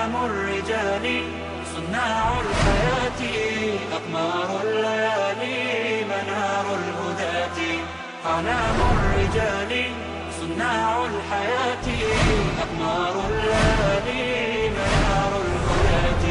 أعلام 0.00 0.24
الرجال 0.24 1.22
صناع 1.74 2.24
الحياة 2.40 3.22
أقمار 3.92 4.48
الليالي 4.64 6.04
منار 6.04 6.66
الهداة. 6.80 7.58
أعلام 8.26 8.78
الرجال 8.94 9.72
صناع 10.40 11.04
الحياة 11.04 11.86
أقمار 12.64 13.14
الليالي 13.28 14.70
منار 14.76 15.32
الهداة. 15.46 16.24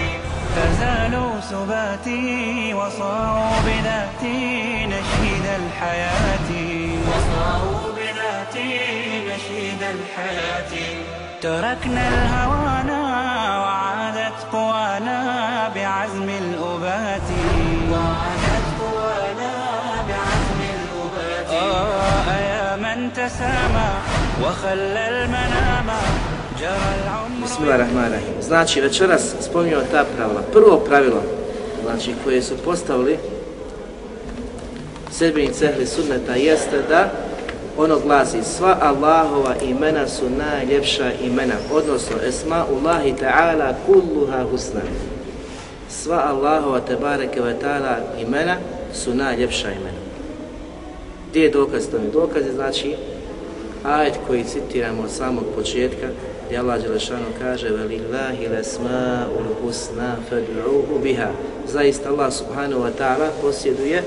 فزالوا 0.56 1.42
سباتي 1.42 2.74
وصاروا 2.74 3.60
بذاتي 3.66 4.86
نشيد 4.86 5.46
الحياة. 5.62 6.50
وصاروا 7.10 7.92
بذاتي 7.98 8.80
نشيد 9.30 9.82
الحياة. 9.96 10.74
تركنا 11.42 12.08
الهوانا 12.08 13.09
قوانا 14.53 15.19
بعزم 15.75 16.29
الأبات 16.29 17.29
وعادت 17.91 18.67
قوانا 18.81 19.53
بعزم 20.09 20.61
الأبات 20.75 21.49
آه 21.51 22.39
يا 22.39 22.77
من 22.77 23.13
تسامى 23.13 23.91
وخلى 24.43 25.09
المنام 25.09 25.89
جرى 26.61 26.91
العمر 27.05 27.45
Bismillahirrahmanirrahim. 27.45 28.43
Znači, 28.43 28.81
večeras 28.81 29.35
spominjamo 29.41 29.83
ta 29.91 30.05
pravila. 30.17 30.43
Prvo 30.53 30.79
pravilo, 30.79 31.23
znači, 31.85 32.15
koje 32.25 32.43
su 32.43 32.57
postavili 32.65 33.19
sedbenici 35.11 35.65
ehli 35.65 35.87
sunneta 35.87 36.35
jeste 36.35 36.83
da 36.89 37.11
ono 37.80 38.00
glasi 38.00 38.44
sva 38.44 38.78
Allahova 38.82 39.56
imena 39.70 40.08
su 40.08 40.26
najljepša 40.30 41.12
imena, 41.24 41.54
odnosno 41.74 42.16
esma 42.28 42.66
Allahi 42.76 43.14
ta'ala 43.20 43.74
kulluha 43.86 44.44
husna. 44.52 44.82
Sva 45.90 46.24
Allahova 46.28 46.80
tebareke 46.80 47.42
ve 47.42 47.56
ta'ala 47.60 47.98
imena 48.22 48.56
su 48.94 49.16
najljepša 49.16 49.72
imena. 49.72 50.00
Gdje 51.30 51.42
je 51.42 51.50
dokaz 51.50 51.88
to? 51.88 51.98
Dokaz 52.14 52.46
je 52.46 52.52
znači 52.54 52.96
ajet 53.84 54.14
koji 54.28 54.44
citiramo 54.44 55.04
od 55.04 55.12
samog 55.12 55.44
početka 55.56 56.08
gdje 56.46 56.58
Allah 56.58 56.82
Đelešanu 56.82 57.26
kaže 57.40 57.70
وَلِلَّهِ 57.70 58.38
لَسْمَاءُ 58.60 59.28
ul 59.38 59.56
husna 59.62 60.16
بِهَا 60.32 61.02
biha 61.04 61.32
zaista 61.68 62.10
Allah 62.10 62.34
subhanahu 62.34 62.82
wa 62.82 62.92
ta'ala 63.00 63.30
posjeduje 63.42 64.04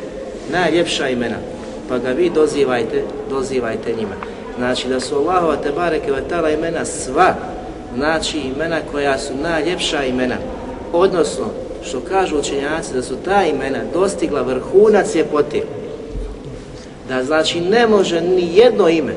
najljepša 0.53 1.09
imena 1.09 1.37
pa 1.93 1.99
ga 1.99 2.11
vi 2.11 2.31
dozivajte, 2.31 3.03
dozivajte 3.31 3.93
njima. 3.93 4.15
Znači 4.59 4.89
da 4.89 5.01
su 5.01 5.17
Allahova 5.17 5.57
te 5.57 5.73
bareke 5.73 6.13
ve 6.43 6.55
imena 6.55 6.85
sva, 6.85 7.35
znači 7.97 8.39
imena 8.39 8.79
koja 8.93 9.19
su 9.19 9.33
najljepša 9.43 10.05
imena. 10.05 10.37
Odnosno, 10.93 11.45
što 11.85 12.01
kažu 12.01 12.39
učenjaci 12.39 12.95
da 12.95 13.03
su 13.03 13.17
ta 13.25 13.45
imena 13.45 13.79
dostigla 13.93 14.43
vrhunac 14.43 15.15
ljepote. 15.15 15.63
Da 17.09 17.25
znači 17.25 17.61
ne 17.61 17.87
može 17.87 18.21
ni 18.21 18.57
jedno 18.57 18.89
ime 18.89 19.15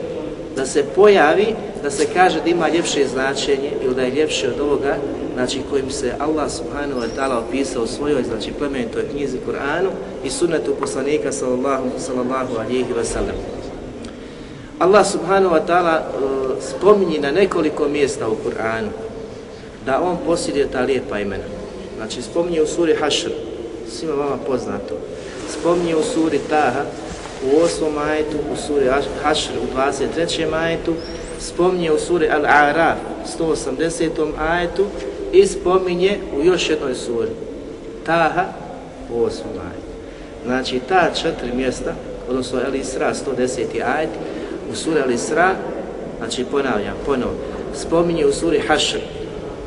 da 0.55 0.65
se 0.65 0.83
pojavi, 0.95 1.55
da 1.83 1.91
se 1.91 2.05
kaže 2.13 2.41
da 2.41 2.49
ima 2.49 2.69
ljepše 2.69 3.07
značenje 3.07 3.71
ili 3.81 3.95
da 3.95 4.01
je 4.01 4.11
ljepše 4.11 4.47
od 4.47 4.59
ovoga, 4.59 4.97
znači 5.33 5.61
kojim 5.69 5.91
se 5.91 6.13
Allah 6.19 6.51
subhanahu 6.51 7.01
wa 7.01 7.07
ta'ala 7.17 7.47
opisao 7.47 7.83
u 7.83 7.87
svojoj, 7.87 8.23
znači 8.23 8.51
plemenitoj 8.51 9.09
knjizi 9.11 9.37
Kur'anu 9.47 9.89
i 10.23 10.29
sunnetu 10.29 10.75
poslanika 10.79 11.31
sallallahu, 11.31 11.89
sallallahu 11.97 12.57
alihi 12.59 12.93
wa 12.93 13.03
sallam. 13.03 13.35
Allah 14.79 15.07
subhanahu 15.07 15.55
wa 15.55 15.65
ta'ala 15.67 15.95
e, 15.95 16.23
uh, 16.23 16.51
spominji 16.59 17.19
na 17.19 17.31
nekoliko 17.31 17.87
mjesta 17.87 18.27
u 18.29 18.35
Kur'anu 18.35 18.89
da 19.85 20.01
on 20.01 20.17
posjeduje 20.25 20.67
ta 20.71 20.81
lijepa 20.81 21.19
imena. 21.19 21.43
Znači 21.97 22.21
spominje 22.21 22.61
u 22.61 22.67
suri 22.67 22.95
Hašr, 22.95 23.31
svima 23.89 24.13
vama 24.13 24.37
poznato. 24.47 24.95
Spominje 25.59 25.95
u 25.95 26.03
suri 26.03 26.39
Taha, 26.49 26.83
u 27.45 27.65
8. 27.65 28.09
ajetu, 28.09 28.37
u 28.53 28.55
suri 28.55 28.85
Hašr 29.23 29.51
u 29.63 29.77
23. 29.77 30.53
ajetu, 30.53 30.93
spominje 31.39 31.91
u 31.91 31.99
suri 31.99 32.27
Al-A'raf 32.27 32.95
180. 33.39 34.31
ajetu 34.39 34.85
i 35.33 35.47
spominje 35.47 36.17
u 36.37 36.43
još 36.43 36.69
jednoj 36.69 36.95
suri 36.95 37.29
Taha 38.05 38.45
u 39.09 39.13
8. 39.13 39.25
ajetu. 39.25 39.85
Znači 40.45 40.79
ta 40.89 41.11
četiri 41.21 41.55
mjesta, 41.55 41.93
odnosno 42.29 42.59
El 42.67 42.75
Isra 42.75 43.13
110. 43.13 43.81
ajet, 43.95 44.09
u 44.71 44.75
suri 44.75 45.01
Al 45.01 45.11
Isra, 45.11 45.55
znači 46.17 46.45
ponavljam, 46.51 46.93
ponovo, 47.05 47.33
spominje 47.75 48.25
u 48.25 48.33
suri 48.33 48.59
Hašr 48.59 48.99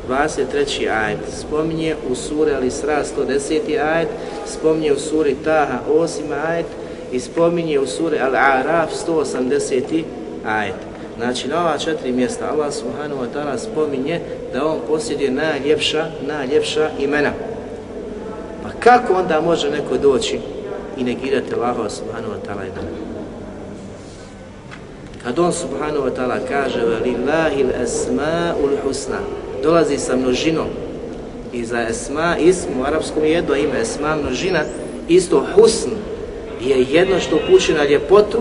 23. 0.09 0.89
ajet, 0.89 1.19
spominje 1.39 1.95
u 2.09 2.15
suri 2.15 2.53
Al 2.53 2.63
Isra 2.63 3.03
110. 3.17 3.79
ajet, 3.93 4.09
spominje 4.45 4.93
u 4.93 4.99
suri 4.99 5.35
Taha 5.43 5.79
8. 5.89 6.21
ajet, 6.47 6.65
i 7.11 7.19
spominje 7.19 7.79
u 7.79 7.87
suri 7.87 8.17
Al-A'raf 8.17 8.87
180. 9.07 10.03
ajet. 10.45 10.75
Znači 11.17 11.47
na 11.47 11.61
ova 11.61 11.77
četiri 11.77 12.11
mjesta 12.11 12.51
Allah 12.51 12.73
subhanahu 12.73 13.21
wa 13.21 13.27
ta'ala 13.33 13.57
spominje 13.57 14.19
da 14.53 14.65
on 14.65 14.79
posjeduje 14.87 15.31
najljepša, 15.31 16.05
najljepša 16.27 16.89
imena. 16.99 17.31
Pa 18.63 18.69
kako 18.79 19.13
onda 19.13 19.41
može 19.41 19.69
neko 19.69 19.97
doći 19.97 20.39
i 20.97 21.03
negirati 21.03 21.53
Allaha 21.55 21.89
subhanahu 21.89 22.33
wa 22.33 22.47
ta'ala 22.47 22.61
imena? 22.61 23.09
Kad 25.23 25.39
on 25.39 25.53
subhanahu 25.53 26.05
wa 26.07 26.11
ta'ala 26.15 26.39
kaže 26.47 26.79
وَلِلَّهِ 26.79 27.53
الْأَسْمَاءُ 27.63 28.55
الْحُسْنَ 28.63 28.83
husna 28.87 29.19
dolazi 29.63 29.97
sa 29.97 30.15
množinom 30.15 30.67
i 31.53 31.65
za 31.65 31.81
esma 31.81 32.37
ism 32.37 32.79
u 32.79 32.83
arapskom 32.83 33.23
je 33.23 33.31
jedno 33.31 33.55
ime 33.55 33.81
esma 33.81 34.15
množina 34.15 34.59
isto 35.07 35.45
husn 35.55 35.89
je 36.59 36.85
jedno 36.89 37.19
što 37.19 37.35
upućuje 37.35 37.77
na 37.77 37.83
ljepotu, 37.83 38.37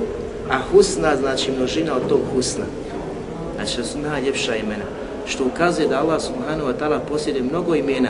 a 0.50 0.58
husna 0.72 1.16
znači 1.16 1.52
množina 1.52 1.96
od 1.96 2.08
tog 2.08 2.20
husna. 2.34 2.64
Znači 3.56 3.76
da 3.76 3.84
su 3.84 3.98
najljepša 3.98 4.56
imena. 4.56 4.84
Što 5.26 5.44
ukazuje 5.44 5.88
da 5.88 6.00
Allah 6.00 6.22
subhanahu 6.22 6.68
wa 6.70 6.74
ta'ala 6.80 6.98
posjeduje 7.08 7.42
mnogo 7.42 7.74
imena. 7.74 8.08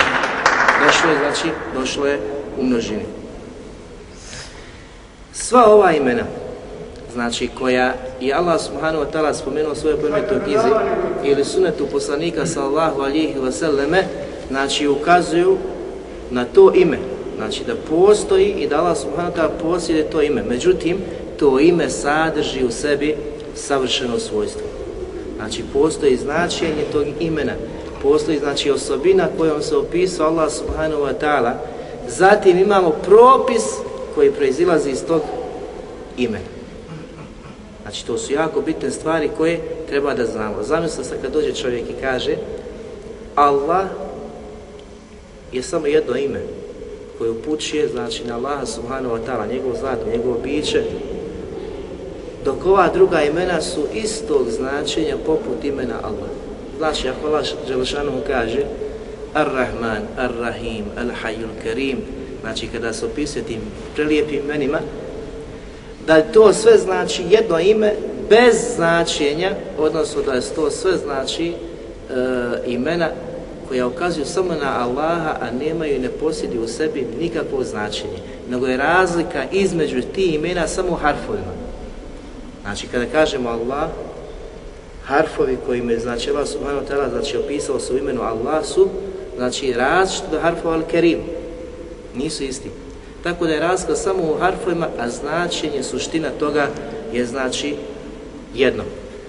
Došlo 0.87 1.11
je, 1.11 1.19
znači, 1.19 1.49
došlo 1.75 2.07
je 2.07 2.21
u 2.59 2.65
množini. 2.65 3.03
Sva 5.33 5.65
ova 5.67 5.93
imena, 5.93 6.23
znači 7.13 7.49
koja 7.59 7.95
je 8.21 8.35
Allah 8.35 8.61
subhanahu 8.61 9.05
wa 9.05 9.11
ta'ala 9.13 9.35
spomenuo 9.35 9.75
svoje 9.75 9.97
plemenitoj 9.97 10.45
knjizi 10.45 10.69
ili 11.25 11.45
sunetu 11.45 11.87
poslanika 11.87 12.47
sallahu 12.47 13.01
alihi 13.03 13.35
wasallame, 13.35 14.03
znači 14.49 14.89
ukazuju 14.89 15.57
na 16.31 16.45
to 16.45 16.73
ime, 16.75 16.99
Znači 17.39 17.65
da 17.65 17.75
postoji 17.91 18.51
i 18.51 18.67
da 18.67 18.79
Allah 18.79 18.99
subhanahu 18.99 19.37
ta'ala 19.37 19.51
posjede 19.63 20.03
to 20.03 20.23
ime. 20.23 20.43
Međutim, 20.43 20.99
to 21.39 21.61
ime 21.61 21.91
sadrži 21.91 22.65
u 22.65 22.71
sebi 22.71 23.17
savršeno 23.55 24.19
svojstvo. 24.19 24.67
Znači 25.37 25.63
postoji 25.73 26.17
značenje 26.17 26.85
tog 26.93 27.05
imena. 27.21 27.53
Postoji 28.03 28.39
znači 28.39 28.71
osobina 28.71 29.29
kojom 29.37 29.63
se 29.63 29.77
opisao 29.77 30.27
Allah 30.27 30.53
subhanahu 30.53 31.03
wa 31.03 31.13
ta'ala. 31.21 31.53
Zatim 32.09 32.59
imamo 32.59 32.91
propis 32.91 33.63
koji 34.15 34.33
proizilazi 34.33 34.91
iz 34.91 35.05
tog 35.05 35.23
imena. 36.17 36.45
Znači 37.83 38.07
to 38.07 38.19
su 38.19 38.33
jako 38.33 38.61
bitne 38.61 38.91
stvari 38.91 39.31
koje 39.37 39.61
treba 39.89 40.15
da 40.15 40.27
znamo. 40.27 40.63
Zamislite 40.63 41.09
se 41.09 41.17
kad 41.23 41.33
dođe 41.33 41.55
čovjek 41.55 41.91
i 41.91 42.01
kaže 42.01 42.37
Allah 43.35 43.87
je 45.53 45.63
samo 45.63 45.87
jedno 45.87 46.17
ime 46.17 46.58
koje 47.19 47.31
upućuje 47.31 47.89
znači 47.89 48.25
na 48.25 48.35
Allaha 48.37 48.67
subhanahu 48.67 49.15
wa 49.15 49.21
ta'ala, 49.27 49.53
njegov 49.53 49.77
zlat, 49.81 49.99
njegovo 50.13 50.39
biće, 50.45 50.83
dok 52.45 52.67
ova 52.67 52.89
druga 52.95 53.23
imena 53.23 53.61
su 53.61 53.81
istog 53.95 54.51
značenja 54.51 55.17
poput 55.27 55.65
imena 55.65 55.95
Allah. 56.03 56.31
Znači, 56.79 57.09
ako 57.09 57.27
Allah 57.27 57.45
Želešanu 57.69 58.13
kaže 58.27 58.63
Ar-Rahman, 59.35 60.03
Ar-Rahim, 60.19 60.85
Al-Hayyul 60.97 61.63
Karim, 61.63 61.99
znači 62.41 62.67
kada 62.67 62.93
se 62.93 63.07
opisuje 63.07 63.45
tim 63.45 63.61
prelijepim 63.95 64.41
imenima, 64.45 64.79
da 66.07 66.23
to 66.23 66.53
sve 66.53 66.79
znači 66.79 67.23
jedno 67.31 67.61
ime 67.61 67.93
bez 68.31 68.57
značenja, 68.77 69.55
odnosno 69.79 70.23
da 70.23 70.33
je 70.33 70.41
to 70.55 70.71
sve 70.71 70.97
znači 70.97 71.49
e, 71.49 71.55
imena 72.67 73.11
koja 73.69 73.87
ukazuju 73.87 74.27
samo 74.27 74.55
na 74.55 74.85
Allaha, 74.85 75.37
a 75.41 75.51
nemaju 75.51 75.97
i 75.97 75.99
ne 75.99 76.09
posjedi 76.09 76.59
u 76.59 76.69
sebi 76.69 77.07
nikakvo 77.21 77.65
značenje. 77.65 78.19
Nego 78.51 78.67
je 78.67 78.77
razlika 78.77 79.45
između 79.53 80.03
ti 80.15 80.25
imena 80.25 80.69
samo 80.69 80.95
harfovima. 80.95 81.53
Znači, 82.63 82.87
kada 82.87 83.07
kažemo 83.07 83.49
Allah, 83.49 83.91
harfovi 85.05 85.57
koji 85.67 85.83
me 85.83 85.99
znači 85.99 86.31
Allah 86.31 86.49
subhanahu 86.49 86.87
ta'ala 86.87 87.11
znači 87.11 87.37
opisao 87.37 87.81
su 87.81 87.99
imenu 87.99 88.23
Allah 88.23 88.65
su 88.65 88.89
znači 89.37 89.73
različito 89.73 90.31
do 90.31 90.41
harfova 90.41 90.79
al-Kerim. 90.79 91.19
Nisu 92.15 92.45
isti. 92.45 92.71
Tako 93.23 93.47
da 93.47 93.53
je 93.53 93.61
razlika 93.61 93.95
samo 93.95 94.23
u 94.23 94.39
harfovima, 94.39 94.89
a 94.99 95.09
značenje, 95.09 95.83
suština 95.83 96.29
toga 96.31 96.67
je 97.13 97.27
znači 97.27 97.77
jedno. 98.55 98.85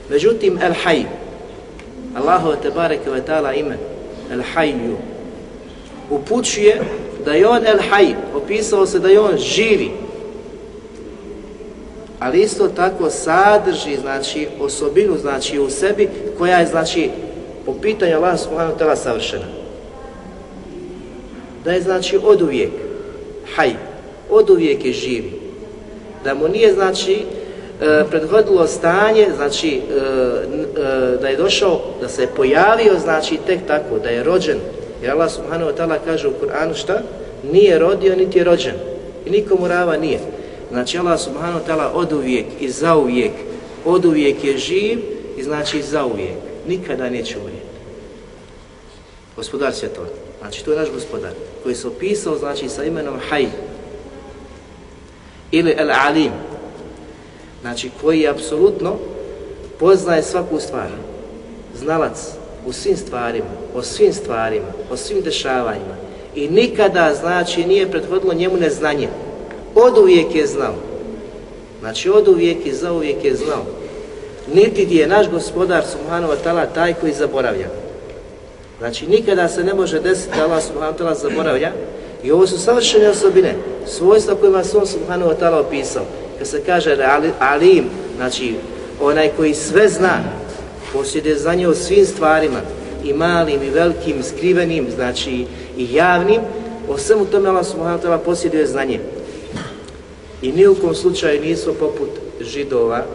Međutim, 0.10 0.60
El 0.62 0.74
Hayy, 0.86 1.06
Allahove 2.16 2.58
te 2.62 2.72
bareke 2.72 3.10
ve 3.10 3.22
ta'ala 3.28 3.60
ime, 3.60 3.78
El 4.32 4.42
Hayyu. 4.56 4.96
Upućuje 6.10 6.82
da 7.26 7.34
je 7.34 7.48
on 7.48 7.66
El 7.66 7.78
Hayy, 7.92 8.14
opisao 8.36 8.86
se 8.86 9.00
da 9.00 9.08
je 9.08 9.20
on 9.20 9.38
živi. 9.38 9.92
Ali 12.20 12.42
isto 12.42 12.68
tako 12.68 13.10
sadrži, 13.10 13.98
znači, 14.02 14.48
osobinu, 14.60 15.18
znači, 15.18 15.60
u 15.60 15.70
sebi, 15.70 16.10
koja 16.38 16.58
je, 16.58 16.68
znači, 16.68 17.10
po 17.66 17.74
pitanju 17.74 18.16
Allah 18.16 18.40
subhanahu 18.40 18.74
wa 18.74 18.80
ta'ala 18.80 18.96
savršena. 18.96 19.46
Da 21.64 21.72
je, 21.72 21.82
znači, 21.82 22.20
od 22.24 22.42
uvijek, 22.42 22.72
haj, 23.56 23.74
od 24.30 24.50
uvijek 24.50 24.86
je 24.86 24.94
živi. 24.94 25.32
Da 26.24 26.34
mu 26.34 26.48
nije, 26.48 26.74
znači, 26.74 27.26
e, 27.82 28.04
prethodilo 28.10 28.68
stanje, 28.68 29.28
znači, 29.36 29.70
e, 29.70 29.98
e, 30.82 31.18
da 31.22 31.28
je 31.28 31.38
došao, 31.38 31.82
da 32.02 32.10
se 32.10 32.22
je 32.22 32.28
pojavio, 32.36 33.00
znači, 33.00 33.38
tek 33.48 33.60
tako, 33.68 34.00
da 34.04 34.10
je 34.10 34.24
rođen. 34.24 34.58
Jer 35.02 35.12
Allah 35.12 35.32
subhanahu 35.32 35.72
wa 35.72 35.76
ta'ala 35.76 35.98
kaže 36.06 36.28
u 36.28 36.34
Kur'anu 36.42 36.76
šta? 36.76 37.02
Nije 37.52 37.80
rodio, 37.80 38.16
niti 38.16 38.38
je 38.38 38.44
rođen. 38.44 38.76
I 39.26 39.30
nikomu 39.30 39.68
rava 39.68 39.98
nije. 39.98 40.20
Znači, 40.72 40.98
Allah 40.98 41.20
subhanahu 41.20 41.60
wa 41.60 41.72
ta'ala 41.72 41.90
od 41.94 42.14
uvijek 42.14 42.46
i 42.60 42.70
za 42.70 42.96
uvijek, 42.96 43.32
od 43.86 44.06
uvijek 44.06 44.44
je 44.44 44.58
živ 44.58 45.00
i 45.38 45.44
znači 45.44 45.82
za 45.82 46.06
uvijek. 46.06 46.38
Nikada 46.68 47.10
neće 47.10 47.38
umrijeti. 47.38 47.66
Gospodar 49.36 49.74
svjetova. 49.74 50.08
Znači, 50.42 50.66
to 50.66 50.72
je 50.72 50.80
naš 50.80 50.92
gospodar 50.92 51.32
koji 51.64 51.76
se 51.76 51.88
opisao, 51.88 52.38
znači, 52.38 52.70
sa 52.70 52.84
imenom 52.84 53.16
Hayy 53.32 53.48
ili 55.52 55.76
El 55.78 55.92
Alim. 55.92 56.32
Znači, 57.62 57.90
koji 58.02 58.28
apsolutno 58.28 58.96
poznaje 59.80 60.24
svaku 60.24 60.60
stvar. 60.60 60.88
Znalac 61.76 62.32
u 62.66 62.74
svim 62.74 62.98
stvarima, 62.98 63.50
o 63.76 63.82
svim 63.82 64.14
stvarima, 64.14 64.68
o 64.92 64.98
svim 64.98 65.22
dešavanjima. 65.22 65.96
I 66.36 66.50
nikada, 66.50 67.14
znači, 67.20 67.66
nije 67.66 67.92
prethodilo 67.92 68.34
njemu 68.34 68.58
neznanje. 68.58 69.08
Od 69.76 69.98
uvijek 69.98 70.36
je 70.36 70.48
znao. 70.48 70.74
Znači, 71.80 72.10
od 72.10 72.28
uvijek 72.28 72.66
i 72.66 72.74
za 72.74 72.94
uvijek 72.94 73.26
je 73.26 73.36
znao. 73.36 73.66
Niti 74.54 74.96
je 74.96 75.08
naš 75.08 75.30
gospodar, 75.30 75.84
subhanahu 75.86 76.34
wa 76.34 76.38
ta'ala, 76.46 76.66
taj 76.74 76.94
koji 76.94 77.14
zaboravlja. 77.14 77.68
Znači, 78.80 79.08
nikada 79.08 79.48
se 79.48 79.64
ne 79.64 79.74
može 79.74 80.00
desiti 80.00 80.38
da 80.38 80.44
Allah 80.44 80.64
subhanahu 80.64 80.94
wa 80.94 81.02
ta'ala 81.02 81.16
zaboravlja. 81.16 81.72
I 82.24 82.32
ovo 82.32 82.48
su 82.48 82.60
savršene 82.60 83.10
osobine, 83.10 83.56
svojstva 83.88 84.36
kojima 84.36 84.64
se 84.64 84.78
on 84.78 84.88
subhanahu 84.88 85.32
wa 85.32 85.36
ta'ala 85.40 85.60
opisao. 85.60 86.04
Kad 86.40 86.48
se 86.48 86.62
kaže 86.66 86.98
alim, 87.40 87.86
znači, 88.18 88.56
onaj 89.02 89.30
koji 89.38 89.54
sve 89.54 89.90
zna, 89.90 90.24
posjeduje 90.94 91.38
znanje 91.38 91.68
o 91.68 91.74
svim 91.74 92.06
stvarima, 92.06 92.62
i 93.04 93.14
malim, 93.14 93.64
i 93.64 93.70
velikim, 93.70 94.24
skrivenim, 94.24 94.88
znači, 94.96 95.46
i 95.78 95.94
javnim, 95.94 96.42
o 96.90 96.98
svemu 96.98 97.26
tome 97.26 97.50
Allah 97.50 97.66
subhanahu 97.66 98.00
wa 98.00 98.06
ta'ala 98.06 98.18
posjeduje 98.18 98.68
znanje. 98.68 99.00
I 100.42 100.52
ni 100.52 100.68
u 100.68 100.76
kom 100.76 100.96
slučaju 100.96 101.42
nisu 101.42 101.74
poput 101.74 102.10
židova, 102.42 103.06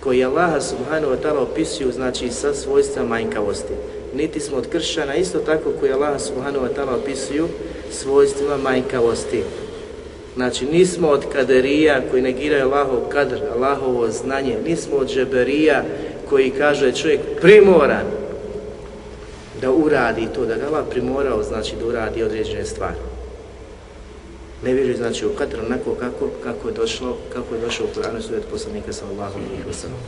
koji 0.00 0.24
Allah 0.24 0.62
subhanahu 0.62 1.12
wa 1.12 1.16
ta'ala 1.22 1.38
opisuju, 1.42 1.92
znači, 1.92 2.30
sa 2.30 2.54
svojstva 2.54 3.04
manjkavosti 3.04 3.72
niti 4.16 4.40
smo 4.40 4.56
od 4.56 4.68
kršćana, 4.68 5.14
isto 5.14 5.38
tako 5.38 5.70
koji 5.80 5.92
Allah 5.92 6.20
subhanahu 6.20 6.66
wa 6.66 6.68
ta'ala 6.76 6.96
opisuju 7.02 7.48
svojstvima 7.90 8.56
manjkavosti. 8.56 9.42
Znači, 10.36 10.66
nismo 10.66 11.08
od 11.08 11.24
kaderija 11.32 12.02
koji 12.10 12.22
negiraju 12.22 12.64
Allahov 12.64 13.08
kadr, 13.08 13.38
Allahovo 13.54 14.10
znanje, 14.10 14.58
nismo 14.66 14.96
od 14.96 15.08
džeberija 15.08 15.84
koji 16.28 16.50
kaže 16.50 16.92
čovjek 16.92 17.20
primoran 17.40 18.06
da 19.60 19.70
uradi 19.70 20.28
to, 20.34 20.46
da 20.46 20.56
ga 20.56 20.66
Allah 20.66 20.84
primorao, 20.90 21.42
znači 21.42 21.76
da 21.80 21.86
uradi 21.86 22.22
određene 22.22 22.64
stvari. 22.64 22.96
Ne 24.64 24.72
vjeruje 24.72 24.96
znači 24.96 25.26
u 25.26 25.30
kadr 25.38 25.60
onako 25.66 25.94
kako, 25.94 26.28
kako 26.44 26.68
je 26.68 26.74
došlo, 26.74 27.16
kako 27.32 27.54
je 27.54 27.60
došlo 27.60 27.86
u 27.86 27.98
Kur'anu 27.98 28.22
sujet 28.22 28.44
poslanika 28.50 28.92
sallallahu 28.92 29.38
alaihi 29.38 29.64
wa 29.70 29.72
sallam. 29.72 30.00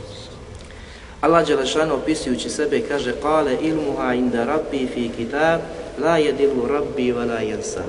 Allah 1.21 1.47
Đelešanu 1.47 1.95
opisujući 1.95 2.49
sebe 2.49 2.81
kaže 2.81 3.13
Kale 3.21 3.57
ilmuha 3.61 4.13
inda 4.13 4.45
rabbi 4.45 4.87
fi 4.93 5.09
kitab 5.17 5.59
la 6.03 6.17
jedilu 6.17 6.67
rabbi 6.67 7.13
wa 7.13 7.27
la 7.27 7.39
jensa. 7.39 7.83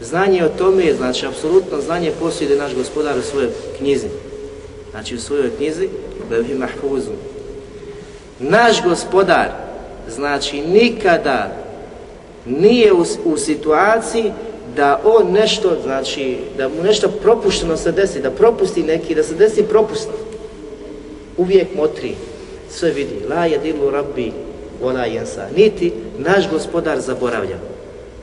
Znanje 0.00 0.44
o 0.44 0.48
tome 0.48 0.84
je, 0.84 0.94
znači, 0.94 1.26
apsolutno 1.26 1.80
znanje 1.80 2.12
posjede 2.20 2.56
naš 2.56 2.74
gospodar 2.74 3.18
u 3.18 3.22
svojoj 3.22 3.50
knjizi. 3.78 4.06
Znači, 4.90 5.14
u 5.14 5.18
svojoj 5.18 5.50
knjizi, 5.56 5.88
Bevi 6.30 6.54
Mahfuzu. 6.54 7.10
Naš 8.38 8.82
gospodar, 8.82 9.48
znači, 10.08 10.60
nikada 10.60 11.56
nije 12.46 12.92
u, 12.92 13.04
u 13.24 13.36
situaciji 13.36 14.32
da 14.76 15.00
on 15.04 15.32
nešto, 15.32 15.76
znači, 15.82 16.38
da 16.56 16.68
mu 16.68 16.82
nešto 16.82 17.08
propušteno 17.08 17.76
se 17.76 17.92
desi, 17.92 18.20
da 18.20 18.30
propusti 18.30 18.82
neki, 18.82 19.14
da 19.14 19.22
se 19.22 19.34
desi 19.34 19.62
propustno. 19.62 20.12
Uvijek 21.36 21.74
motri, 21.76 22.14
sve 22.70 22.90
vidi. 22.90 23.14
La 23.30 23.46
jedilu 23.46 23.90
rabbi 23.90 24.32
wala 24.82 25.04
jensa. 25.14 25.46
Niti 25.56 25.92
naš 26.18 26.50
gospodar 26.50 27.00
zaboravlja. 27.00 27.56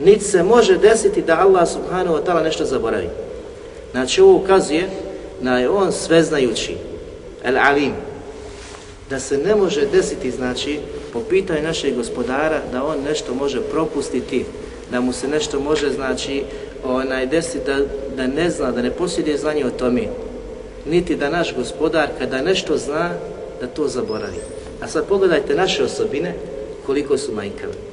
Niti 0.03 0.23
se 0.23 0.43
može 0.43 0.77
desiti 0.77 1.21
da 1.21 1.39
Allah 1.39 1.69
subhanahu 1.69 2.15
wa 2.15 2.23
ta'ala 2.25 2.43
nešto 2.43 2.65
zaboravi. 2.65 3.09
Znači 3.91 4.21
ovo 4.21 4.35
ukazuje 4.35 4.89
na 5.41 5.59
je 5.59 5.69
on 5.69 5.91
sveznajući, 5.91 6.75
el 7.43 7.57
alim, 7.57 7.93
da 9.09 9.19
se 9.19 9.37
ne 9.37 9.55
može 9.55 9.85
desiti, 9.85 10.31
znači, 10.31 10.79
po 11.13 11.19
pitanju 11.19 11.61
našeg 11.61 11.95
gospodara, 11.95 12.61
da 12.71 12.83
on 12.83 12.97
nešto 13.09 13.33
može 13.33 13.61
propustiti, 13.61 14.45
da 14.91 15.01
mu 15.01 15.13
se 15.13 15.27
nešto 15.27 15.59
može, 15.59 15.89
znači, 15.89 16.43
onaj, 16.85 17.27
desiti 17.27 17.65
da, 17.65 17.79
da 18.15 18.27
ne 18.27 18.49
zna, 18.49 18.71
da 18.71 18.81
ne 18.81 18.91
posjeduje 18.91 19.37
znanje 19.37 19.65
o 19.65 19.69
tome. 19.69 20.03
Niti 20.85 21.15
da 21.15 21.29
naš 21.29 21.55
gospodar, 21.55 22.09
kada 22.19 22.41
nešto 22.41 22.77
zna, 22.77 23.09
da 23.61 23.67
to 23.67 23.87
zaboravi. 23.87 24.39
A 24.81 24.87
sad 24.87 25.05
pogledajte 25.05 25.55
naše 25.55 25.83
osobine, 25.83 26.33
koliko 26.85 27.17
su 27.17 27.31
manjkave 27.31 27.92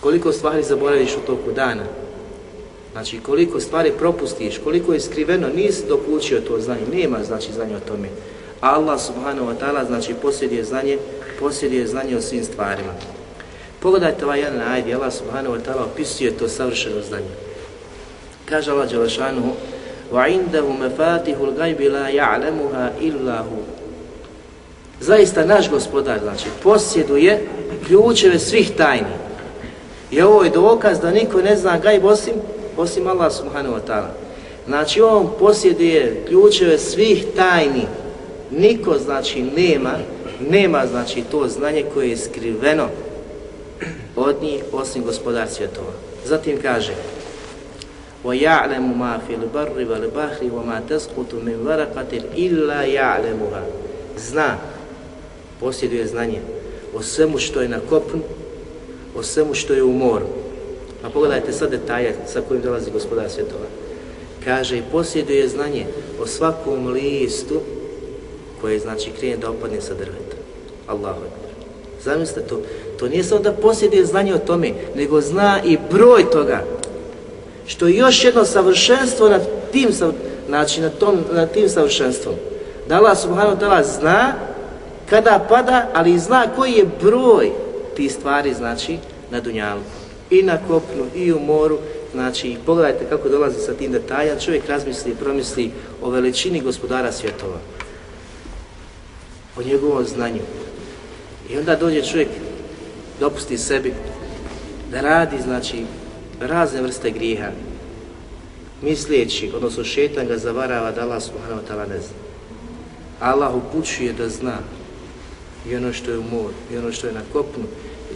Koliko 0.00 0.32
stvari 0.32 0.62
zaboraviš 0.62 1.16
u 1.16 1.26
toku 1.26 1.52
dana. 1.52 1.82
Znači, 2.92 3.20
koliko 3.20 3.60
stvari 3.60 3.92
propustiš, 3.98 4.58
koliko 4.58 4.92
je 4.92 5.00
skriveno, 5.00 5.48
nisi 5.48 5.86
dok 5.88 6.00
učio 6.08 6.40
to 6.40 6.60
znanje, 6.60 6.86
nema 6.92 7.24
znači 7.24 7.52
znanje 7.52 7.76
o 7.76 7.88
tome. 7.88 8.08
Allah 8.60 9.00
subhanahu 9.00 9.46
wa 9.46 9.54
ta'ala 9.60 9.86
znači 9.86 10.14
posjeduje 10.14 10.64
znanje, 10.64 10.98
posjeduje 11.40 11.86
znanje 11.86 12.16
o 12.16 12.20
svim 12.20 12.44
stvarima. 12.44 12.92
Pogledajte 13.80 14.24
ovaj 14.24 14.40
jedan 14.40 14.60
ajdi, 14.60 14.94
Allah 14.94 15.12
subhanahu 15.12 15.56
wa 15.56 15.60
ta'ala 15.66 15.84
opisuje 15.92 16.30
to 16.30 16.48
savršeno 16.48 17.02
znanje. 17.08 17.34
Kaže 18.44 18.70
Allah 18.70 18.90
Đelešanuhu, 18.90 19.52
وَعِنْدَهُ 20.12 20.66
مَفَاتِهُ 20.68 21.38
الْغَيْبِ 21.40 21.80
لَا 21.80 22.08
يَعْلَمُهَا 22.08 22.90
إِلَّا 23.00 23.40
هُ 23.40 23.74
zaista 25.00 25.44
naš 25.44 25.70
gospodar, 25.70 26.20
znači, 26.22 26.44
posjeduje 26.62 27.46
ključeve 27.86 28.38
svih 28.38 28.70
tajni. 28.76 29.14
I 30.10 30.22
ovo 30.22 30.44
je 30.44 30.50
dokaz 30.50 31.00
da 31.00 31.10
niko 31.10 31.42
ne 31.42 31.56
zna 31.56 31.78
gajb 31.78 32.04
osim, 32.04 32.34
osim 32.76 33.06
Allah 33.06 33.32
subhanahu 33.32 33.74
wa 33.74 33.80
ta'ala. 33.86 34.08
Znači, 34.66 35.00
on 35.00 35.30
posjeduje 35.38 36.24
ključeve 36.28 36.78
svih 36.78 37.24
tajni. 37.36 37.86
Niko, 38.50 38.98
znači, 38.98 39.42
nema, 39.42 39.92
nema, 40.50 40.86
znači, 40.86 41.22
to 41.30 41.48
znanje 41.48 41.84
koje 41.94 42.10
je 42.10 42.16
skriveno 42.16 42.88
od 44.16 44.42
njih, 44.42 44.62
osim 44.72 45.04
gospodar 45.04 45.48
svjetova. 45.48 45.92
Zatim 46.24 46.58
kaže, 46.62 46.92
وَيَعْلَمُ 48.24 48.96
مَا 48.98 49.20
فِي 49.28 49.36
الْبَرِّ 49.36 49.84
وَالْبَحْرِ 49.90 50.40
وَمَا 50.52 50.80
تَسْقُتُ 50.88 51.34
مِنْ 51.44 51.56
وَرَقَةٍ 51.66 52.12
إِلَّا 52.36 52.82
يَعْلَمُهَا 52.84 53.62
Zna, 54.16 54.56
posjeduje 55.60 56.06
znanje 56.06 56.40
o 56.94 57.02
svemu 57.02 57.38
što 57.38 57.60
je 57.60 57.68
na 57.68 57.80
kopnu, 57.88 58.20
o 59.19 59.23
svemu 59.23 59.53
što 59.53 59.73
je 59.73 59.83
u 59.83 59.93
moru. 59.93 60.25
A 61.03 61.09
pogledajte 61.09 61.51
sad 61.51 61.71
detalje 61.71 62.15
sa 62.27 62.41
kojim 62.47 62.63
dolazi 62.63 62.91
gospodar 62.91 63.29
svjetova. 63.29 63.65
Kaže 64.43 64.77
i 64.77 64.83
posjeduje 64.91 65.47
znanje 65.47 65.85
o 66.21 66.27
svakom 66.27 66.87
listu 66.87 67.59
koje 68.61 68.79
znači 68.79 69.11
krije 69.17 69.37
da 69.37 69.49
opadne 69.49 69.81
sa 69.81 69.93
drveta. 69.93 70.35
Allahu 70.87 71.19
Akbar. 71.19 71.49
Zamislite 72.03 72.47
to, 72.47 72.61
to 72.99 73.07
nije 73.07 73.23
samo 73.23 73.41
da 73.41 73.51
posjeduje 73.51 74.05
znanje 74.05 74.33
o 74.33 74.37
tome, 74.37 74.71
nego 74.95 75.21
zna 75.21 75.61
i 75.65 75.77
broj 75.91 76.31
toga. 76.31 76.63
Što 77.67 77.87
je 77.87 77.95
još 77.95 78.23
jedno 78.23 78.45
savršenstvo 78.45 79.29
nad 79.29 79.41
tim, 79.71 79.89
znači 80.47 80.81
nad, 80.81 80.97
tom, 80.97 81.17
na 81.31 81.45
tim 81.45 81.69
savršenstvom. 81.69 82.35
Da 82.87 82.97
Allah 82.97 83.17
subhanahu 83.17 83.57
ta'ala 83.61 83.83
zna 83.83 84.33
kada 85.09 85.45
pada, 85.49 85.89
ali 85.93 86.19
zna 86.19 86.47
koji 86.55 86.71
je 86.71 86.85
broj 87.01 87.51
ti 87.99 88.09
stvari, 88.09 88.53
znači, 88.53 88.97
na 89.31 89.39
Dunjalu. 89.39 89.81
I 90.29 90.43
na 90.43 90.57
kopnu, 90.67 91.05
i 91.15 91.33
u 91.33 91.39
moru, 91.39 91.77
znači, 92.11 92.57
pogledajte 92.65 93.05
kako 93.09 93.29
dolazi 93.29 93.59
sa 93.59 93.73
tim 93.73 93.91
detalja, 93.91 94.39
čovjek 94.39 94.67
razmisli 94.67 95.11
i 95.11 95.15
promisli 95.15 95.71
o 96.01 96.09
veličini 96.09 96.61
gospodara 96.61 97.11
svjetova, 97.11 97.59
o 99.57 99.63
njegovom 99.63 100.05
znanju. 100.05 100.41
I 101.49 101.57
onda 101.57 101.75
dođe 101.75 102.01
čovjek 102.01 102.29
dopusti 103.19 103.57
sebi 103.57 103.93
da 104.91 105.01
radi, 105.01 105.41
znači, 105.41 105.85
razne 106.39 106.81
vrste 106.81 107.11
grijeha, 107.11 107.51
misleći, 108.81 109.51
odnosno 109.55 109.83
šetan 109.83 110.27
ga 110.27 110.37
zavarava 110.37 110.91
da 110.91 111.01
Allah 111.01 111.23
subhanahu 111.23 111.61
wa 111.61 111.73
ta'ala 111.73 111.89
ne 111.89 111.99
zna. 111.99 112.15
Allah 113.19 113.55
upućuje 113.55 114.13
da 114.13 114.29
zna 114.29 114.57
i 115.69 115.75
ono 115.75 115.93
što 115.93 116.11
je 116.11 116.17
u 116.17 116.23
moru, 116.23 116.53
i 116.73 116.77
ono 116.77 116.91
što 116.91 117.07
je 117.07 117.13
na 117.13 117.21
kopnu, 117.33 117.63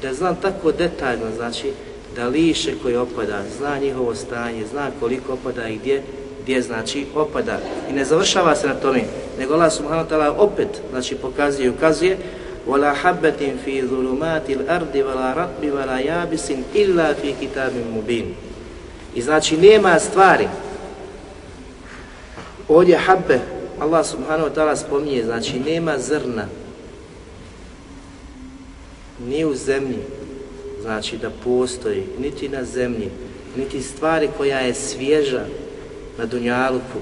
da 0.03 0.15
zna 0.15 0.35
tako 0.35 0.73
detaljno, 0.73 1.27
znači, 1.37 1.73
da 2.17 2.29
liše 2.29 2.73
koje 2.83 2.99
opada, 2.99 3.43
zna 3.59 3.79
njihovo 3.79 4.15
stanje, 4.15 4.67
zna 4.67 4.91
koliko 5.01 5.33
opada 5.33 5.69
i 5.69 5.77
gdje, 5.77 6.03
gdje 6.43 6.63
znači 6.63 7.07
opada. 7.15 7.59
I 7.91 7.93
ne 7.93 8.05
završava 8.05 8.57
se 8.57 8.67
na 8.67 8.75
tome, 8.75 9.03
nego 9.39 9.55
Allah 9.55 9.73
subhanahu 9.73 10.09
wa 10.09 10.11
ta'ala 10.11 10.35
opet, 10.39 10.69
znači, 10.91 11.15
pokazuje 11.15 11.67
i 11.67 11.71
ukazuje, 11.71 12.17
وَلَا 12.69 12.93
حَبَّةٍ 12.93 13.43
فِي 13.65 13.83
ظُلُمَاتِ 13.83 14.51
الْأَرْضِ 14.51 14.95
وَلَا 14.95 15.29
رَطْبِ 15.35 15.63
وَلَا 15.73 15.99
يَابِسٍ 15.99 16.53
إِلَّا 16.75 17.13
فِي 17.13 17.33
كِتَابٍ 17.41 17.73
مُبِينٍ 17.97 18.35
I 19.15 19.23
znači 19.23 19.57
nema 19.57 19.99
stvari. 19.99 20.49
Ovdje 22.69 22.97
habbe, 22.97 23.41
Allah 23.81 24.07
subhanahu 24.07 24.49
wa 24.49 24.55
ta'ala 24.55 24.77
spominje, 24.77 25.25
znači 25.25 25.61
nema 25.61 25.99
zrna. 25.99 26.47
Ni 29.28 29.46
u 29.46 29.56
zemlji, 29.56 30.00
znači 30.82 31.18
da 31.18 31.30
postoji, 31.44 32.04
niti 32.20 32.50
na 32.50 32.64
zemlji, 32.64 33.10
niti 33.58 33.82
stvari 33.82 34.30
koja 34.38 34.60
je 34.60 34.74
svježa 34.74 35.46
na 36.18 36.26
dunjaluku, 36.26 37.00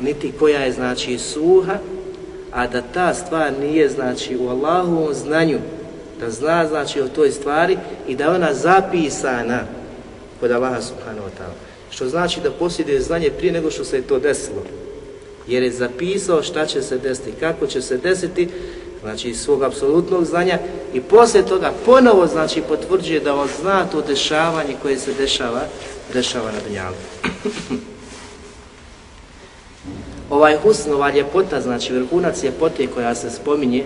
niti 0.00 0.32
koja 0.38 0.60
je 0.60 0.72
znači 0.72 1.18
suha, 1.18 1.78
a 2.52 2.66
da 2.66 2.82
ta 2.94 3.14
stvar 3.14 3.52
nije 3.60 3.88
znači 3.88 4.36
u 4.36 4.48
Allahovom 4.48 5.14
znanju, 5.14 5.58
da 6.20 6.30
zna 6.30 6.66
znači 6.66 7.00
o 7.00 7.08
toj 7.08 7.30
stvari 7.30 7.78
i 8.08 8.16
da 8.16 8.30
ona 8.30 8.54
zapisana 8.54 9.60
kod 10.40 10.50
Allaha 10.50 10.80
subhanahu 10.80 11.26
wa 11.26 11.42
ta'ala. 11.42 11.56
Što 11.90 12.08
znači 12.08 12.40
da 12.40 12.50
posjeduje 12.50 13.00
znanje 13.00 13.30
prije 13.38 13.52
nego 13.52 13.70
što 13.70 13.84
se 13.84 13.96
je 13.96 14.02
to 14.02 14.18
desilo. 14.18 14.62
Jer 15.48 15.62
je 15.62 15.70
zapisao 15.70 16.42
šta 16.42 16.66
će 16.66 16.82
se 16.82 16.98
desiti, 16.98 17.32
kako 17.40 17.66
će 17.66 17.82
se 17.82 17.96
desiti, 17.96 18.48
znači 19.02 19.30
iz 19.30 19.40
svog 19.40 19.62
apsolutnog 19.62 20.24
znanja 20.24 20.58
i 20.94 21.00
poslije 21.00 21.46
toga 21.46 21.72
ponovo 21.86 22.26
znači 22.26 22.62
potvrđuje 22.68 23.20
da 23.20 23.34
on 23.34 23.48
zna 23.60 23.86
to 23.86 24.02
dešavanje 24.02 24.76
koje 24.82 24.98
se 24.98 25.14
dešava, 25.14 25.60
dešava 26.12 26.52
na 26.52 26.58
dunjalu. 26.68 26.94
ovaj 30.30 30.56
husn, 30.56 30.92
ova 30.92 31.10
ljepota, 31.10 31.60
znači 31.60 31.92
vrhunac 31.92 32.42
ljepote 32.42 32.86
koja 32.86 33.14
se 33.14 33.30
spominje 33.30 33.84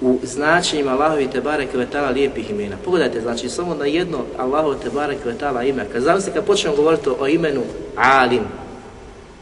u 0.00 0.18
značenjima 0.22 0.90
Allahovi 0.90 1.30
Tebare 1.30 1.66
Kvetala 1.66 2.10
lijepih 2.10 2.50
imena. 2.50 2.76
Pogledajte, 2.84 3.20
znači 3.20 3.48
samo 3.48 3.74
na 3.74 3.86
jedno 3.86 4.18
Allahov 4.38 4.74
Tebare 4.74 5.16
Kvetala 5.22 5.62
ime. 5.62 5.86
Kad 5.92 6.02
znam 6.02 6.20
se 6.20 6.32
kad 6.32 6.44
počnemo 6.44 6.76
govoriti 6.76 7.10
o 7.20 7.26
imenu 7.26 7.62
Alim, 7.96 8.42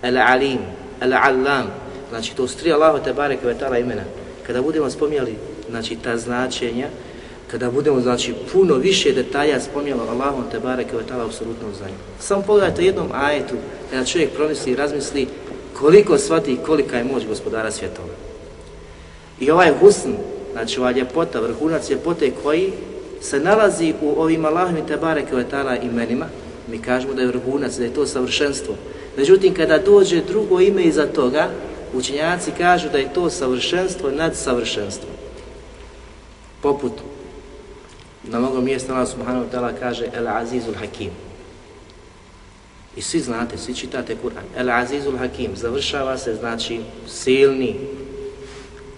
El 0.02 0.18
Alim, 0.18 0.58
El 1.00 1.12
Allam, 1.12 1.66
znači 2.10 2.36
to 2.36 2.48
su 2.48 2.58
tri 2.58 2.72
Allahov 2.72 3.00
Tebare 3.04 3.36
Kvetala 3.36 3.78
imena. 3.78 4.02
Kada 4.46 4.62
budemo 4.62 4.90
spominjali 4.90 5.34
znači 5.70 5.96
ta 5.96 6.16
značenja, 6.16 6.88
kada 7.50 7.70
budemo 7.70 8.00
znači 8.00 8.34
puno 8.52 8.74
više 8.74 9.12
detalja 9.12 9.60
spominjali 9.60 10.00
Allahom 10.08 10.44
Tebare 10.50 10.84
Kvetala 10.84 11.24
apsolutno 11.24 11.68
znanje. 11.78 11.94
Samo 12.20 12.42
pogledajte 12.42 12.84
jednom 12.84 13.08
ajetu, 13.12 13.54
kada 13.90 14.04
čovjek 14.04 14.30
promisli 14.30 14.72
i 14.72 14.76
razmisli 14.76 15.26
koliko 15.78 16.18
shvati 16.18 16.58
kolika 16.66 16.96
je 16.96 17.04
moć 17.04 17.26
gospodara 17.26 17.70
svjetova. 17.70 18.08
I 19.40 19.50
ovaj 19.50 19.72
husn, 19.80 20.10
znači 20.52 20.80
ova 20.80 20.90
ljepota, 20.90 21.40
vrhunac 21.40 21.90
ljepote 21.90 22.30
koji 22.42 22.72
se 23.20 23.40
nalazi 23.40 23.94
u 24.02 24.20
ovim 24.20 24.44
Allahom 24.44 24.86
te 24.88 24.96
bareke 24.96 25.36
ve 25.36 25.44
taala 25.44 25.76
imenima, 25.76 26.26
mi 26.70 26.78
kažemo 26.78 27.14
da 27.14 27.22
je 27.22 27.28
vrhunac, 27.28 27.76
da 27.76 27.84
je 27.84 27.94
to 27.94 28.06
savršenstvo. 28.06 28.74
Međutim, 29.16 29.54
kada 29.54 29.78
dođe 29.78 30.20
drugo 30.28 30.60
ime 30.60 30.82
iza 30.82 31.06
toga, 31.06 31.48
učenjaci 31.94 32.50
kažu 32.58 32.88
da 32.88 32.98
je 32.98 33.12
to 33.12 33.30
savršenstvo 33.30 34.10
nad 34.10 34.36
savršenstvom. 34.36 35.12
Poput, 36.62 36.92
na 38.22 38.38
mnogo 38.38 38.60
mjesta 38.60 38.94
Allah 38.94 39.08
subhanahu 39.08 39.44
wa 39.44 39.50
ta'ala 39.52 39.72
kaže 39.80 40.06
El 40.14 40.28
Azizul 40.28 40.74
Hakim. 40.74 41.10
I 42.96 43.02
svi 43.02 43.20
znate, 43.20 43.58
svi 43.58 43.74
čitate 43.74 44.16
Kur'an. 44.22 44.44
El 44.56 44.70
Azizul 44.70 45.18
Hakim 45.18 45.56
završava 45.56 46.18
se, 46.18 46.34
znači, 46.34 46.80
silni. 47.08 47.76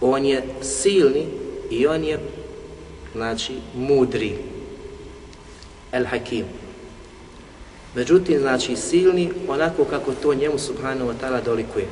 On 0.00 0.24
je 0.24 0.44
silni 0.62 1.26
i 1.70 1.86
on 1.86 2.04
je, 2.04 2.18
znači, 3.14 3.52
mudri. 3.74 4.38
El 5.92 6.04
Hakim. 6.04 6.44
Međutim, 7.94 8.38
znači, 8.38 8.76
silni 8.76 9.30
onako 9.48 9.84
kako 9.84 10.12
to 10.22 10.34
njemu 10.34 10.58
subhanahu 10.58 11.10
wa 11.10 11.14
ta'ala 11.20 11.44
dolikuje. 11.44 11.86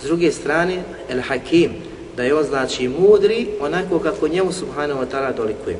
S 0.00 0.04
druge 0.04 0.32
strane, 0.32 0.82
El 1.08 1.20
Hakim, 1.20 1.70
da 2.16 2.22
je 2.22 2.34
on, 2.34 2.44
znači, 2.44 2.88
mudri 2.88 3.48
onako 3.60 3.98
kako 3.98 4.28
njemu 4.28 4.52
subhanahu 4.52 5.00
wa 5.00 5.06
ta'ala 5.12 5.36
dolikuje. 5.36 5.78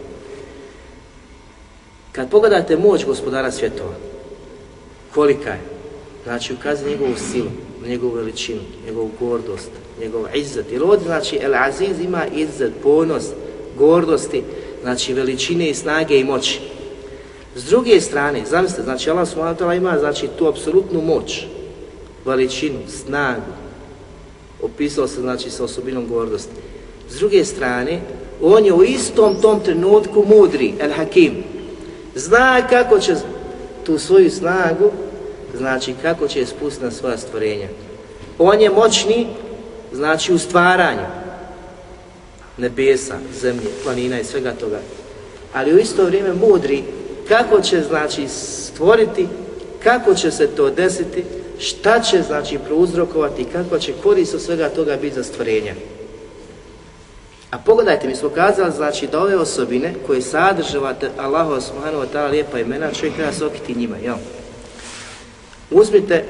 Kad 2.13 2.31
pogledate 2.31 2.77
moć 2.77 3.05
gospodara 3.05 3.51
svjetova, 3.51 3.95
kolika 5.15 5.51
je. 5.51 5.61
Znači 6.25 6.53
ukazuje 6.53 6.91
njegovu 6.91 7.17
silu, 7.17 7.51
njegovu 7.87 8.13
veličinu, 8.13 8.61
njegovu 8.87 9.11
gordost, 9.21 9.71
njegov 10.01 10.25
izzet. 10.35 10.73
Jer 10.73 10.83
ovdje 10.83 11.07
znači 11.07 11.39
El 11.43 11.55
Aziz 11.55 12.01
ima 12.01 12.27
izzet, 12.35 12.73
ponos, 12.83 13.25
gordosti, 13.79 14.43
znači 14.83 15.15
veličine 15.15 15.71
i 15.71 15.75
snage 15.75 16.21
i 16.21 16.25
moći. 16.25 16.61
S 17.55 17.65
druge 17.65 18.01
strane, 18.01 18.43
zamislite, 18.47 18.83
znači 18.83 19.11
Allah 19.11 19.29
subhanahu 19.29 19.59
wa 19.59 19.65
ta'ala 19.65 19.77
ima 19.77 19.99
znači 19.99 20.29
tu 20.39 20.47
apsolutnu 20.47 21.03
moć, 21.03 21.47
veličinu, 22.25 22.79
snagu. 22.89 23.66
Opisao 24.63 25.09
se 25.09 25.21
znači 25.21 25.51
sa 25.51 25.65
osobinom 25.65 26.09
gordosti. 26.09 26.55
S 27.11 27.19
druge 27.19 27.45
strane, 27.45 28.01
on 28.43 28.65
je 28.65 28.73
u 28.73 28.85
istom 28.85 29.41
tom 29.43 29.61
trenutku 29.61 30.25
mudri, 30.29 30.75
El 30.81 30.93
Hakim. 30.93 31.45
Zna 32.15 32.67
kako 32.69 32.99
će 32.99 33.15
tu 33.85 33.99
svoju 33.99 34.31
snagu 34.31 34.91
znači 35.57 35.95
kako 36.03 36.29
će 36.29 36.41
je 36.41 36.47
spustiti 36.47 36.85
na 36.85 36.91
svoja 36.91 37.19
stvorenja. 37.19 37.69
On 38.39 38.61
je 38.61 38.71
moćni, 38.71 39.27
znači 39.93 40.33
u 40.33 40.39
stvaranju 40.39 41.07
nebesa, 42.57 43.19
zemlje, 43.41 43.67
planina 43.85 44.21
i 44.21 44.25
svega 44.25 44.53
toga. 44.53 44.79
Ali 45.55 45.75
u 45.75 45.79
isto 45.79 46.05
vrijeme 46.05 46.33
mudri 46.33 46.83
kako 47.29 47.61
će 47.61 47.81
znači 47.81 48.29
stvoriti, 48.29 49.29
kako 49.83 50.15
će 50.15 50.31
se 50.31 50.47
to 50.47 50.71
desiti, 50.71 51.25
šta 51.59 52.01
će 52.01 52.23
znači 52.23 52.59
prouzrokovati, 52.59 53.45
kako 53.45 53.79
će 53.79 53.93
korist 54.03 54.35
od 54.35 54.43
svega 54.43 54.69
toga 54.69 54.97
biti 54.97 55.15
za 55.15 55.25
stvorenje. 55.25 55.75
A 57.51 57.59
pogledajte, 57.59 58.09
mi 58.09 58.17
smo 58.17 58.29
kazali 58.29 58.73
znači 58.73 59.07
da 59.07 59.21
ove 59.21 59.37
osobine 59.37 59.95
koje 60.07 60.23
sadržavate 60.23 61.11
Allahu 61.19 61.61
subhanahu 61.61 62.03
wa 62.03 62.07
ta'ala 62.13 62.31
lijepa 62.31 62.59
imena, 62.59 62.93
čovjek 62.93 63.15
treba 63.15 63.33
se 63.33 63.45
okiti 63.45 63.75
njima, 63.75 63.97
jel? 63.97 64.17
Uzmite, 65.71 66.25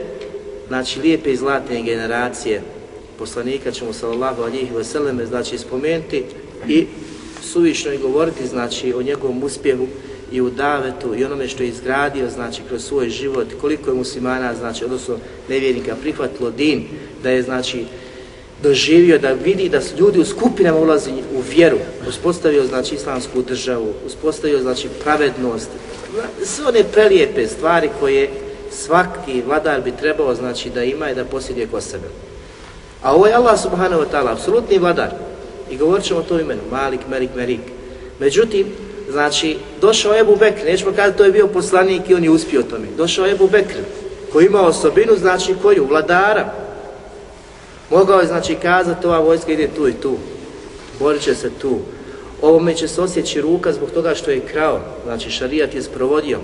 znači, 0.68 1.00
lijepe 1.00 1.30
i 1.32 1.36
zlatne 1.36 1.82
generacije 1.82 2.62
poslanika 3.18 3.70
ćemo 3.70 3.92
sallallahu 3.92 4.42
alihi 4.42 4.78
vseleme, 4.78 5.26
znači, 5.26 5.58
spomenuti 5.58 6.24
i 6.68 6.86
suvišno 7.42 7.92
i 7.92 7.98
govoriti, 7.98 8.46
znači, 8.46 8.94
o 8.94 9.02
njegovom 9.02 9.42
uspjehu 9.42 9.86
i 10.32 10.40
u 10.40 10.50
davetu 10.50 11.14
i 11.14 11.24
onome 11.24 11.48
što 11.48 11.62
je 11.62 11.68
izgradio, 11.68 12.30
znači, 12.30 12.62
kroz 12.68 12.84
svoj 12.84 13.08
život, 13.08 13.46
koliko 13.60 13.90
je 13.90 13.96
muslimana, 13.96 14.54
znači, 14.54 14.84
odnosno 14.84 15.16
nevjernika 15.48 15.96
prihvatilo 16.02 16.50
din, 16.50 16.84
da 17.22 17.30
je, 17.30 17.42
znači, 17.42 17.84
doživio 18.62 19.18
da 19.18 19.32
vidi 19.32 19.68
da 19.68 19.80
su 19.80 19.96
ljudi 19.96 20.20
u 20.20 20.24
skupinama 20.24 20.78
ulazi 20.78 21.10
u 21.10 21.40
vjeru, 21.54 21.78
uspostavio 22.08 22.66
znači 22.66 22.94
islamsku 22.94 23.42
državu, 23.42 23.92
uspostavio 24.06 24.60
znači 24.60 24.88
pravednost, 25.04 25.68
sve 26.44 26.66
one 26.66 26.84
prelijepe 26.92 27.46
stvari 27.46 27.90
koje 28.00 28.30
svaki 28.70 29.42
vladar 29.46 29.82
bi 29.82 29.92
trebao 29.92 30.34
znači 30.34 30.70
da 30.70 30.84
ima 30.84 31.10
i 31.10 31.14
da 31.14 31.24
posjeduje 31.24 31.66
kod 31.66 31.82
sebe. 31.82 32.08
A 33.02 33.14
ovo 33.14 33.26
je 33.26 33.34
Allah 33.34 33.60
subhanahu 33.60 34.02
wa 34.02 34.06
ta'ala, 34.12 34.32
apsolutni 34.32 34.78
vladar. 34.78 35.10
I 35.70 35.76
govorit 35.76 36.04
ćemo 36.04 36.22
to 36.22 36.40
imenu, 36.40 36.60
Malik, 36.70 37.00
Merik, 37.10 37.30
Merik. 37.36 37.60
Međutim, 38.20 38.66
znači, 39.10 39.56
došao 39.80 40.12
je 40.12 40.20
Ebu 40.20 40.36
Bekr, 40.36 40.64
nećemo 40.64 40.92
kada 40.96 41.12
to 41.12 41.24
je 41.24 41.32
bio 41.32 41.46
poslanik 41.46 42.02
i 42.08 42.14
on 42.14 42.24
je 42.24 42.30
uspio 42.30 42.62
tome. 42.62 42.86
Došao 42.96 43.26
je 43.26 43.32
Ebu 43.32 43.48
Bekr, 43.48 43.78
koji 44.32 44.46
ima 44.46 44.60
osobinu, 44.60 45.16
znači 45.16 45.54
koju? 45.62 45.86
Vladara. 45.86 46.52
Mogao 47.90 48.20
je, 48.20 48.26
znači, 48.26 48.54
kazati, 48.54 49.06
ova 49.06 49.18
vojska 49.18 49.52
ide 49.52 49.68
tu 49.76 49.88
i 49.88 49.92
tu. 49.92 50.16
Borit 51.00 51.22
će 51.22 51.34
se 51.34 51.50
tu. 51.60 51.78
Ovome 52.42 52.74
će 52.74 52.88
se 52.88 53.02
osjeći 53.02 53.40
ruka 53.40 53.72
zbog 53.72 53.90
toga 53.90 54.14
što 54.14 54.30
je 54.30 54.40
krao, 54.40 54.80
znači 55.04 55.30
šarijat 55.30 55.74
je 55.74 55.82
sprovodio. 55.82 56.38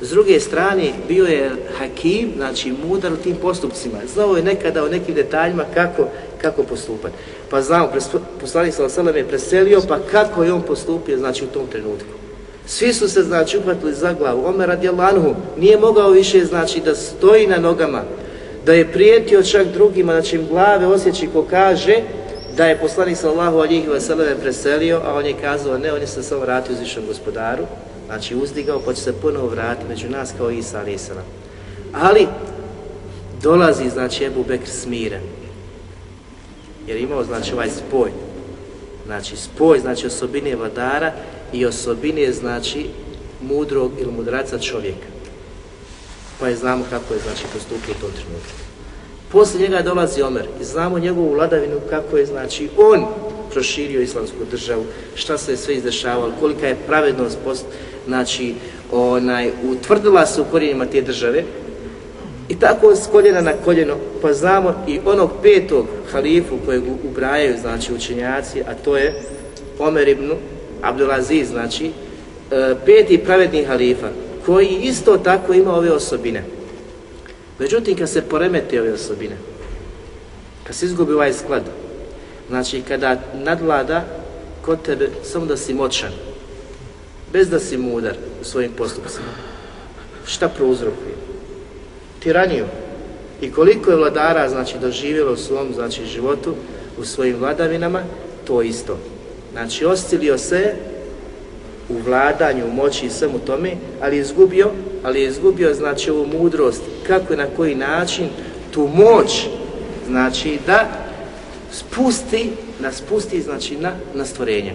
S 0.00 0.10
druge 0.10 0.40
strane, 0.40 0.92
bio 1.08 1.24
je 1.24 1.50
hakim, 1.78 2.32
znači 2.36 2.72
mudar 2.86 3.12
u 3.12 3.16
tim 3.16 3.36
postupcima. 3.36 3.98
Znao 4.14 4.36
je 4.36 4.42
nekada 4.42 4.84
o 4.84 4.88
nekim 4.88 5.14
detaljima 5.14 5.64
kako, 5.74 6.08
kako 6.42 6.62
postupati. 6.62 7.14
Pa 7.50 7.62
znamo, 7.62 7.88
poslanik 8.40 8.74
sa 8.74 8.84
Oselem 8.84 9.16
je 9.16 9.28
preselio, 9.28 9.80
pa 9.88 9.98
kako 10.10 10.44
je 10.44 10.52
on 10.52 10.62
postupio, 10.62 11.18
znači 11.18 11.44
u 11.44 11.48
tom 11.48 11.66
trenutku. 11.66 12.08
Svi 12.66 12.92
su 12.92 13.08
se 13.08 13.22
znači 13.22 13.58
uhvatili 13.58 13.94
za 13.94 14.12
glavu. 14.12 14.46
Omer 14.46 14.68
radijalanhu 14.68 15.34
nije 15.58 15.78
mogao 15.78 16.10
više 16.10 16.44
znači 16.44 16.80
da 16.80 16.94
stoji 16.94 17.46
na 17.46 17.58
nogama, 17.58 18.02
da 18.66 18.72
je 18.72 18.92
prijetio 18.92 19.42
čak 19.42 19.66
drugima, 19.66 20.12
znači 20.12 20.36
im 20.36 20.46
glave 20.46 20.86
osjeći 20.86 21.28
ko 21.32 21.46
kaže 21.50 21.96
da 22.56 22.66
je 22.66 22.78
poslanik 22.78 23.16
sallahu 23.16 23.58
alihi 23.58 23.88
wasallam 23.88 24.34
preselio, 24.40 25.00
a 25.04 25.14
on 25.14 25.26
je 25.26 25.34
kazao 25.40 25.78
ne, 25.78 25.92
on 25.92 26.00
je 26.00 26.06
se 26.06 26.22
samo 26.22 26.40
vratio 26.40 26.74
uzvišom 26.74 27.06
gospodaru, 27.06 27.62
znači 28.10 28.36
uzdigao 28.36 28.80
pa 28.80 28.92
će 28.92 29.00
se 29.02 29.12
ponovo 29.12 29.46
vratiti 29.46 29.88
među 29.88 30.08
nas 30.08 30.32
kao 30.38 30.50
Isa 30.50 30.78
a.s. 30.78 31.10
Ali 31.92 32.26
dolazi 33.42 33.90
znači 33.90 34.24
Ebu 34.24 34.44
Bekr 34.48 34.68
smiren, 34.68 35.22
jer 36.86 36.96
imao 36.96 37.24
znači 37.24 37.54
ovaj 37.54 37.70
spoj, 37.70 38.10
znači 39.06 39.36
spoj 39.36 39.78
znači 39.78 40.06
osobine 40.06 40.56
vladara 40.56 41.12
i 41.52 41.66
osobine 41.66 42.32
znači 42.32 42.86
mudrog 43.40 43.92
ili 44.00 44.12
mudraca 44.12 44.58
čovjeka. 44.58 45.06
Pa 46.40 46.48
je 46.48 46.56
znamo 46.56 46.84
kako 46.90 47.14
je 47.14 47.20
znači 47.20 47.44
postupio 47.54 47.94
u 47.98 48.00
tom 48.00 48.10
trenutku. 48.10 48.52
Poslije 49.32 49.68
njega 49.68 49.82
dolazi 49.82 50.22
Omer 50.22 50.46
i 50.60 50.64
znamo 50.64 50.98
njegovu 50.98 51.32
vladavinu 51.32 51.80
kako 51.90 52.16
je 52.16 52.26
znači 52.26 52.68
on 52.78 53.06
proširio 53.52 54.00
islamsku 54.00 54.36
državu, 54.50 54.84
šta 55.14 55.38
se 55.38 55.56
sve 55.56 55.74
izdešavalo, 55.74 56.32
kolika 56.40 56.66
je 56.66 56.76
pravednost 56.86 57.38
post, 57.44 57.64
znači 58.06 58.54
onaj, 58.92 59.50
utvrdila 59.70 60.26
se 60.26 60.40
u 60.40 60.44
korijenima 60.44 60.86
te 60.86 61.00
države 61.00 61.44
i 62.48 62.58
tako 62.58 62.96
s 62.96 63.06
koljena 63.06 63.40
na 63.40 63.52
koljeno, 63.64 63.94
pa 64.22 64.32
znamo 64.32 64.74
i 64.88 65.00
onog 65.04 65.30
petog 65.42 65.86
halifu 66.12 66.58
kojeg 66.66 66.82
ubrajaju 67.04 67.56
znači 67.60 67.94
učenjaci, 67.94 68.60
a 68.60 68.74
to 68.74 68.96
je 68.96 69.22
Omer 69.78 70.08
ibn 70.08 70.32
Abdulaziz, 70.82 71.48
znači 71.48 71.86
e, 71.86 72.74
peti 72.86 73.18
pravedni 73.18 73.64
halifa, 73.64 74.08
koji 74.46 74.78
isto 74.82 75.16
tako 75.16 75.54
ima 75.54 75.74
ove 75.74 75.90
osobine. 75.92 76.44
Međutim, 77.58 77.96
kad 77.96 78.10
se 78.10 78.22
poremeti 78.22 78.78
ove 78.78 78.92
osobine, 78.92 79.36
kad 80.64 80.76
se 80.76 80.86
izgubi 80.86 81.12
ovaj 81.12 81.32
sklad, 81.32 81.62
znači 82.50 82.82
kada 82.88 83.16
nadvlada 83.34 84.04
kod 84.62 84.82
tebe 84.82 85.08
samo 85.22 85.46
da 85.46 85.56
si 85.56 85.74
moćan, 85.74 86.10
bez 87.32 87.50
da 87.50 87.58
si 87.58 87.76
mudar 87.76 88.14
u 88.40 88.44
svojim 88.44 88.72
postupcima, 88.78 89.32
šta 90.26 90.48
prouzrokuje? 90.48 91.14
Tiraniju. 92.22 92.64
I 93.40 93.52
koliko 93.52 93.90
je 93.90 93.96
vladara 93.96 94.48
znači, 94.48 94.78
doživjelo 94.78 95.32
u 95.32 95.36
svom 95.36 95.74
znači, 95.74 96.06
životu, 96.06 96.54
u 96.98 97.04
svojim 97.04 97.36
vladavinama, 97.36 98.02
to 98.46 98.62
isto. 98.62 98.98
Znači, 99.52 99.84
oscilio 99.84 100.38
se 100.38 100.74
u 101.88 101.98
vladanju, 101.98 102.66
u 102.66 102.72
moći 102.72 103.06
i 103.06 103.10
svemu 103.10 103.38
tome, 103.38 103.72
ali 104.02 104.16
je 104.16 104.20
izgubio, 104.20 104.70
ali 105.02 105.20
je 105.20 105.28
izgubio 105.28 105.74
znači 105.74 106.10
ovu 106.10 106.26
mudrost, 106.26 106.82
kako 107.06 107.32
i 107.34 107.36
na 107.36 107.46
koji 107.56 107.74
način 107.74 108.28
tu 108.70 108.88
moć, 108.94 109.46
znači 110.06 110.58
da 110.66 111.09
spusti, 111.72 112.50
nas 112.80 112.96
spusti 112.96 113.42
znači 113.42 113.76
na, 113.76 113.92
na 114.14 114.24
stvorenje. 114.24 114.74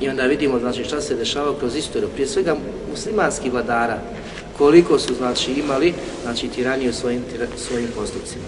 I 0.00 0.08
onda 0.08 0.22
vidimo 0.22 0.58
znači 0.58 0.84
šta 0.84 1.00
se 1.00 1.14
dešava 1.14 1.58
kroz 1.58 1.76
istoriju, 1.76 2.08
prije 2.08 2.28
svega 2.28 2.56
muslimanskih 2.90 3.52
vladara, 3.52 3.98
koliko 4.58 4.98
su 4.98 5.14
znači 5.14 5.52
imali 5.52 5.94
znači 6.22 6.48
tirani 6.48 6.88
u 6.88 6.92
svojim, 6.92 7.22
tira, 7.32 7.46
svojim 7.56 7.88
postupcima. 7.96 8.44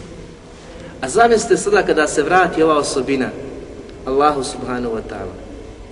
A 1.00 1.08
zamislite 1.08 1.56
sada 1.56 1.82
kada 1.82 2.06
se 2.06 2.22
vrati 2.22 2.62
ova 2.62 2.78
osobina 2.78 3.30
Allahu 4.06 4.44
subhanahu 4.44 4.94
wa 4.94 5.02
ta'ala, 5.10 5.34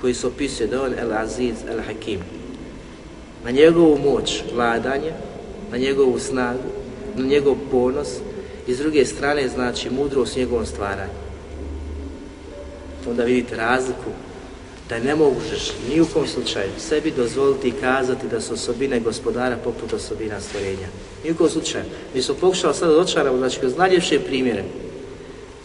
koji 0.00 0.14
se 0.14 0.26
opisuje 0.26 0.66
da 0.66 0.82
on 0.82 0.94
El 0.98 1.12
Aziz 1.12 1.54
El 1.70 1.80
Hakim. 1.86 2.20
Na 3.44 3.50
njegovu 3.50 3.98
moć 3.98 4.42
vladanja, 4.54 5.12
na 5.70 5.78
njegovu 5.78 6.18
snagu, 6.18 6.68
na 7.16 7.26
njegov 7.26 7.54
ponos 7.70 8.08
i 8.70 8.74
s 8.74 8.78
druge 8.78 9.06
strane 9.06 9.48
znači 9.48 9.90
mudrost 9.90 10.36
njegovom 10.36 10.66
stvaranju. 10.66 11.12
Onda 13.08 13.24
vidite 13.24 13.56
razliku 13.56 14.10
da 14.88 14.98
ne 14.98 15.14
možeš 15.14 15.72
ni 15.88 16.00
u 16.00 16.06
kom 16.06 16.26
slučaju 16.26 16.70
sebi 16.78 17.10
dozvoliti 17.10 17.68
i 17.68 17.72
kazati 17.80 18.28
da 18.28 18.40
su 18.40 18.54
osobine 18.54 19.00
gospodara 19.00 19.56
poput 19.64 19.92
osobina 19.92 20.40
stvorenja. 20.40 20.88
Ni 21.24 21.30
u 21.30 21.34
kom 21.34 21.48
slučaju. 21.48 21.84
Mi 22.14 22.22
smo 22.22 22.34
pokušali 22.34 22.74
sada 22.74 22.92
dočaramo, 22.92 23.38
znači 23.38 23.60
kroz 23.60 23.76
najljepše 23.76 24.20
primjere. 24.20 24.64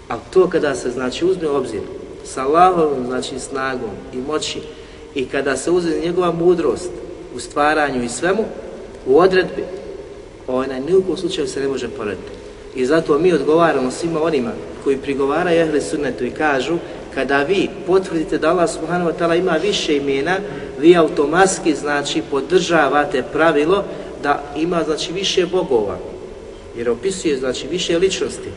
Ali 0.08 0.22
to 0.34 0.50
kada 0.50 0.76
se 0.76 0.92
znači 0.92 1.26
uzme 1.26 1.48
obzir 1.48 1.82
sa 2.24 2.44
Allahovom 2.44 3.06
znači, 3.06 3.40
snagom 3.40 3.92
i 4.14 4.18
moći 4.18 4.60
i 5.16 5.26
kada 5.26 5.58
se 5.58 5.72
uzme 5.72 6.00
njegova 6.06 6.32
mudrost 6.32 6.92
u 7.36 7.40
stvaranju 7.40 8.04
i 8.04 8.10
svemu, 8.10 8.46
u 9.06 9.20
odredbi, 9.20 9.64
ona 10.48 10.80
ni 10.80 10.96
u 10.96 11.04
kom 11.04 11.18
slučaju 11.18 11.48
se 11.48 11.60
ne 11.60 11.68
može 11.68 11.90
porediti. 11.90 12.45
I 12.76 12.86
zato 12.86 13.20
mi 13.20 13.34
odgovaramo 13.34 13.92
svima 13.92 14.24
onima 14.24 14.52
koji 14.84 14.98
prigovaraju 14.98 15.62
ehli 15.62 15.82
sunnetu 15.82 16.26
i 16.26 16.32
kažu 16.32 16.78
kada 17.14 17.44
vi 17.44 17.70
potvrdite 17.88 18.38
da 18.38 18.50
Allah 18.50 18.70
subhanahu 18.70 19.10
wa 19.10 19.14
ta'ala 19.20 19.40
ima 19.40 19.52
više 19.52 19.98
imena, 19.98 20.38
vi 20.80 20.96
automatski 20.96 21.76
znači 21.76 22.22
podržavate 22.32 23.24
pravilo 23.34 23.84
da 24.24 24.44
ima 24.56 24.84
znači 24.84 25.14
više 25.14 25.46
bogova. 25.46 25.98
Jer 26.78 26.90
opisuje 26.90 27.38
znači 27.38 27.68
više 27.68 27.98
ličnosti 27.98 28.50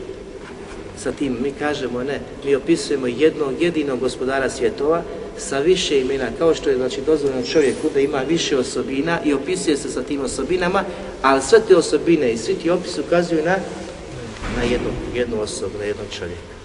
sa 1.03 1.11
tim 1.11 1.37
mi 1.41 1.51
kažemo 1.51 2.03
ne, 2.03 2.19
mi 2.45 2.55
opisujemo 2.55 3.07
jednog 3.07 3.61
jedinog 3.61 3.99
gospodara 3.99 4.49
svjetova 4.49 5.01
sa 5.37 5.59
više 5.59 6.01
imena, 6.01 6.25
kao 6.37 6.55
što 6.55 6.69
je 6.69 6.77
znači 6.77 7.01
dozvoljeno 7.05 7.43
čovjeku 7.43 7.89
da 7.93 7.99
ima 7.99 8.21
više 8.29 8.57
osobina 8.57 9.19
i 9.25 9.33
opisuje 9.33 9.77
se 9.77 9.89
sa 9.89 10.03
tim 10.03 10.21
osobinama, 10.21 10.83
ali 11.21 11.41
sve 11.41 11.59
te 11.67 11.75
osobine 11.75 12.31
i 12.31 12.37
svi 12.37 12.55
ti 12.55 12.69
opisi 12.69 13.01
ukazuju 13.01 13.43
na, 13.45 13.55
na 14.57 14.63
jednu, 14.63 14.89
jednu 15.13 15.41
osobu, 15.41 15.77
na 15.77 15.83
jednog 15.83 16.07
čovjeka. 16.11 16.55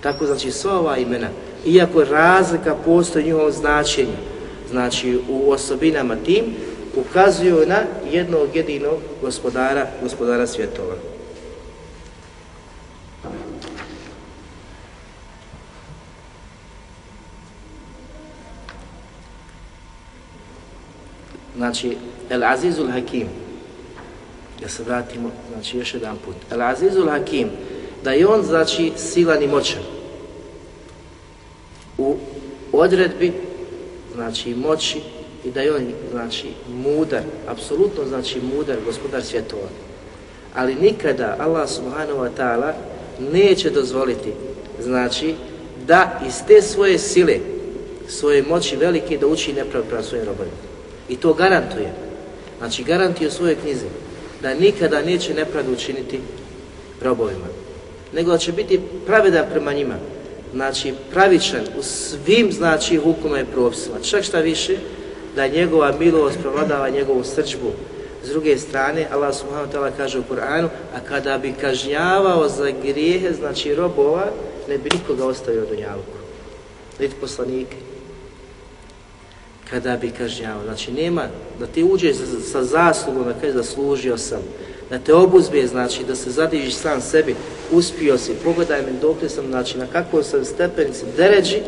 Tako 0.00 0.26
znači 0.26 0.50
sva 0.50 0.78
ova 0.78 0.98
imena, 0.98 1.28
iako 1.66 2.04
razlika 2.04 2.74
postoji 2.84 3.22
u 3.22 3.26
njihovom 3.26 3.52
značenju, 3.52 4.16
znači 4.70 5.20
u 5.28 5.50
osobinama 5.50 6.16
tim, 6.16 6.44
ukazuju 6.96 7.66
na 7.66 7.78
jednog 8.10 8.56
jedinog 8.56 8.98
gospodara, 9.22 9.86
gospodara 10.02 10.46
svjetova. 10.46 10.94
znači 21.58 21.96
El 22.30 22.44
Azizul 22.44 22.90
Hakim 22.90 23.47
da 24.60 24.68
se 24.68 24.82
vratimo 24.82 25.30
znači 25.52 25.78
još 25.78 25.94
jedan 25.94 26.16
put. 26.24 26.36
El 26.50 26.62
Azizul 26.62 27.08
Hakim 27.08 27.50
da 28.04 28.12
je 28.12 28.26
on 28.26 28.42
znači 28.42 28.92
silan 28.96 29.42
i 29.42 29.46
moćan. 29.46 29.82
U 31.98 32.16
odredbi 32.72 33.32
znači 34.14 34.54
moći 34.54 35.00
i 35.44 35.50
da 35.50 35.60
je 35.60 35.74
on 35.74 35.92
znači 36.10 36.48
mudar 36.68 37.22
apsolutno 37.48 38.04
znači 38.08 38.40
mudar 38.54 38.76
gospodar 38.86 39.22
svjetova. 39.22 39.68
Ali 40.54 40.74
nikada 40.74 41.36
Allah 41.38 41.68
subhanahu 41.68 42.18
wa 42.18 42.30
ta'ala 42.38 42.72
neće 43.32 43.70
dozvoliti 43.70 44.32
znači 44.80 45.34
da 45.86 46.20
iz 46.26 46.34
te 46.46 46.62
svoje 46.62 46.98
sile 46.98 47.38
svoje 48.08 48.42
moći 48.42 48.76
velike 48.76 49.18
da 49.18 49.26
uči 49.26 49.52
nepravdu 49.52 49.88
prema 49.88 50.02
svojim 50.02 50.26
robovima. 50.26 50.56
I 51.08 51.16
to 51.16 51.34
garantuje. 51.34 51.92
Znači 52.58 52.84
garantuje 52.84 53.28
u 53.28 53.30
svojoj 53.30 53.56
knjizi 53.62 53.86
da 54.42 54.54
nikada 54.54 55.02
neće 55.02 55.34
nepravdu 55.34 55.72
učiniti 55.72 56.20
robovima. 57.02 57.46
Nego 58.12 58.30
da 58.30 58.38
će 58.38 58.52
biti 58.52 58.80
pravedan 59.06 59.46
prema 59.50 59.72
njima. 59.72 59.94
Znači 60.52 60.94
pravičan 61.10 61.60
u 61.78 61.82
svim 61.82 62.52
znači 62.52 62.96
hukuma 62.96 63.40
i 63.40 63.44
propisima. 63.44 63.96
Čak 64.02 64.24
šta 64.24 64.40
više 64.40 64.76
da 65.36 65.48
njegova 65.48 65.92
milost 65.98 66.38
provladava 66.42 66.90
njegovu 66.90 67.24
srđbu. 67.24 67.72
S 68.24 68.28
druge 68.28 68.58
strane, 68.58 69.06
Allah 69.12 69.34
subhanahu 69.34 69.72
wa 69.72 69.74
ta'ala 69.74 69.90
kaže 69.96 70.18
u 70.18 70.22
Kur'anu, 70.30 70.68
a 70.94 71.00
kada 71.08 71.38
bi 71.38 71.52
kažnjavao 71.60 72.48
za 72.48 72.70
grijehe, 72.82 73.32
znači 73.32 73.74
robova, 73.74 74.26
ne 74.68 74.78
bi 74.78 74.90
nikoga 74.94 75.26
ostavio 75.26 75.60
do 75.60 75.74
njavuku. 75.74 76.18
Niti 77.00 77.14
poslanike, 77.20 77.76
kada 79.70 79.96
bi 79.96 80.10
kažnjavao. 80.10 80.64
Znači 80.64 80.92
nema 80.92 81.22
da 81.60 81.66
ti 81.66 81.84
uđeš 81.84 82.16
sa 82.52 82.64
zaslugom 82.64 83.24
da 83.24 83.34
kaže 83.40 83.52
zaslužio 83.52 84.18
sam, 84.18 84.40
da 84.90 84.98
te 84.98 85.14
obuzbe, 85.14 85.66
znači 85.66 86.04
da 86.04 86.14
se 86.14 86.30
zadižiš 86.30 86.74
sam 86.74 87.00
sebi, 87.00 87.34
uspio 87.72 88.18
si, 88.18 88.32
pogledaj 88.44 88.82
me 88.82 88.92
dok 89.00 89.16
sam, 89.28 89.46
znači 89.46 89.78
na 89.78 89.86
kakvom 89.86 90.24
sam 90.24 90.44
stepenici 90.44 91.04
deređi, 91.16 91.60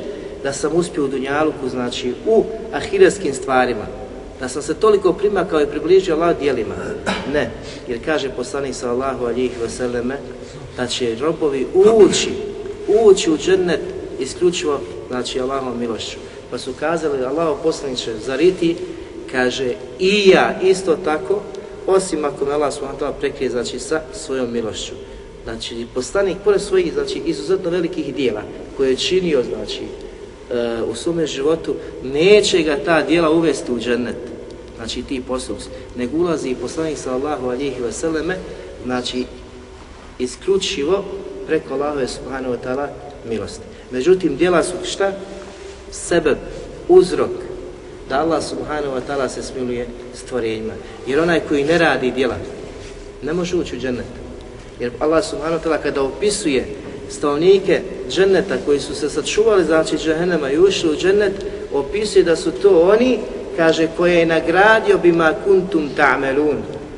da 0.43 0.53
sam 0.53 0.73
uspio 0.75 1.05
u 1.05 1.09
Dunjaluku, 1.09 1.69
znači 1.69 2.15
u 2.27 2.45
ahireskim 2.73 3.35
stvarima, 3.35 3.87
da 4.41 4.49
sam 4.49 4.63
se 4.63 4.75
toliko 4.75 5.13
primakao 5.13 5.61
i 5.61 5.67
približio 5.67 6.15
Allah 6.15 6.39
dijelima. 6.39 6.75
Ne, 7.33 7.51
jer 7.89 8.05
kaže 8.05 8.29
poslanik 8.29 8.75
sallahu 8.75 9.25
alijih 9.25 9.51
vseleme, 9.65 10.17
da 10.77 10.87
će 10.87 11.17
robovi 11.21 11.67
ući, 11.75 12.31
ući 13.05 13.31
u 13.31 13.39
džennet 13.39 13.81
isključivo, 14.19 14.81
znači 15.09 15.41
Allahom 15.41 15.79
milošću 15.79 16.30
Pa 16.51 16.59
su 16.59 16.73
kazali, 16.81 17.25
Allaho 17.25 17.63
poslaniče, 17.63 18.15
zariti, 18.27 18.77
kaže, 19.33 19.75
i 19.99 20.29
ja 20.29 20.61
isto 20.63 20.97
tako, 21.05 21.43
osim 21.87 22.25
ako 22.25 22.45
me 22.45 22.53
Allah 22.53 22.73
subhanahu 22.73 23.01
ta'ala 23.01 23.13
prekrije, 23.21 23.51
znači, 23.51 23.79
sa 23.79 24.01
svojom 24.13 24.53
milošću. 24.53 24.93
Znači, 25.45 25.87
poslanik, 25.95 26.37
pored 26.45 26.61
svojih, 26.61 26.93
znači, 26.93 27.23
izuzetno 27.25 27.71
velikih 27.71 28.15
dijela, 28.15 28.43
koje 28.77 28.91
je 28.91 28.97
činio, 28.97 29.43
znači, 29.43 29.83
e, 30.51 30.83
u 30.83 30.95
svome 30.95 31.27
životu, 31.27 31.75
neće 32.03 32.63
ga 32.63 32.77
ta 32.85 33.03
dijela 33.03 33.31
uvesti 33.31 33.73
u 33.73 33.79
džennet, 33.79 34.17
znači, 34.77 35.03
ti 35.03 35.23
postupci, 35.29 35.69
nego 35.97 36.17
ulazi 36.17 36.51
i 36.51 36.55
poslanik 36.55 36.99
sallallahu 36.99 37.47
alihi 37.47 37.83
vseleme, 37.89 38.37
znači, 38.85 39.25
isključivo 40.19 41.05
preko 41.47 41.75
Allahove 41.75 42.09
subhanahu 42.09 42.55
wa 42.55 42.59
ta'ala 42.65 42.87
milosti. 43.29 43.65
Međutim, 43.91 44.37
dijela 44.37 44.63
su 44.63 44.75
šta? 44.85 45.13
Sebe, 45.90 46.37
uzrok, 46.88 47.31
da 48.09 48.20
Allah 48.20 48.42
subhanahu 48.42 48.94
wa 48.94 49.00
ta'ala 49.09 49.29
se 49.29 49.42
smiluje 49.42 49.87
stvorenjima. 50.14 50.72
Jer 51.07 51.20
onaj 51.20 51.40
koji 51.48 51.64
ne 51.64 51.79
radi 51.79 52.11
djela, 52.11 52.37
ne 53.22 53.33
može 53.33 53.57
ući 53.57 53.76
u 53.76 53.81
džennet. 53.81 54.07
Jer 54.81 54.92
Allah 54.98 55.24
subhanahu 55.24 55.62
wa 55.62 55.68
ta'ala 55.68 55.83
kada 55.83 56.03
opisuje 56.03 56.66
stavnike 57.11 57.81
dženneta 58.11 58.57
koji 58.66 58.81
su 58.81 58.94
se 58.94 59.11
sačuvali 59.11 59.64
znači 59.64 59.96
džehennema 59.96 60.50
i 60.50 60.59
ušli 60.59 60.90
u 60.90 60.96
džennet, 60.96 61.33
opisuje 61.72 62.24
da 62.24 62.37
su 62.37 62.50
to 62.50 62.81
oni, 62.81 63.18
kaže, 63.57 63.88
koje 63.96 64.14
je 64.14 64.26
nagradio 64.26 64.98
bima 64.98 65.35
kuntum 65.44 65.88
ta'melun, 65.96 66.57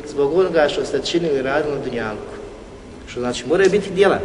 zbog 0.09 0.39
onoga 0.39 0.69
što 0.69 0.85
ste 0.85 1.01
činili 1.05 1.43
radili 1.43 1.75
na 1.75 1.85
dunjalku. 1.85 2.33
Što 3.07 3.21
znači, 3.21 3.47
moraju 3.47 3.71
biti 3.71 3.91
djela, 3.91 4.19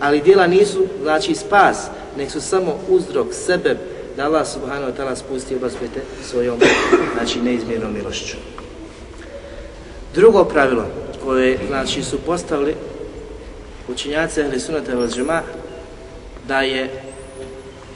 ali 0.00 0.20
djela 0.20 0.46
nisu, 0.46 0.86
znači, 1.02 1.34
spas, 1.34 1.86
nek 2.16 2.30
su 2.30 2.40
samo 2.40 2.78
uzrok, 2.88 3.34
sebe, 3.34 3.76
da 4.16 4.24
Allah 4.24 4.46
subhanahu 4.46 4.92
wa 4.92 4.96
ta'ala 4.96 5.16
spusti 5.16 5.56
obazbete 5.56 6.00
svojom, 6.30 6.58
znači, 7.14 7.40
neizmjernom 7.40 7.94
milošću. 7.94 8.36
Drugo 10.14 10.44
pravilo 10.44 10.86
koje, 11.24 11.58
znači, 11.68 12.02
su 12.02 12.18
postavili 12.18 12.74
učinjaci 13.88 14.42
Ahli 14.42 14.60
Sunnata 14.60 14.92
al 14.92 15.08
Džema, 15.08 15.42
da 16.48 16.60
je, 16.60 17.02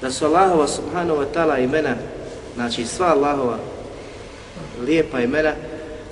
da 0.00 0.10
su 0.10 0.24
Allahova 0.24 0.68
subhanahu 0.68 1.20
wa 1.20 1.26
ta'ala 1.34 1.64
imena, 1.64 1.94
znači 2.54 2.86
sva 2.86 3.06
Allahova 3.06 3.58
lijepa 4.86 5.20
imena, 5.20 5.52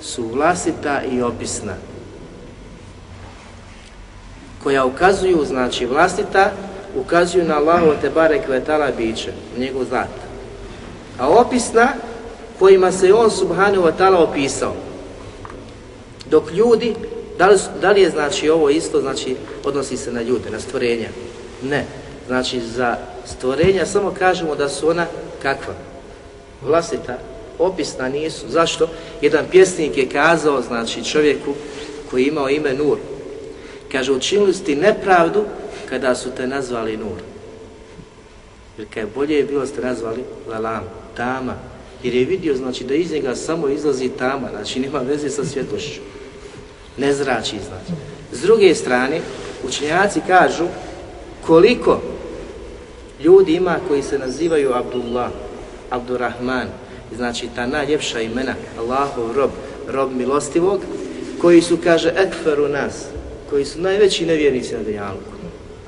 su 0.01 0.23
vlastita 0.23 1.01
i 1.11 1.21
opisna 1.21 1.73
koja 4.63 4.85
ukazuju, 4.85 5.45
znači 5.45 5.85
vlastita, 5.85 6.51
ukazuju 6.95 7.45
na 7.45 7.57
Allahovo 7.57 7.93
te 8.01 8.09
barek 8.09 8.47
vetala 8.47 8.91
biće, 8.97 9.31
njegov 9.57 9.85
zlat. 9.85 10.09
A 11.19 11.29
opisna, 11.29 11.87
kojima 12.59 12.91
se 12.91 13.13
on 13.13 13.31
subhanahu 13.31 13.83
wa 13.83 13.91
ta'ala 13.99 14.17
opisao. 14.17 14.73
Dok 16.29 16.51
ljudi, 16.51 16.95
da 17.37 17.47
li, 17.47 17.59
da 17.81 17.91
li 17.91 18.01
je 18.01 18.09
znači 18.09 18.49
ovo 18.49 18.69
isto, 18.69 19.01
znači 19.01 19.35
odnosi 19.63 19.97
se 19.97 20.11
na 20.11 20.21
ljude, 20.21 20.49
na 20.49 20.59
stvorenja? 20.59 21.09
Ne. 21.63 21.85
Znači 22.27 22.61
za 22.61 22.97
stvorenja 23.25 23.85
samo 23.85 24.13
kažemo 24.19 24.55
da 24.55 24.69
su 24.69 24.89
ona 24.89 25.05
kakva? 25.41 25.73
Vlastita, 26.61 27.17
opisna 27.59 28.09
nisu. 28.09 28.45
Zašto? 28.49 28.89
Jedan 29.21 29.45
pjesnik 29.51 29.97
je 29.97 30.09
kazao, 30.09 30.61
znači 30.61 31.03
čovjeku 31.03 31.53
koji 32.11 32.23
je 32.23 32.27
imao 32.27 32.49
ime 32.49 32.73
Nur, 32.73 32.97
Kaže, 33.93 34.11
učinili 34.11 34.53
ste 34.53 34.75
nepravdu 34.75 35.45
kada 35.93 36.15
su 36.15 36.29
te 36.37 36.47
nazvali 36.47 36.97
nur. 36.97 37.21
Jer 38.77 38.87
kaj 38.93 39.05
bolje 39.15 39.35
je 39.35 39.43
bilo 39.43 39.65
ste 39.65 39.81
nazvali 39.81 40.23
lalam, 40.49 40.83
tama. 41.17 41.53
Jer 42.03 42.15
je 42.15 42.25
vidio, 42.25 42.55
znači, 42.55 42.83
da 42.83 42.95
iz 42.95 43.11
njega 43.11 43.35
samo 43.35 43.69
izlazi 43.69 44.09
tama, 44.09 44.49
znači 44.49 44.79
nema 44.79 44.99
veze 44.99 45.29
sa 45.29 45.45
svjetlošću. 45.45 46.01
Ne 46.97 47.13
zrači, 47.13 47.57
znači. 47.67 48.01
S 48.31 48.41
druge 48.41 48.75
strane, 48.75 49.21
učenjaci 49.67 50.21
kažu 50.27 50.65
koliko 51.45 52.01
ljudi 53.23 53.53
ima 53.53 53.77
koji 53.87 54.03
se 54.03 54.19
nazivaju 54.19 54.73
Abdullah, 54.73 55.31
Abdurrahman, 55.89 56.67
znači 57.15 57.47
ta 57.55 57.67
najljepša 57.67 58.21
imena, 58.21 58.55
Allahov 58.79 59.35
rob, 59.35 59.51
rob 59.87 60.11
milostivog, 60.15 60.81
koji 61.41 61.61
su, 61.61 61.77
kaže, 61.83 62.13
ekferu 62.17 62.67
nas, 62.67 63.05
koji 63.49 63.65
su 63.65 63.81
najveći 63.81 64.25
nevjernici 64.25 64.73
na 64.73 64.83
Dunjalku, 64.83 65.32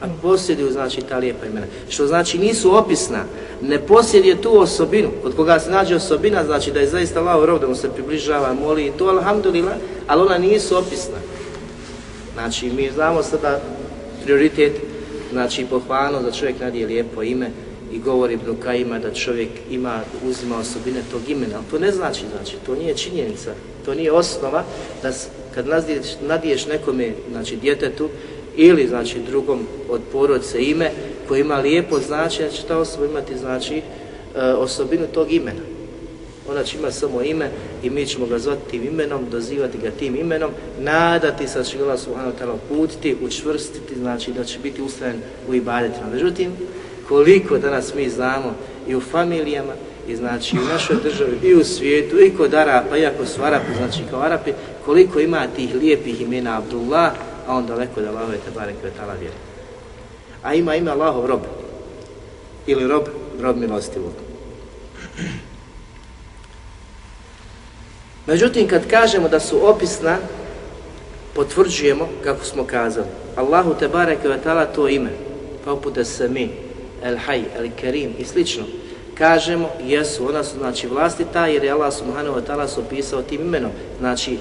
a 0.02 0.06
posjeduju 0.22 0.72
znači 0.72 1.02
ta 1.02 1.18
lijepa 1.18 1.46
imena, 1.46 1.66
što 1.90 2.08
znači 2.08 2.38
nisu 2.38 2.78
opisna, 2.78 3.24
ne 3.62 3.80
posjeduje 3.80 4.42
tu 4.42 4.60
osobinu, 4.60 5.10
kod 5.24 5.36
koga 5.36 5.60
se 5.60 5.72
nađe 5.72 5.96
osobina, 5.96 6.44
znači 6.44 6.72
da 6.72 6.80
je 6.80 6.88
zaista 6.88 7.20
Allah 7.20 7.46
rov, 7.46 7.60
da 7.60 7.68
mu 7.68 7.76
se 7.76 7.90
približava, 7.90 8.54
moli 8.54 8.86
i 8.86 8.92
to, 8.92 9.06
alhamdulillah, 9.06 9.74
ali 10.08 10.22
ona 10.22 10.38
nisu 10.38 10.78
opisna. 10.78 11.18
Znači, 12.34 12.70
mi 12.70 12.92
znamo 12.92 13.24
sada 13.24 13.62
prioritet, 14.24 14.74
znači 15.32 15.66
pohvalno 15.70 16.22
da 16.22 16.32
čovjek 16.32 16.60
nadije 16.60 16.88
lijepo 16.88 17.24
ime 17.24 17.50
i 17.94 18.00
govori 18.00 18.34
Ibn 18.34 18.56
Kajima 18.64 19.00
da 19.00 19.14
čovjek 19.14 19.50
ima, 19.70 20.00
uzima 20.28 20.58
osobine 20.58 21.02
tog 21.12 21.22
imena, 21.28 21.56
ali 21.56 21.66
to 21.72 21.80
ne 21.80 21.92
znači, 21.92 22.24
znači, 22.36 22.56
to 22.66 22.76
nije 22.76 22.98
činjenica, 22.98 23.52
to 23.86 23.94
nije 23.94 24.12
osnova 24.12 24.64
da 25.04 25.12
kad 25.56 25.68
nadiješ, 25.68 26.08
nadiješ 26.22 26.66
nekome, 26.66 27.12
znači 27.32 27.56
djetetu, 27.56 28.10
ili 28.58 28.88
znači 28.88 29.20
drugom 29.20 29.60
od 29.90 30.02
porodce 30.12 30.64
ime 30.64 30.92
koji 31.28 31.42
ima 31.42 31.56
lijepo 31.56 32.00
značenje, 32.00 32.50
znači, 32.50 32.62
će 32.62 32.68
ta 32.68 32.78
osoba 32.78 33.06
imati 33.06 33.38
znači 33.38 33.78
e, 33.78 33.82
osobinu 34.42 35.08
tog 35.14 35.32
imena. 35.32 35.62
Ona 36.50 36.64
će 36.64 36.78
imati 36.78 36.96
samo 36.96 37.22
ime 37.22 37.50
i 37.84 37.90
mi 37.90 38.06
ćemo 38.06 38.26
ga 38.26 38.40
zvati 38.40 38.70
tim 38.72 38.84
imenom, 38.84 39.26
dozivati 39.32 39.78
ga 39.78 39.92
tim 39.92 40.16
imenom, 40.16 40.52
nadati 40.80 41.48
se 41.48 41.58
da 41.58 41.64
će 41.64 41.80
Allah 41.80 42.00
subhanahu 42.00 42.32
wa 42.32 42.44
ta'ala 42.44 42.58
putiti, 42.70 43.16
učvrstiti, 43.22 43.96
znači 43.96 44.32
da 44.32 44.44
će 44.44 44.60
biti 44.60 44.82
ustajen 44.82 45.16
u 45.50 45.54
ibadetima. 45.54 46.08
Međutim, 46.14 46.52
koliko 47.08 47.58
danas 47.58 47.94
mi 47.96 48.10
znamo 48.10 48.56
i 48.88 48.96
u 48.96 49.02
familijama, 49.02 49.74
i 50.08 50.16
znači 50.16 50.58
u 50.58 50.74
našoj 50.74 50.96
državi 51.04 51.38
i 51.44 51.54
u 51.54 51.64
svijetu 51.64 52.20
i 52.20 52.32
kod 52.38 52.54
Arapa, 52.54 52.98
iako 52.98 53.26
su 53.26 53.44
Arapi, 53.44 53.74
znači 53.78 54.00
kao 54.10 54.22
Arapi, 54.22 54.52
koliko 54.86 55.20
ima 55.20 55.48
tih 55.56 55.76
lijepih 55.76 56.22
imena 56.22 56.58
Abdullah, 56.58 57.12
a 57.48 57.56
on 57.56 57.66
daleko 57.66 58.02
da 58.02 58.10
Allahove 58.10 58.38
te 58.38 58.52
barek 58.56 58.76
vetala 58.84 59.14
vjeri. 59.14 59.36
A 60.44 60.54
ima 60.54 60.76
ime 60.76 60.92
Allahov 60.92 61.26
rob, 61.26 61.42
ili 62.68 62.88
rob, 62.88 63.04
rob 63.42 63.58
milostivog. 63.58 64.12
Međutim, 68.28 68.68
kad 68.68 68.88
kažemo 68.88 69.30
da 69.30 69.40
su 69.40 69.70
opisna, 69.70 70.18
potvrđujemo, 71.36 72.10
kako 72.24 72.46
smo 72.46 72.64
kazali, 72.64 73.08
Allahu 73.36 73.74
te 73.80 73.88
barek 73.88 74.24
vetala 74.24 74.66
to 74.66 74.90
ime, 74.90 75.10
pa 75.66 75.72
poput 75.72 75.98
Sami, 76.04 76.50
El 77.04 77.16
Hay, 77.28 77.44
El 77.58 77.70
Kerim 77.76 78.14
i 78.20 78.26
slično, 78.26 78.64
kažemo 79.18 79.70
jesu, 79.84 80.28
ona 80.28 80.44
su 80.44 80.58
znači 80.58 80.88
vlastita 80.88 81.48
jer 81.48 81.64
je 81.64 81.72
Allah 81.72 81.94
subhanahu 81.94 82.36
wa 82.38 82.42
ta'ala 82.48 82.68
se 82.68 82.80
opisao 82.80 83.22
tim 83.22 83.42
imenom. 83.42 83.72
Znači, 84.00 84.38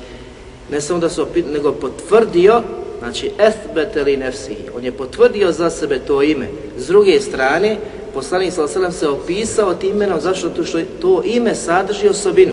ne 0.70 0.80
samo 0.80 1.00
da 1.00 1.08
su 1.08 1.22
opisao, 1.22 1.52
nego 1.52 1.72
potvrdio, 1.72 2.62
znači 3.04 3.30
ethbete 3.38 4.02
li 4.02 4.16
nefsihi, 4.16 4.68
on 4.76 4.84
je 4.84 4.92
potvrdio 4.92 5.52
za 5.52 5.70
sebe 5.70 5.98
to 5.98 6.22
ime. 6.22 6.48
S 6.76 6.86
druge 6.86 7.20
strane, 7.20 7.76
poslanik 8.14 8.52
s.a.v. 8.52 8.92
se 8.92 9.08
opisao 9.08 9.74
tim 9.74 9.90
imenom, 9.90 10.20
zašto? 10.20 10.48
To 10.48 10.64
što 10.64 10.80
to 11.00 11.22
ime 11.24 11.54
sadrži 11.54 12.08
osobinu. 12.08 12.52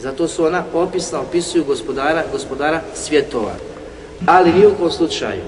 Zato 0.00 0.28
su 0.28 0.44
ona 0.44 0.64
opisna, 0.72 1.20
opisuju 1.20 1.64
gospodara, 1.64 2.24
gospodara 2.32 2.80
svjetova. 2.94 3.54
Ali 4.26 4.52
ni 4.52 4.66
u 4.66 4.74
kom 4.74 4.90
slučaju, 4.90 5.42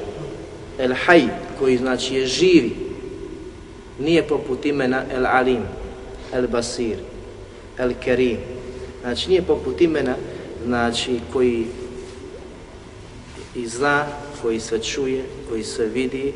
El 0.78 0.92
Hay, 1.06 1.28
koji 1.58 1.76
znači 1.76 2.14
je 2.14 2.26
živi, 2.26 2.76
nije 3.98 4.22
poput 4.22 4.66
imena 4.66 5.02
El 5.14 5.26
Alim, 5.26 5.62
El 6.32 6.46
Basir, 6.46 6.96
El 7.78 7.92
Kerim. 8.04 8.38
Znači 9.02 9.28
nije 9.28 9.42
poput 9.42 9.80
imena 9.80 10.14
znači, 10.64 11.20
koji 11.32 11.66
i 13.54 13.66
zla 13.66 14.06
koji 14.42 14.60
sve 14.60 14.82
čuje, 14.82 15.24
koji 15.48 15.64
sve 15.64 15.86
vidi, 15.86 16.32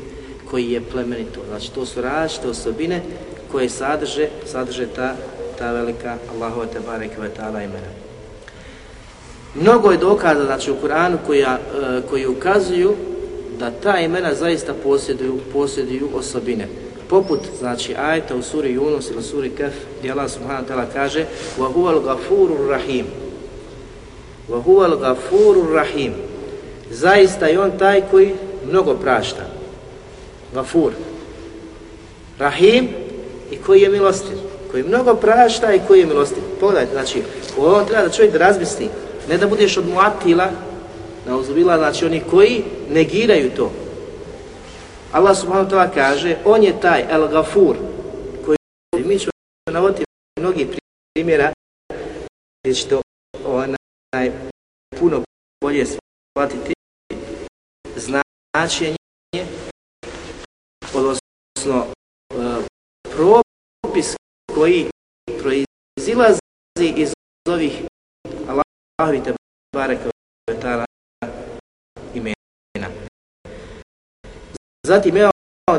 koji 0.51 0.71
je 0.71 0.81
plemenito. 0.81 1.39
Znači 1.49 1.71
to 1.71 1.85
su 1.85 2.01
različite 2.01 2.47
osobine 2.47 3.01
koje 3.51 3.69
sadrže, 3.69 4.27
sadrže 4.45 4.87
ta, 4.95 5.15
ta 5.57 5.71
velika 5.71 6.17
Allahova 6.33 6.65
te 6.65 6.79
barek 6.79 7.11
ve 7.17 7.29
ta'ala 7.37 7.63
imena. 7.63 7.91
Mnogo 9.55 9.91
je 9.91 9.97
dokaza 9.97 10.45
znači, 10.45 10.71
u 10.71 10.75
Kur'anu 10.83 11.17
koja, 11.27 11.57
e, 11.57 12.01
koji 12.09 12.27
ukazuju 12.27 12.95
da 13.59 13.71
ta 13.71 13.99
imena 13.99 14.33
zaista 14.35 14.73
posjeduju, 14.83 15.39
posjeduju 15.53 16.09
osobine 16.13 16.67
poput 17.09 17.39
znači 17.59 17.95
ajeta 17.95 18.35
u 18.35 18.41
suri 18.41 18.77
Yunus 18.77 19.11
ili 19.11 19.23
suri 19.23 19.49
Kaf 19.49 19.73
gdje 19.99 20.11
Allah 20.11 20.31
subhanahu 20.31 20.65
ta'ala 20.69 20.85
kaže 20.93 21.25
وَهُوَ 21.57 21.89
الْغَفُورُ 21.89 22.49
الرَّحِيمُ 22.59 23.05
وَهُوَ 24.49 24.85
rahim 24.85 25.63
الرَّحِيمُ 25.65 25.73
rahim 25.73 26.28
zaista 26.89 27.45
je 27.45 27.59
on 27.59 27.77
taj 27.77 28.01
koji 28.11 28.33
mnogo 28.69 28.93
prašta. 28.93 29.45
Gafur. 30.53 30.93
Rahim 32.39 32.89
i 33.51 33.57
koji 33.57 33.81
je 33.81 33.89
milostiv. 33.89 34.37
Koji 34.71 34.83
mnogo 34.83 35.15
prašta 35.15 35.73
i 35.73 35.81
koji 35.87 35.99
je 35.99 36.05
milostiv. 36.05 36.43
Pogledajte, 36.59 36.93
znači, 36.93 37.21
ovo 37.57 37.83
treba 37.83 38.03
da 38.03 38.09
čovjek 38.09 38.33
da 38.33 38.39
razmisli, 38.39 38.89
ne 39.29 39.37
da 39.37 39.47
budeš 39.47 39.77
od 39.77 39.87
muatila, 39.87 40.51
na 41.25 41.37
uzubila, 41.37 41.77
znači 41.77 42.05
oni 42.05 42.21
koji 42.29 42.63
negiraju 42.89 43.51
to. 43.55 43.71
Allah 45.11 45.37
subhanahu 45.37 45.65
wa 45.65 45.71
ta'ala 45.71 45.89
kaže, 45.93 46.37
on 46.45 46.63
je 46.63 46.81
taj 46.81 47.05
El 47.09 47.27
Gafur, 47.27 47.75
koji 48.45 48.57
mi 49.05 49.19
ćemo 49.19 49.31
navoditi 49.71 50.03
mnogi 50.39 50.67
primjera, 51.13 51.53
gdje 52.63 52.73
ćete 52.73 52.95
onaj 53.45 54.31
puno 54.99 55.23
bolje 55.61 55.85
shvatiti 55.85 56.78
značenje, 58.53 58.95
odnosno 60.93 61.85
e, 61.85 62.65
propis 63.03 64.15
koji 64.53 64.89
proizilazi 65.25 66.39
iz 66.95 67.13
ovih 67.49 67.81
Allahovi 68.47 69.23
te 69.23 69.33
bareke 69.75 70.09
vetara 70.49 70.85
imena. 72.13 72.89
Zatim 74.87 75.17
imamo 75.17 75.31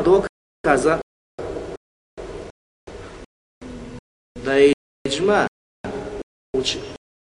dokaza 0.05 0.99
da 4.45 4.53
je 4.53 4.73
iđma 5.07 5.47
uč, 6.57 6.75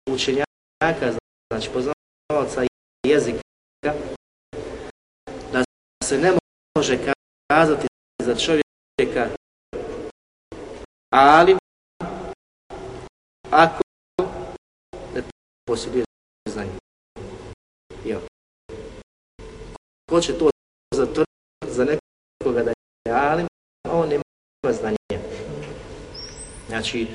učenjaka, 0.10 1.19
znači 1.51 1.69
poznavaca 1.73 2.62
jezika, 3.08 3.44
se 6.06 6.18
ne 6.18 6.32
može 6.78 6.98
kazati 7.52 7.88
za 8.24 8.36
čovjeka 8.36 9.30
ali 11.13 11.56
ako 13.52 13.82
ne 15.15 15.22
posjeduje 15.68 16.06
znanje. 16.50 16.72
Jo. 18.06 18.22
Ko 20.10 20.22
će 20.22 20.38
to 20.38 20.50
zatvrditi 20.96 21.26
za 21.68 21.86
nekoga 21.86 22.63
da 22.63 22.72
je 23.06 23.12
alim, 23.12 23.48
on 23.89 24.10
nema 24.10 24.24
znanje. 24.74 25.26
Znači, 26.68 27.08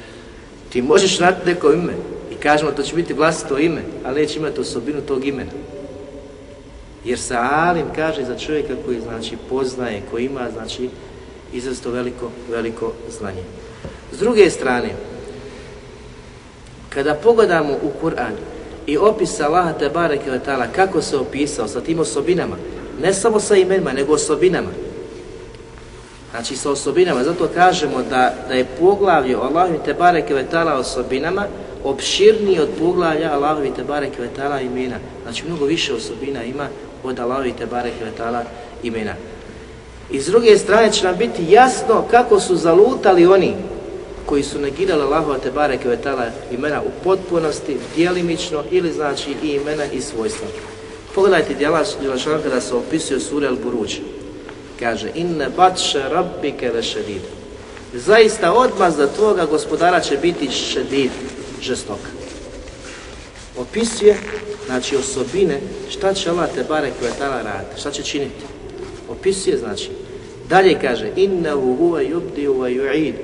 ti 0.72 0.83
možeš 0.83 1.16
znati 1.16 1.46
neko 1.46 1.72
ime 1.72 1.94
i 2.31 2.35
kažemo 2.35 2.72
to 2.72 2.83
će 2.83 2.94
biti 2.94 3.14
vlastito 3.14 3.59
ime, 3.59 3.83
ali 4.05 4.20
neće 4.20 4.38
imati 4.38 4.61
osobinu 4.61 5.00
tog 5.00 5.26
imena. 5.26 5.50
Jer 7.04 7.18
sa 7.18 7.48
alim 7.52 7.86
kaže 7.96 8.24
za 8.24 8.38
čovjeka 8.38 8.74
koji 8.84 9.00
znači 9.00 9.36
poznaje, 9.48 10.02
koji 10.10 10.24
ima 10.24 10.48
znači 10.52 10.88
izrasto 11.52 11.90
veliko, 11.90 12.30
veliko 12.50 12.92
znanje. 13.18 13.42
S 14.12 14.18
druge 14.18 14.50
strane, 14.50 14.88
kada 16.88 17.14
pogledamo 17.14 17.72
u 17.72 18.06
Kur'an 18.06 18.34
i 18.86 18.98
opis 18.98 19.40
Allaha 19.40 19.72
te 19.72 19.88
bareke 19.88 20.30
ve 20.30 20.38
taala 20.38 20.66
kako 20.66 21.02
se 21.02 21.16
opisao 21.16 21.68
sa 21.68 21.80
tim 21.80 21.98
osobinama, 21.98 22.56
ne 23.02 23.14
samo 23.14 23.40
sa 23.40 23.56
imenima, 23.56 23.92
nego 23.92 24.12
osobinama. 24.12 24.68
Znači 26.30 26.56
sa 26.56 26.70
osobinama, 26.70 27.24
zato 27.24 27.48
kažemo 27.54 28.02
da, 28.10 28.34
da 28.48 28.54
je 28.54 28.66
poglavlje 28.80 29.34
Allahu 29.34 29.74
te 29.84 29.94
bareke 29.94 30.34
ve 30.34 30.46
taala 30.50 30.74
osobinama 30.74 31.46
opširniji 31.84 32.60
od 32.60 32.68
poglavlja 32.78 33.32
Allahovi 33.32 33.72
te 33.76 33.84
bareke 33.84 34.22
ve 34.22 34.28
taala 34.36 34.60
imena. 34.60 34.96
Znači 35.22 35.46
mnogo 35.46 35.64
više 35.64 35.94
osobina 35.94 36.44
ima 36.44 36.68
od 37.04 37.18
Allahovi 37.18 37.52
te 37.52 37.66
bareke 37.66 38.04
imena. 38.82 39.14
I 40.10 40.20
s 40.20 40.26
druge 40.26 40.58
strane 40.58 40.92
će 40.92 41.04
nam 41.04 41.16
biti 41.16 41.52
jasno 41.52 42.04
kako 42.10 42.40
su 42.40 42.56
zalutali 42.56 43.26
oni 43.26 43.54
koji 44.26 44.42
su 44.42 44.58
negirali 44.58 45.02
Allahova 45.02 45.38
te 45.38 45.50
bareke 45.50 45.96
imena 46.50 46.82
u 46.82 46.90
potpunosti, 47.04 47.76
djelimično 47.96 48.64
ili 48.70 48.92
znači 48.92 49.30
i 49.42 49.48
imena 49.48 49.84
i 49.84 50.00
svojstva. 50.00 50.48
Pogledajte 51.14 51.54
djela 51.54 51.84
Đelešana 52.02 52.38
kada 52.42 52.60
se 52.60 52.74
opisuje 52.74 53.20
sura 53.20 53.50
Al-Buruđ. 53.50 53.98
Kaže, 54.80 55.10
inne 55.14 55.48
batše 55.56 56.08
rabbike 56.08 56.70
le 56.72 56.82
šedid. 56.82 57.22
Zaista 57.94 58.52
odmaz 58.52 58.96
za 58.96 59.06
tvoga 59.06 59.46
gospodara 59.46 60.00
će 60.00 60.16
biti 60.16 60.50
šedid, 60.50 61.10
žestok. 61.62 62.19
Opisuje, 63.61 64.16
znači 64.66 64.96
osobine, 64.96 65.61
šta 65.90 66.14
će 66.14 66.31
Allah 66.31 66.49
te 66.55 66.64
barek 66.68 66.92
vetala 67.03 67.42
raditi, 67.42 67.81
šta 67.81 67.90
će 67.90 68.03
činiti. 68.03 68.44
Opisuje, 69.09 69.59
znači, 69.59 69.90
dalje 70.49 70.79
kaže, 70.81 71.11
inna 71.16 71.55
huwa 71.55 72.03
yubdi 72.03 72.49
wa 72.49 72.68
yu'id. 72.68 73.14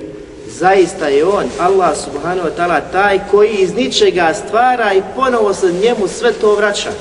Zaista 0.47 1.07
je 1.07 1.25
on, 1.25 1.45
Allah 1.59 1.97
subhanahu 1.97 2.47
wa 2.47 2.55
ta'ala, 2.57 2.81
taj 2.91 3.19
koji 3.31 3.55
iz 3.55 3.73
ničega 3.75 4.33
stvara 4.33 4.93
i 4.93 5.01
ponovo 5.15 5.53
se 5.53 5.73
njemu 5.73 6.07
sve 6.07 6.33
to 6.33 6.55
vraća. 6.55 6.91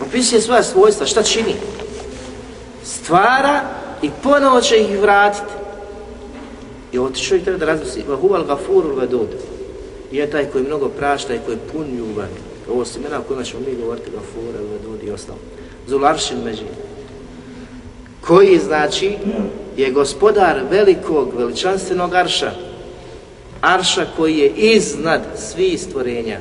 Opisuje 0.00 0.40
svoja 0.40 0.62
svojstva, 0.62 1.06
šta 1.06 1.22
čini? 1.22 1.54
Stvara 2.84 3.62
i 4.02 4.10
ponovo 4.22 4.60
će 4.60 4.76
ih 4.76 5.00
vratiti. 5.00 5.52
I 6.92 6.98
otišao 6.98 7.36
i 7.36 7.44
treba 7.44 7.58
da 7.58 7.66
razmisli, 7.66 8.04
Vahuval 8.08 8.44
gafurul 8.44 8.94
vedud. 8.94 9.28
I 10.14 10.16
je 10.16 10.30
taj 10.30 10.44
koji 10.44 10.64
mnogo 10.64 10.88
prašta 10.88 11.34
i 11.34 11.38
koji 11.46 11.54
je 11.54 11.72
pun 11.72 11.86
ljubavi. 11.96 12.38
Ovo 12.70 12.84
su 12.84 12.98
imena 12.98 13.18
o 13.18 13.22
kojima 13.22 13.44
ćemo 13.44 13.62
mi 13.66 13.76
govoriti, 13.76 14.10
gafura, 14.10 14.58
vedud 14.72 15.02
i 15.02 15.10
ostalo. 15.10 15.38
Zularšin 15.86 16.38
međi. 16.44 16.62
Koji 18.20 18.58
znači 18.58 19.18
je 19.76 19.90
gospodar 19.90 20.60
velikog, 20.70 21.34
veličanstvenog 21.36 22.14
arša. 22.14 22.52
Arša 23.60 24.06
koji 24.16 24.38
je 24.38 24.48
iznad 24.48 25.22
svih 25.36 25.80
stvorenja. 25.80 26.38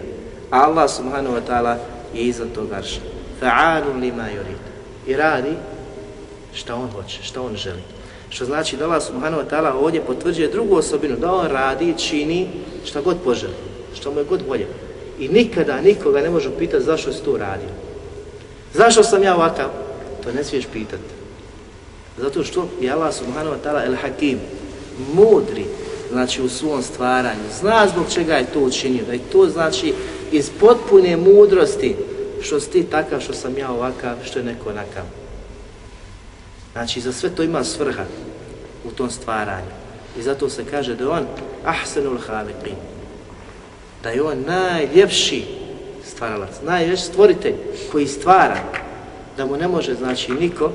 Allah 0.49 0.89
subhanahu 0.91 1.35
wa 1.35 1.41
ta'ala 1.49 1.75
je 2.13 2.21
iznad 2.21 2.47
tog 2.55 2.71
arša 2.71 3.01
fa'alun 3.41 3.99
lima 4.01 4.23
yurid. 4.23 4.61
I 5.07 5.15
radi 5.15 5.53
šta 6.53 6.75
on 6.75 6.89
hoće, 6.89 7.23
šta 7.23 7.41
on 7.41 7.55
želi. 7.55 7.81
Što 8.33 8.45
znači 8.45 8.77
da 8.77 8.85
Allah 8.85 9.03
subhanahu 9.03 9.43
wa 9.43 9.49
ta'ala 9.49 9.71
ovdje 9.73 10.01
potvrđuje 10.01 10.47
drugu 10.47 10.75
osobinu, 10.75 11.15
da 11.17 11.33
on 11.33 11.47
radi, 11.47 11.93
čini 11.97 12.47
šta 12.85 13.01
god 13.01 13.17
poželi, 13.23 13.53
što 13.95 14.11
mu 14.11 14.19
je 14.19 14.25
god 14.25 14.41
volje. 14.47 14.67
I 15.19 15.27
nikada 15.27 15.81
nikoga 15.81 16.21
ne 16.21 16.29
može 16.29 16.49
pitati 16.59 16.83
zašto 16.83 17.13
si 17.13 17.23
to 17.23 17.37
radio. 17.37 17.69
Zašto 18.73 19.03
sam 19.03 19.23
ja 19.23 19.35
ovakav? 19.35 19.69
To 20.23 20.31
ne 20.31 20.43
smiješ 20.43 20.65
pitati. 20.73 21.13
Zato 22.17 22.43
što 22.43 22.67
je 22.81 22.91
Allah 22.91 23.13
subhanahu 23.13 23.55
wa 23.55 23.59
ta'ala 23.63 23.85
el 23.85 23.95
hakim, 23.95 24.39
mudri, 25.13 25.65
znači 26.11 26.41
u 26.41 26.49
svom 26.49 26.81
stvaranju, 26.81 27.43
zna 27.59 27.87
zbog 27.87 28.05
čega 28.13 28.35
je 28.35 28.51
to 28.53 28.59
učinio, 28.59 29.05
da 29.05 29.13
je 29.13 29.29
to 29.31 29.49
znači 29.49 29.93
iz 30.31 30.49
potpune 30.59 31.17
mudrosti, 31.17 31.95
što 32.41 32.59
si 32.59 32.69
ti 32.69 32.83
takav, 32.83 33.21
što 33.21 33.33
sam 33.33 33.57
ja 33.57 33.71
ovakav, 33.71 34.15
što 34.25 34.39
je 34.39 34.45
neko 34.45 34.69
onakav. 34.69 35.22
Znači, 36.73 37.01
za 37.01 37.11
sve 37.11 37.29
to 37.29 37.43
ima 37.43 37.63
svrha 37.63 38.03
u 38.85 38.91
tom 38.91 39.09
stvaranju. 39.09 39.71
I 40.19 40.21
zato 40.21 40.49
se 40.49 40.65
kaže 40.65 40.95
da 40.95 41.11
on 41.11 41.25
ahsanul 41.65 42.17
haliqin. 42.27 42.75
Da 44.03 44.09
je 44.09 44.21
on 44.21 44.43
najljepši 44.47 45.43
stvaralac, 46.05 46.51
najljepši 46.63 47.03
stvoritelj 47.03 47.53
koji 47.91 48.07
stvara. 48.07 48.57
Da 49.37 49.45
mu 49.45 49.57
ne 49.57 49.67
može, 49.67 49.93
znači, 49.93 50.31
niko 50.31 50.71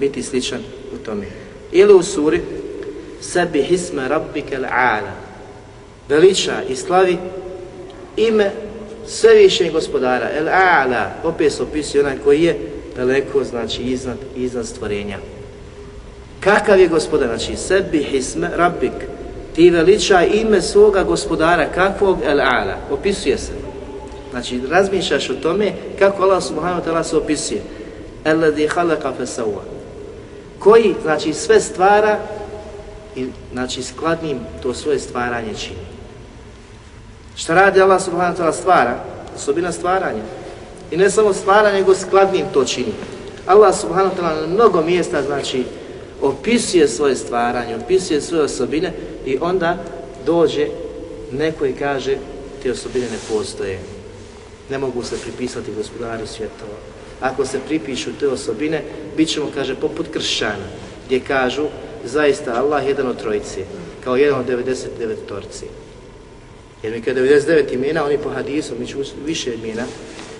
biti 0.00 0.22
sličan 0.22 0.60
u 0.94 1.04
tome. 1.04 1.26
Ili 1.72 1.94
u 1.94 2.02
suri 2.02 2.40
sebi 3.20 3.62
hisme 3.62 4.08
rabbike 4.08 4.58
l'ala. 4.58 5.12
Veliča 6.08 6.62
i 6.68 6.76
slavi 6.76 7.18
ime 8.16 8.50
svevišnjeg 9.06 9.72
gospodara, 9.72 10.30
el 10.30 10.46
a'la, 10.46 11.06
opet 11.24 11.52
se 11.52 11.62
opisuje 11.62 12.04
onaj 12.04 12.18
koji 12.24 12.42
je 12.42 12.58
daleko, 12.96 13.44
znači 13.44 13.82
iznad, 13.82 14.16
iznad 14.36 14.66
stvorenja. 14.66 15.18
Kakav 16.40 16.80
je 16.80 16.88
gospodar? 16.88 17.28
Znači, 17.28 17.56
sebi 17.56 17.98
hisme 17.98 18.50
rabbik, 18.56 18.92
ti 19.54 19.70
veliča 19.70 20.24
ime 20.24 20.62
svoga 20.62 21.02
gospodara, 21.02 21.66
kakvog 21.74 22.18
el 22.24 22.38
a'la, 22.38 22.74
opisuje 22.90 23.38
se. 23.38 23.52
Znači, 24.30 24.60
razmišljaš 24.70 25.30
o 25.30 25.34
tome 25.34 25.72
kako 25.98 26.22
Allah 26.22 26.42
subhanahu 26.42 26.80
wa 26.80 26.84
ta'ala 26.84 27.02
se 27.02 27.16
opisuje. 27.16 27.62
Alladhi 28.24 28.68
khalaqa 28.68 29.12
fasawa. 29.20 29.62
Koji, 30.58 30.94
znači, 31.02 31.32
sve 31.32 31.60
stvara 31.60 32.18
i, 33.16 33.26
znači, 33.52 33.82
skladnim 33.82 34.38
to 34.62 34.74
svoje 34.74 34.98
stvaranje 34.98 35.54
čini. 35.54 35.86
Šta 37.36 37.54
radi 37.54 37.80
Allah 37.80 38.02
subhanahu 38.02 38.36
wa 38.36 38.42
ta'ala 38.42 38.52
stvara? 38.52 38.96
Osobina 39.36 39.72
stvaranja. 39.72 40.22
I 40.90 40.96
ne 40.96 41.10
samo 41.10 41.32
stvara, 41.32 41.72
nego 41.72 41.94
skladnim 41.94 42.46
to 42.52 42.64
čini. 42.64 42.92
Allah 43.46 43.74
subhanahu 43.74 44.14
wa 44.14 44.20
ta'ala 44.20 44.40
na 44.40 44.46
mnogo 44.46 44.82
mjesta, 44.82 45.22
znači, 45.22 45.64
opisuje 46.22 46.88
svoje 46.88 47.16
stvaranje, 47.16 47.76
opisuje 47.76 48.20
svoje 48.20 48.42
osobine 48.42 48.92
i 49.26 49.38
onda 49.40 49.84
dođe 50.26 50.66
neko 51.32 51.66
i 51.66 51.72
kaže 51.72 52.16
te 52.62 52.72
osobine 52.72 53.06
ne 53.06 53.18
postoje. 53.28 53.78
Ne 54.70 54.78
mogu 54.78 55.02
se 55.02 55.16
pripisati 55.22 55.72
gospodaru 55.76 56.26
svjetova. 56.26 56.78
Ako 57.20 57.46
se 57.46 57.58
pripišu 57.66 58.10
te 58.20 58.28
osobine, 58.28 58.82
bit 59.16 59.28
ćemo, 59.28 59.46
kaže, 59.54 59.74
poput 59.74 60.06
kršćana, 60.12 60.66
gdje 61.06 61.20
kažu, 61.20 61.66
zaista 62.04 62.54
Allah 62.54 62.88
jedan 62.88 63.06
od 63.06 63.18
trojice. 63.18 63.64
kao 64.04 64.16
jedan 64.16 64.40
od 64.40 64.46
99 64.46 65.16
torci. 65.28 65.66
Jer 66.82 66.92
mi 66.92 67.02
kada 67.02 67.20
99 67.20 67.74
imena, 67.74 68.04
oni 68.04 68.18
po 68.18 68.30
hadisu, 68.30 68.74
mi 68.78 68.86
ću 68.86 68.98
više 69.26 69.54
imena, 69.54 69.84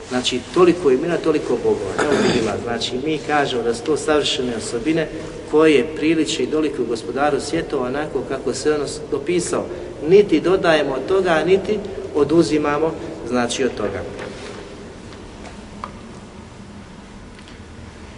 znači 0.08 0.40
toliko 0.54 0.90
imena, 0.90 1.16
toliko 1.16 1.56
bogova, 1.64 1.92
ne 1.98 2.28
vidima. 2.28 2.52
Znači 2.64 2.92
mi 3.04 3.18
kažemo 3.26 3.62
da 3.62 3.74
su 3.74 3.82
to 3.84 3.96
savršene 3.96 4.56
osobine 4.56 5.08
koje 5.50 5.96
priliče 5.96 6.42
i 6.42 6.46
doliku 6.46 6.84
gospodaru 6.84 7.40
svjetova 7.40 7.86
onako 7.86 8.22
kako 8.28 8.54
se 8.54 8.74
ono 8.74 8.84
dopisao. 9.10 9.66
Niti 10.08 10.40
dodajemo 10.40 10.94
od 10.94 11.06
toga, 11.08 11.44
niti 11.46 11.78
oduzimamo 12.14 12.94
znači 13.28 13.64
od 13.64 13.70
toga. 13.76 14.02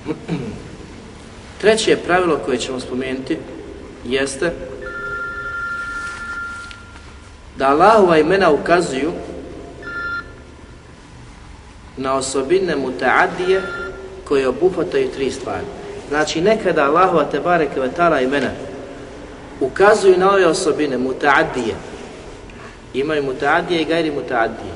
Treće 1.60 1.96
pravilo 1.96 2.38
koje 2.44 2.58
ćemo 2.58 2.80
spomenuti 2.80 3.38
jeste 4.04 4.52
da 7.56 7.68
Allahova 7.68 8.18
imena 8.18 8.50
ukazuju 8.50 9.12
na 11.96 12.14
osobine 12.14 12.76
mutaadije 12.76 13.62
koje 14.24 14.48
obuhvataju 14.48 15.10
tri 15.10 15.30
stvari. 15.30 15.66
Znači 16.12 16.40
nekada 16.40 16.84
Allahova 16.84 17.24
te 17.24 17.40
bareke 17.40 17.80
vetala 17.80 18.20
imena 18.20 18.50
ukazuju 19.60 20.18
na 20.18 20.32
ove 20.32 20.46
osobine 20.46 20.98
mutaadije. 20.98 21.74
Imaju 22.94 23.22
mutaadije 23.22 23.82
i 23.82 23.84
gajri 23.84 24.10
mutaadije. 24.10 24.72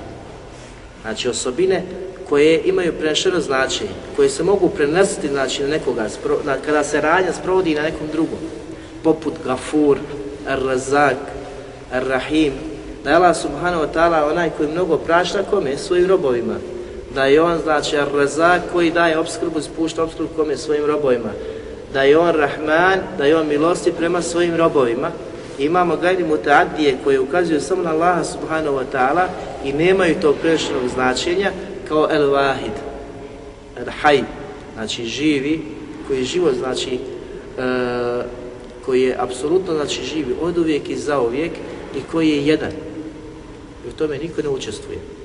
Znači 1.03 1.29
osobine 1.29 1.83
koje 2.29 2.63
imaju 2.65 2.93
prenešeno 2.93 3.41
značenje, 3.41 3.91
koje 4.17 4.29
se 4.29 4.43
mogu 4.43 4.69
prenositi 4.69 5.29
znači, 5.29 5.63
na 5.63 5.69
nekoga, 5.69 6.07
na, 6.45 6.57
kada 6.67 6.85
se 6.85 7.01
radnja 7.01 7.33
sprovodi 7.33 7.75
na 7.75 7.83
nekom 7.83 8.07
drugom, 8.13 8.39
poput 9.03 9.35
Gafur, 9.45 9.99
Ar-Razak, 10.49 11.17
Ar-Rahim, 11.93 12.53
da 13.05 13.11
je 13.11 13.17
Allah 13.17 13.37
subhanahu 13.37 13.85
wa 13.85 13.89
ta'ala 13.95 14.31
onaj 14.31 14.51
koji 14.57 14.69
mnogo 14.69 14.97
prašta 14.97 15.43
kome? 15.51 15.77
Svojim 15.77 16.07
robovima. 16.07 16.55
Da 17.17 17.25
je 17.25 17.43
on, 17.43 17.59
znači, 17.59 17.97
Ar-Razak 17.97 18.61
koji 18.73 18.91
daje 18.91 19.19
obskrbu, 19.19 19.61
spušta 19.61 20.03
obskrbu 20.03 20.29
kome? 20.37 20.57
Svojim 20.57 20.85
robovima. 20.85 21.31
Da 21.93 22.03
je 22.03 22.19
on 22.19 22.35
Rahman, 22.35 22.99
da 23.19 23.25
je 23.25 23.37
on 23.37 23.49
milosti 23.49 23.93
prema 23.93 24.23
svojim 24.23 24.57
robovima. 24.57 25.11
Imamo 25.59 25.97
gajni 25.97 26.25
mutaadije 26.25 26.97
koje 27.05 27.21
ukazuju 27.21 27.61
samo 27.61 27.83
na 27.83 27.91
Allaha 27.91 28.25
subhanahu 28.25 28.77
wa 28.77 28.85
ta'ala 28.93 29.27
i 29.65 29.73
nemaju 29.73 30.15
tog 30.21 30.35
prešnog 30.43 30.89
značenja, 30.95 31.51
kao 31.89 32.09
El 32.11 32.31
Wahid, 32.31 32.77
El 33.77 33.87
Hay, 34.03 34.23
znači 34.75 35.05
živi, 35.05 35.63
koji 36.09 36.19
je 36.19 36.25
život, 36.25 36.55
znači, 36.55 36.95
e, 36.95 37.63
koji 38.85 39.03
je 39.03 39.17
apsolutno, 39.19 39.75
znači, 39.75 40.05
živi 40.05 40.35
od 40.41 40.59
uvijek 40.59 40.91
i 40.91 40.97
za 40.97 41.21
uvijek 41.21 41.53
i 41.97 42.01
koji 42.13 42.29
je 42.29 42.47
jedan. 42.47 42.73
I 43.87 43.89
u 43.89 43.93
tome 43.93 44.19
niko 44.19 44.43
ne 44.43 44.49
učestvuje. 44.49 45.16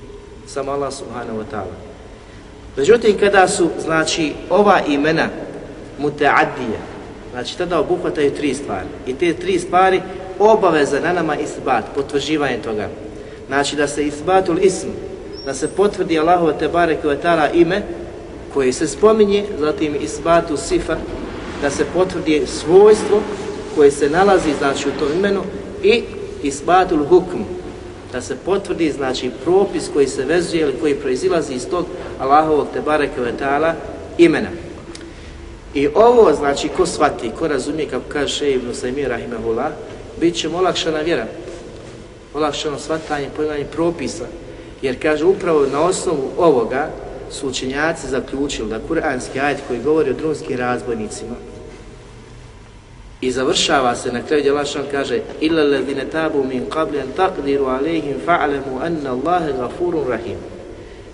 Samo 0.53 0.71
Allah 0.71 0.91
subhanahu 0.91 1.39
wa 1.39 1.45
ta'ala. 1.51 1.75
Međutim, 2.77 3.17
kada 3.19 3.47
su, 3.47 3.69
znači, 3.79 4.33
ova 4.49 4.81
imena 4.87 5.27
muteadija, 5.99 6.81
znači, 7.31 7.57
tada 7.57 7.79
obuhvataju 7.79 8.31
tri 8.31 8.53
stvari. 8.53 8.87
I 9.07 9.13
te 9.13 9.33
tri 9.33 9.59
stvari 9.59 10.01
obaveza 10.39 10.99
na 10.99 11.13
nama 11.13 11.35
isbat, 11.35 11.85
potvrđivanje 11.95 12.57
toga. 12.57 12.89
Znači, 13.47 13.75
da 13.75 13.87
se 13.87 14.07
isbatul 14.07 14.59
ism, 14.59 14.87
da 15.45 15.53
se 15.53 15.67
potvrdi 15.67 16.19
Allahu 16.19 16.51
te 16.59 16.67
bareke 16.67 17.15
taala 17.21 17.49
ime 17.49 17.81
koje 18.53 18.73
se 18.73 18.87
spominje, 18.87 19.45
zatim 19.59 19.95
isbatu 20.01 20.57
sifa 20.57 20.95
da 21.61 21.69
se 21.69 21.85
potvrdi 21.93 22.43
svojstvo 22.47 23.21
koje 23.75 23.91
se 23.91 24.09
nalazi 24.09 24.53
znači 24.59 24.89
u 24.89 24.99
tom 24.99 25.17
imenu 25.17 25.41
i 25.83 26.03
isbatul 26.43 27.05
hukm 27.05 27.60
da 28.11 28.21
se 28.21 28.35
potvrdi 28.45 28.91
znači 28.91 29.31
propis 29.43 29.89
koji 29.93 30.07
se 30.07 30.25
vezuje 30.25 30.61
ili 30.61 30.79
koji 30.81 30.95
proizilazi 30.95 31.53
iz 31.53 31.67
tog 31.69 31.85
Allahovog 32.19 32.67
te 32.73 32.81
bareke 32.81 33.21
ve 33.21 33.37
taala 33.37 33.73
imena. 34.17 34.49
I 35.73 35.87
ovo 35.95 36.33
znači 36.33 36.69
ko 36.69 36.85
svati, 36.85 37.31
ko 37.39 37.47
razumije 37.47 37.89
kako 37.89 38.09
kaže 38.09 38.51
Ibn 38.51 38.67
Saymih 38.73 39.07
rahimehullah, 39.07 39.71
bit 40.19 40.35
će 40.35 40.49
olakšana 40.49 40.99
vjera. 40.99 41.25
Olakšano 42.33 42.79
svatanje, 42.79 43.29
pojmanje 43.35 43.65
propisa, 43.71 44.25
Jer 44.81 45.01
kaže 45.01 45.25
upravo 45.25 45.65
na 45.71 45.81
osnovu 45.81 46.31
ovoga 46.37 46.89
su 47.31 47.47
učenjaci 47.47 48.07
zaključili 48.07 48.69
da 48.69 48.79
kuranski 48.79 49.39
ajet 49.39 49.59
koji 49.67 49.79
govori 49.79 50.09
o 50.09 50.13
drumskim 50.13 50.57
razbojnicima 50.57 51.35
i 53.21 53.31
završava 53.31 53.95
se 53.95 54.11
na 54.11 54.21
kraju 54.21 54.43
djelašan 54.43 54.83
kaže 54.91 55.19
illa 55.39 55.63
ladine 55.63 56.05
tabu 56.11 56.43
min 56.43 56.65
qabli 56.69 57.01
an 57.01 57.07
taqdiru 57.17 57.65
alejhim 57.65 58.15
fa'lamu 58.25 58.81
anna 58.83 59.11
Allahe 59.11 59.53
gafurun 59.59 60.07
rahim 60.07 60.37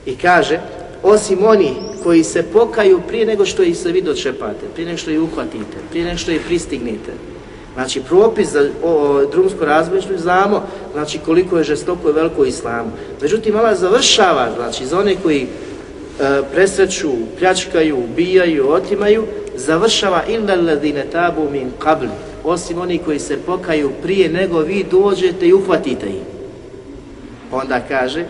i 0.05 0.15
kaže 0.15 0.59
osim 1.03 1.45
oni 1.45 1.73
koji 2.03 2.23
se 2.23 2.43
pokaju 2.43 3.01
prije 3.07 3.25
nego 3.25 3.45
što 3.45 3.63
ih 3.63 3.77
se 3.77 3.91
vi 3.91 4.01
dočepate, 4.01 4.65
prije 4.73 4.85
nego 4.85 4.97
što 4.97 5.11
ih 5.11 5.21
uhvatite, 5.21 5.77
prije 5.89 6.05
nego 6.05 6.17
što 6.17 6.31
ih 6.31 6.41
pristignete, 6.47 7.11
Znači, 7.77 8.01
propis 8.01 8.49
za 8.51 8.69
o, 8.83 8.91
o, 8.91 9.25
drumsko 9.25 9.65
razmišlju 9.65 10.17
znamo 10.17 10.63
znači, 10.93 11.19
koliko 11.25 11.57
je 11.57 11.63
žestoko 11.63 12.09
i 12.09 12.13
veliko 12.13 12.45
islamu. 12.45 12.91
Međutim, 13.21 13.55
Allah 13.55 13.77
završava, 13.77 14.49
znači, 14.55 14.85
za 14.85 14.99
one 14.99 15.15
koji 15.23 15.41
e, 15.41 15.47
presreću, 16.53 17.09
pljačkaju, 17.39 17.97
ubijaju, 17.97 18.69
otimaju, 18.69 19.25
završava 19.57 20.23
illa 20.27 20.55
ladine 20.55 21.05
tabu 21.11 21.49
min 21.51 21.71
qabl, 21.79 22.07
osim 22.43 22.81
oni 22.81 22.97
koji 22.97 23.19
se 23.19 23.37
pokaju 23.37 23.91
prije 24.03 24.29
nego 24.29 24.59
vi 24.59 24.85
dođete 24.91 25.47
i 25.47 25.53
uhvatite 25.53 26.07
ih. 26.07 26.21
Onda 27.51 27.79
kaže, 27.87 28.25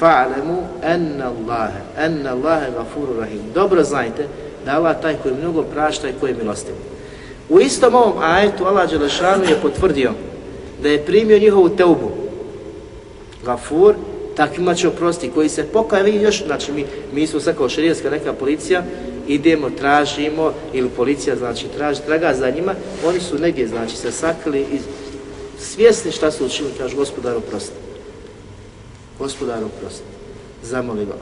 fa'lemu 0.00 0.56
enna 0.82 1.30
Allahe, 1.30 1.80
enna 1.98 2.30
Allahe 2.30 2.70
gafuru 2.76 3.20
rahim. 3.20 3.40
Dobro 3.54 3.84
znajte 3.84 4.26
da 4.64 4.76
Allah 4.76 4.96
taj 5.02 5.16
koji 5.22 5.34
mnogo 5.34 5.62
prašta 5.62 6.08
i 6.08 6.12
koji 6.20 6.30
je 6.30 6.36
milostiv. 6.36 6.74
U 7.48 7.60
istom 7.60 7.94
ovom 7.94 8.22
ajetu 8.22 8.64
Allah 8.64 8.90
Đelešanu 8.90 9.44
je 9.44 9.60
potvrdio 9.62 10.12
da 10.82 10.88
je 10.88 11.04
primio 11.04 11.38
njihovu 11.38 11.68
teubu. 11.68 12.10
Gafur, 13.44 13.94
takvima 14.36 14.74
će 14.74 14.88
oprosti, 14.88 15.30
koji 15.34 15.48
se 15.48 15.64
pokaje, 15.64 16.22
još, 16.22 16.44
znači 16.46 16.72
mi, 16.72 16.84
mi 17.12 17.26
smo 17.26 17.40
sad 17.40 17.56
kao 17.56 17.68
šarijetska 17.68 18.10
neka 18.10 18.32
policija, 18.32 18.82
idemo, 19.28 19.70
tražimo, 19.70 20.52
ili 20.72 20.88
policija, 20.88 21.36
znači, 21.36 21.66
traži, 21.76 22.00
traga 22.06 22.34
za 22.34 22.50
njima, 22.50 22.74
oni 23.06 23.20
su 23.20 23.38
negdje, 23.38 23.68
znači, 23.68 23.96
se 23.96 24.12
sakrili 24.12 24.60
i 24.60 24.78
svjesni 25.58 26.12
šta 26.12 26.30
su 26.30 26.46
učinili, 26.46 26.74
kaže, 26.78 26.96
gospodar 26.96 27.36
oprosti. 27.36 27.76
Gospodar 29.18 29.64
oprosti. 29.64 30.04
Zamoli 30.62 31.06
ga. 31.06 31.12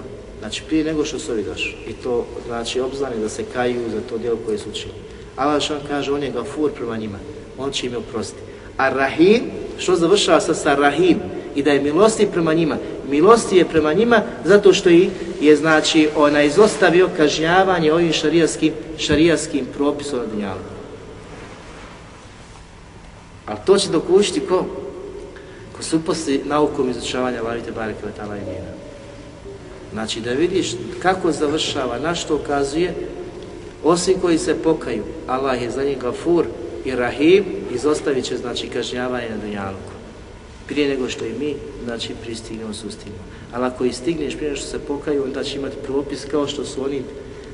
Znači, 0.40 0.62
prije 0.68 0.84
nego 0.84 1.04
što 1.04 1.18
su 1.18 1.32
ovi 1.32 1.42
došli. 1.42 1.74
I 1.88 1.92
to, 1.92 2.26
znači, 2.46 2.80
obznani 2.80 3.20
da 3.20 3.28
se 3.28 3.44
kaju 3.52 3.90
za 3.94 4.00
to 4.08 4.18
djelo 4.18 4.38
koje 4.46 4.58
su 4.58 4.70
učinili. 4.70 4.98
Allah 5.36 5.62
što 5.62 5.78
kaže, 5.88 6.12
on 6.12 6.22
je 6.22 6.30
gafur 6.30 6.70
prema 6.72 6.96
njima, 6.96 7.18
on 7.58 7.72
će 7.72 7.86
im 7.86 7.96
oprostiti. 7.96 8.42
A 8.76 8.88
Rahim, 8.88 9.42
što 9.78 9.96
završava 9.96 10.40
sa, 10.40 10.54
sa 10.54 10.74
Rahim, 10.74 11.18
i 11.54 11.62
da 11.62 11.72
je 11.72 11.80
milosti 11.80 12.26
prema 12.32 12.54
njima, 12.54 12.76
milosti 13.10 13.56
je 13.56 13.64
prema 13.64 13.92
njima 13.92 14.22
zato 14.44 14.72
što 14.72 14.88
je, 14.88 15.10
je 15.40 15.56
znači, 15.56 16.08
ona 16.16 16.42
izostavio 16.42 17.08
kažnjavanje 17.16 17.92
ovim 17.92 18.12
šarijaskim, 18.12 18.72
šarijaskim 18.98 19.66
propisom 19.76 20.18
na 20.18 20.26
dunjalu. 20.26 20.60
Ali 23.46 23.58
to 23.66 23.78
će 23.78 23.88
dokušiti 23.88 24.40
ko? 24.40 24.66
Ko 25.76 25.82
se 25.82 25.96
uposli 25.96 26.42
naukom 26.44 26.90
izučavanja 26.90 27.42
Lavite 27.42 27.72
Bareke 27.72 28.06
Vatala 28.06 28.36
imena. 28.36 28.72
Znači 29.92 30.20
da 30.20 30.32
vidiš 30.32 30.74
kako 31.02 31.32
završava, 31.32 31.98
na 31.98 32.14
što 32.14 32.36
ukazuje, 32.36 32.94
Osim 33.84 34.20
koji 34.20 34.38
se 34.38 34.54
pokaju, 34.54 35.02
Allah 35.26 35.62
je 35.62 35.70
za 35.70 35.84
njih 35.84 35.98
gafur 35.98 36.46
i 36.84 36.94
rahim, 36.94 37.44
izostavit 37.74 38.24
će 38.24 38.36
znači 38.36 38.68
kažnjavanje 38.68 39.30
na 39.30 39.36
dunjalu. 39.36 39.91
Prije 40.66 40.88
nego 40.88 41.08
što 41.08 41.24
i 41.24 41.32
mi, 41.32 41.54
znači 41.84 42.14
pristignemo, 42.22 42.74
sustignemo. 42.74 43.24
Ali 43.52 43.64
ako 43.64 43.84
i 43.84 43.92
stigneš 43.92 44.36
prije 44.36 44.50
nego 44.50 44.60
što 44.60 44.70
se 44.70 44.78
pokaju, 44.78 45.24
onda 45.24 45.44
će 45.44 45.58
imati 45.58 45.76
propis 45.86 46.24
kao 46.30 46.46
što 46.46 46.64
su 46.64 46.84
oni 46.84 47.02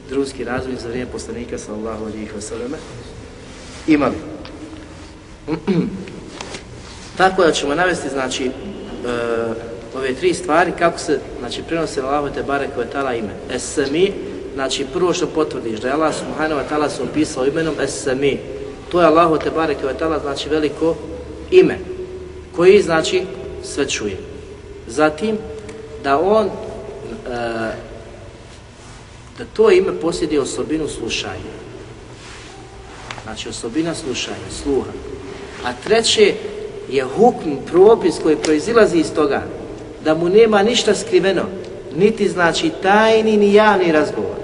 drugski 0.08 0.44
razvoj 0.44 0.76
za 0.82 0.88
vrijeme 0.88 1.12
poslanika 1.12 1.58
sallallahu 1.58 2.04
alihi 2.04 2.28
wasallam 2.38 2.74
imali. 3.86 4.16
Tako 7.18 7.44
da 7.44 7.52
ćemo 7.52 7.74
navesti, 7.74 8.08
znači, 8.08 8.44
e, 8.46 8.50
ove 9.96 10.14
tri 10.14 10.34
stvari 10.34 10.72
kako 10.78 10.98
se, 10.98 11.20
znači, 11.38 11.62
prenose 11.68 12.00
Allahu 12.00 12.34
te 12.34 12.42
barek 12.42 12.70
ime. 13.18 13.34
Esami, 13.50 14.12
znači 14.54 14.86
prvo 14.92 15.12
što 15.12 15.26
potvrdiš 15.26 15.80
da 15.80 15.88
je 15.88 15.94
Allah 15.94 16.14
subhanahu 16.14 16.60
wa 16.60 16.64
ta'ala 16.70 16.88
se 16.88 17.02
opisao 17.02 17.46
imenom 17.46 17.74
Esami. 17.80 18.38
to 18.90 19.00
je 19.00 19.06
Allahu 19.06 19.38
te 19.38 19.50
barek 19.50 19.78
wa 19.82 20.20
znači 20.22 20.48
veliko 20.48 20.96
ime, 21.50 21.78
koji 22.58 22.82
znači 22.82 23.22
sve 23.62 23.88
čuje. 23.88 24.16
Zatim, 24.86 25.36
da 26.04 26.20
on, 26.20 26.46
e, 26.46 26.50
da 29.38 29.44
to 29.52 29.70
ime 29.70 30.00
posjedi 30.00 30.38
osobinu 30.38 30.88
slušanja. 30.88 31.54
Znači 33.24 33.48
osobina 33.48 33.94
slušanja, 33.94 34.50
sluha. 34.62 34.90
A 35.64 35.72
treće, 35.84 36.34
je 36.90 37.04
hukm, 37.04 37.50
propis 37.66 38.14
koji 38.22 38.36
proizilazi 38.36 38.98
iz 38.98 39.12
toga, 39.14 39.42
da 40.04 40.14
mu 40.14 40.28
nema 40.28 40.62
ništa 40.62 40.94
skriveno, 40.94 41.42
niti 41.96 42.28
znači 42.28 42.70
tajni 42.82 43.36
ni 43.36 43.54
javni 43.54 43.92
razgovor, 43.92 44.36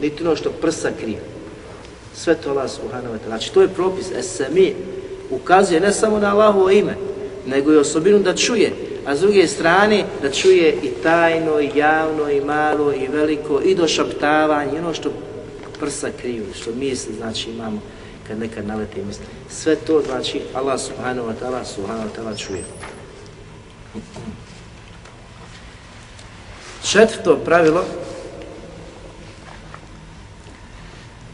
niti 0.00 0.22
ono 0.22 0.36
što 0.36 0.50
prsa 0.50 0.90
krije. 1.00 1.20
Sve 2.14 2.34
to 2.34 2.50
Allah 2.50 2.70
subhanahu 2.70 3.14
wa 3.14 3.18
ta'ala. 3.18 3.26
Znači 3.26 3.52
to 3.52 3.62
je 3.62 3.68
propis 3.68 4.10
esami, 4.10 4.74
ukazuje 5.30 5.80
ne 5.80 5.92
samo 5.92 6.18
na 6.18 6.32
Allahovo 6.32 6.70
ime, 6.70 7.11
nego 7.46 7.72
i 7.72 7.76
osobinu 7.76 8.18
da 8.18 8.36
čuje, 8.36 8.72
a 9.06 9.16
s 9.16 9.20
druge 9.20 9.46
strane 9.46 10.04
da 10.22 10.30
čuje 10.30 10.76
i 10.82 10.88
tajno, 11.02 11.60
i 11.60 11.70
javno, 11.74 12.30
i 12.30 12.40
malo, 12.40 12.92
i 12.92 13.08
veliko, 13.08 13.60
i 13.60 13.74
do 13.74 13.88
šaptavanja, 13.88 14.78
ono 14.78 14.94
što 14.94 15.12
prsa 15.80 16.08
kriju, 16.20 16.44
što 16.54 16.70
misli, 16.72 17.14
znači 17.14 17.50
imamo 17.50 17.80
kad 18.28 18.38
nekad 18.38 18.66
nalete 18.66 19.04
misli. 19.04 19.24
Sve 19.50 19.76
to 19.76 20.02
znači 20.06 20.40
Allah 20.54 20.80
subhanahu 20.80 21.28
wa 21.28 21.34
ta'ala 21.42 21.64
subhanahu 21.64 22.08
wa 22.08 22.20
ta'ala 22.20 22.38
čuje. 22.38 22.64
Četvrto 26.82 27.36
pravilo 27.44 27.84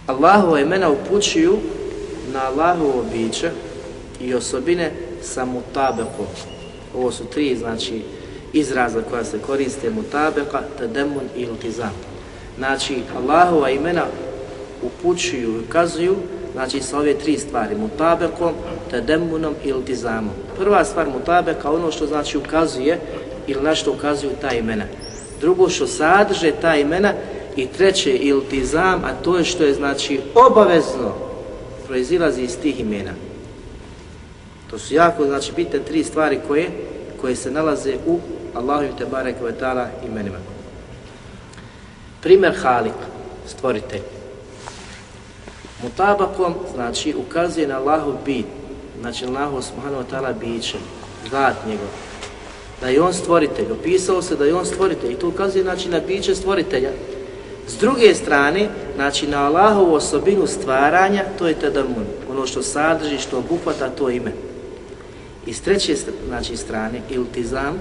Allahova 0.07 0.61
imena 0.61 0.91
upućuju 0.91 1.59
na 2.33 2.47
Allahovo 2.47 3.05
biće 3.13 3.51
i 4.21 4.35
osobine 4.35 4.93
sa 5.23 5.45
mutabekom. 5.45 6.27
Ovo 6.97 7.13
su 7.13 7.25
tri, 7.25 7.57
znači, 7.57 8.03
izraza 8.53 9.03
koja 9.11 9.25
se 9.25 9.39
koriste 9.39 9.91
mutabeka, 9.91 10.61
tademun 10.79 11.25
i 11.37 11.41
iltizam. 11.41 11.93
Znači, 12.59 13.03
Allahova 13.17 13.71
imena 13.71 14.05
upućuju 14.83 15.55
i 15.55 15.65
ukazuju 15.69 16.17
znači 16.53 16.81
sa 16.81 16.99
ove 16.99 17.15
tri 17.15 17.39
stvari, 17.39 17.75
mutabekom, 17.75 18.53
tademunom 18.91 19.55
i 19.65 19.69
iltizamom. 19.69 20.33
Prva 20.57 20.85
stvar 20.85 21.09
mutabeka, 21.09 21.71
ono 21.71 21.91
što 21.91 22.07
znači 22.07 22.39
ukazuje 22.39 23.01
ili 23.47 23.63
na 23.63 23.75
što 23.75 23.93
ukazuju 23.93 24.31
ta 24.41 24.53
imena. 24.53 24.85
Drugo 25.41 25.69
što 25.69 25.87
sadrže 25.87 26.53
ta 26.61 26.77
imena 26.77 27.13
i 27.57 27.67
treće 27.67 28.17
iltizam, 28.17 29.05
a 29.05 29.23
to 29.25 29.39
je 29.39 29.45
što 29.45 29.65
je 29.65 29.75
znači 29.75 30.21
obavezno 30.35 31.15
proizilazi 31.87 32.43
iz 32.43 32.59
tih 32.59 32.81
imena. 32.81 33.13
To 34.71 34.79
su 34.79 34.95
jako 34.95 35.25
znači 35.25 35.53
bitne 35.57 35.79
tri 35.79 36.05
stvari 36.05 36.41
koje 36.49 36.71
koje 37.21 37.37
se 37.37 37.51
nalaze 37.51 37.95
u 38.07 38.19
Allahu 38.55 38.97
te 38.99 39.07
barek 39.07 39.37
ve 39.43 39.53
taala 39.53 39.89
imenima. 40.07 40.39
Primer 42.23 42.55
Halik, 42.63 42.99
stvoritelj. 43.47 44.01
Mutabakom, 45.83 46.55
znači, 46.75 47.15
ukazuje 47.15 47.67
na 47.67 47.79
Allahu 47.79 48.15
bit, 48.25 48.47
znači 49.01 49.27
na 49.27 49.31
Allahu 49.31 49.63
subhanahu 49.63 50.03
wa 50.03 50.07
ta'ala 50.11 50.33
biće, 50.41 50.79
zat 51.31 51.57
njegov, 51.67 51.89
da 52.81 52.89
je 52.89 53.03
on 53.03 53.13
stvoritelj, 53.13 53.73
opisao 53.73 54.23
se 54.23 54.37
da 54.37 54.45
je 54.45 54.55
on 54.55 54.67
stvoritelj 54.67 55.13
i 55.13 55.17
to 55.17 55.29
ukazuje 55.29 55.65
znači 55.65 55.89
na 55.89 56.01
biće 56.01 56.35
stvoritelja. 56.35 56.91
S 57.67 57.79
druge 57.79 58.15
strane, 58.15 58.69
znači 58.95 59.27
na 59.27 59.47
Allahovu 59.47 59.95
osobinu 59.95 60.47
stvaranja, 60.47 61.25
to 61.39 61.49
je 61.49 61.55
tadamun, 61.55 62.07
ono 62.31 62.47
što 62.47 62.63
sadrži, 62.63 63.19
što 63.19 63.39
obuhvata 63.39 63.91
to 63.91 64.11
ime. 64.11 64.48
I 65.49 65.53
s 65.53 65.61
treće 65.61 65.97
znači, 66.27 66.57
strane, 66.57 67.01
iltizam, 67.11 67.79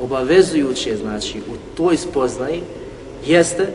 obavezujuće 0.00 0.96
znači 0.96 1.38
u 1.38 1.76
toj 1.76 1.96
spoznaji, 1.96 2.62
jeste 3.26 3.66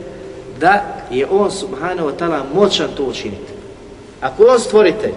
da 0.59 0.97
je 1.11 1.27
on 1.31 1.51
subhanahu 1.51 2.09
wa 2.09 2.13
ta'ala 2.19 2.41
moćan 2.53 2.87
to 2.97 3.03
učiniti. 3.03 3.51
Ako 4.21 4.43
on 4.43 4.59
stvoritelj, 4.59 5.13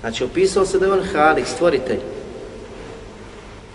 znači 0.00 0.24
opisao 0.24 0.66
se 0.66 0.78
da 0.78 0.86
je 0.86 0.92
on 0.92 1.02
halik, 1.12 1.46
stvoritelj, 1.46 1.98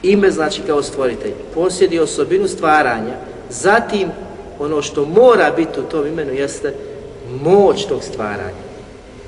ime 0.04 0.32
znači 0.32 0.62
kao 0.68 0.84
stvoritelj, 0.84 1.34
posjedi 1.54 2.00
osobinu 2.00 2.48
stvaranja, 2.48 3.16
zatim 3.50 4.10
ono 4.60 4.82
što 4.82 5.06
mora 5.06 5.52
biti 5.56 5.80
u 5.80 5.84
tom 5.84 6.08
imenu 6.08 6.34
jeste 6.34 6.74
moć 7.42 7.86
tog 7.86 8.04
stvaranja. 8.04 8.64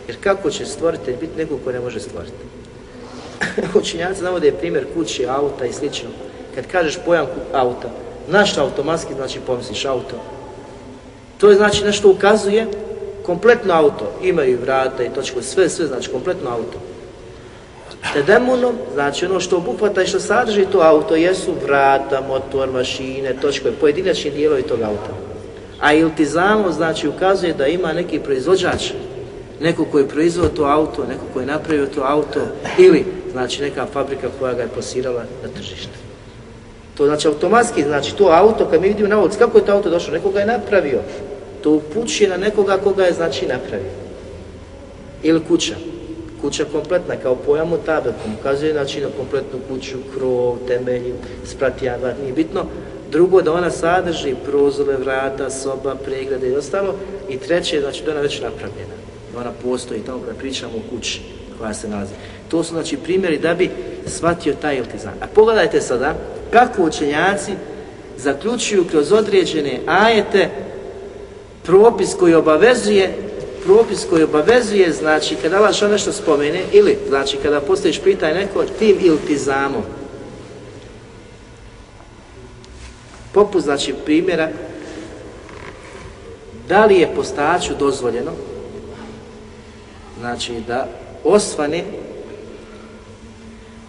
Jer 0.08 0.18
kako 0.24 0.50
će 0.50 0.66
stvoritelj 0.66 1.16
biti 1.22 1.38
neko 1.38 1.58
ko 1.64 1.72
ne 1.72 1.80
može 1.80 2.00
stvoriti? 2.00 2.64
Učinjaci 3.79 4.23
navode 4.23 4.51
primjer 4.51 4.86
kuće, 4.93 5.27
auta 5.27 5.65
i 5.65 5.73
slično. 5.73 6.09
Kad 6.55 6.67
kažeš 6.67 6.97
pojam 7.05 7.25
auta, 7.53 7.89
naš 8.27 8.57
automatski 8.57 9.13
znači 9.13 9.39
pomisliš 9.47 9.86
auto. 9.86 10.15
To 11.38 11.49
je 11.49 11.55
znači 11.55 11.83
nešto 11.83 12.09
ukazuje 12.09 12.67
kompletno 13.25 13.73
auto, 13.73 14.11
imaju 14.23 14.59
vrata 14.61 15.03
i 15.03 15.09
točko, 15.09 15.41
sve, 15.41 15.69
sve, 15.69 15.88
znači 15.88 16.09
kompletno 16.09 16.49
auto. 16.49 16.77
Tedemunom, 18.13 18.75
znači 18.93 19.25
ono 19.25 19.39
što 19.39 19.57
obuhvata 19.57 20.01
i 20.01 20.07
što 20.07 20.19
sadrži 20.19 20.65
to 20.71 20.79
auto, 20.79 21.15
jesu 21.15 21.53
vrata, 21.65 22.21
motor, 22.27 22.71
mašine, 22.71 23.33
točko, 23.41 23.69
pojedinačni 23.79 24.31
dijelovi 24.31 24.61
tog 24.61 24.81
auta. 24.81 25.13
A 25.81 25.93
iltizamo, 25.93 26.71
znači, 26.71 27.07
ukazuje 27.07 27.53
da 27.53 27.67
ima 27.67 27.93
neki 27.93 28.19
proizvođač, 28.19 28.91
neko 29.60 29.86
koji 29.86 30.03
je 30.03 30.10
proizvod 30.10 30.53
to 30.53 30.64
auto, 30.64 31.06
neko 31.06 31.24
koji 31.34 31.43
je 31.43 31.47
napravio 31.47 31.86
to 31.86 32.01
auto, 32.03 32.39
ili, 32.78 33.06
znači, 33.32 33.62
neka 33.62 33.86
fabrika 33.86 34.28
koja 34.39 34.53
ga 34.53 34.62
je 34.62 34.68
posirala 34.68 35.24
na 35.43 35.49
tržište. 35.56 36.06
To 36.97 37.06
znači 37.06 37.28
automatski, 37.28 37.84
znači 37.84 38.16
to 38.16 38.26
auto, 38.26 38.68
kad 38.72 38.82
mi 38.82 38.88
vidimo 38.88 39.10
na 39.10 39.20
ulici, 39.20 39.38
kako 39.38 39.58
je 39.58 39.66
to 39.66 39.72
auto 39.72 39.89
došlo, 39.89 40.14
neko 40.14 40.30
ga 40.30 40.39
je 40.39 40.45
napravio, 40.45 40.99
to 41.64 41.72
upućuje 41.72 42.30
na 42.30 42.38
nekoga 42.38 42.78
koga 42.78 43.03
je 43.03 43.14
znači 43.14 43.45
napravio. 43.45 43.91
Ili 45.24 45.43
kuća. 45.47 45.76
Kuća 46.41 46.66
kompletna 46.72 47.16
kao 47.16 47.36
pojam 47.36 47.74
u 47.74 47.78
tabelkom, 47.78 48.36
ukazuje 48.39 48.74
znači 48.74 49.01
na 49.01 49.08
kompletnu 49.18 49.60
kuću, 49.70 49.97
krov, 50.14 50.58
temelj, 50.68 51.14
spratijava, 51.45 52.14
nije 52.22 52.34
bitno. 52.34 52.66
Drugo, 53.12 53.41
da 53.41 53.53
ona 53.53 53.72
sadrži 53.72 54.36
prozore, 54.45 54.97
vrata, 54.97 55.49
soba, 55.49 55.95
pregrade 55.95 56.49
i 56.49 56.56
ostalo. 56.56 56.95
I 57.30 57.38
treće, 57.38 57.82
znači 57.82 58.03
da 58.03 58.12
ona 58.12 58.22
već 58.22 58.41
napravljena. 58.41 59.05
Da 59.36 59.41
ona 59.41 59.51
postoji 59.63 60.01
tamo 60.01 60.19
kada 60.19 60.38
pričamo 60.39 60.73
o 60.77 60.95
kući 60.95 61.21
koja 61.59 61.73
se 61.73 61.88
nalazi. 61.88 62.13
To 62.47 62.63
su 62.63 62.73
znači 62.73 62.97
primjeri 62.97 63.38
da 63.38 63.53
bi 63.53 63.69
shvatio 64.07 64.53
taj 64.61 64.77
iltizam. 64.77 65.13
A 65.21 65.27
pogledajte 65.27 65.81
sada 65.81 66.15
kako 66.51 66.83
učenjaci 66.83 67.51
zaključuju 68.17 68.86
kroz 68.91 69.11
određene 69.11 69.79
ajete 69.86 70.49
propis 71.63 72.13
koji 72.19 72.33
obavezuje 72.33 73.25
propis 73.65 74.05
koji 74.09 74.23
obavezuje, 74.23 74.91
znači 74.91 75.36
kada 75.36 75.57
Allah 75.57 75.73
što 75.73 75.88
nešto 75.88 76.11
spomene, 76.11 76.61
ili 76.71 76.97
znači 77.07 77.38
kada 77.43 77.61
postojiš 77.61 77.99
pitaj 77.99 78.33
neko 78.33 78.63
tim 78.79 78.97
iltizamom. 79.01 79.83
Poput 83.33 83.63
znači 83.63 83.93
primjera 84.05 84.49
da 86.67 86.86
li 86.86 86.95
je 86.95 87.15
postaču 87.15 87.73
dozvoljeno 87.79 88.31
znači 90.26 90.53
da 90.67 90.88
osvane 91.23 91.84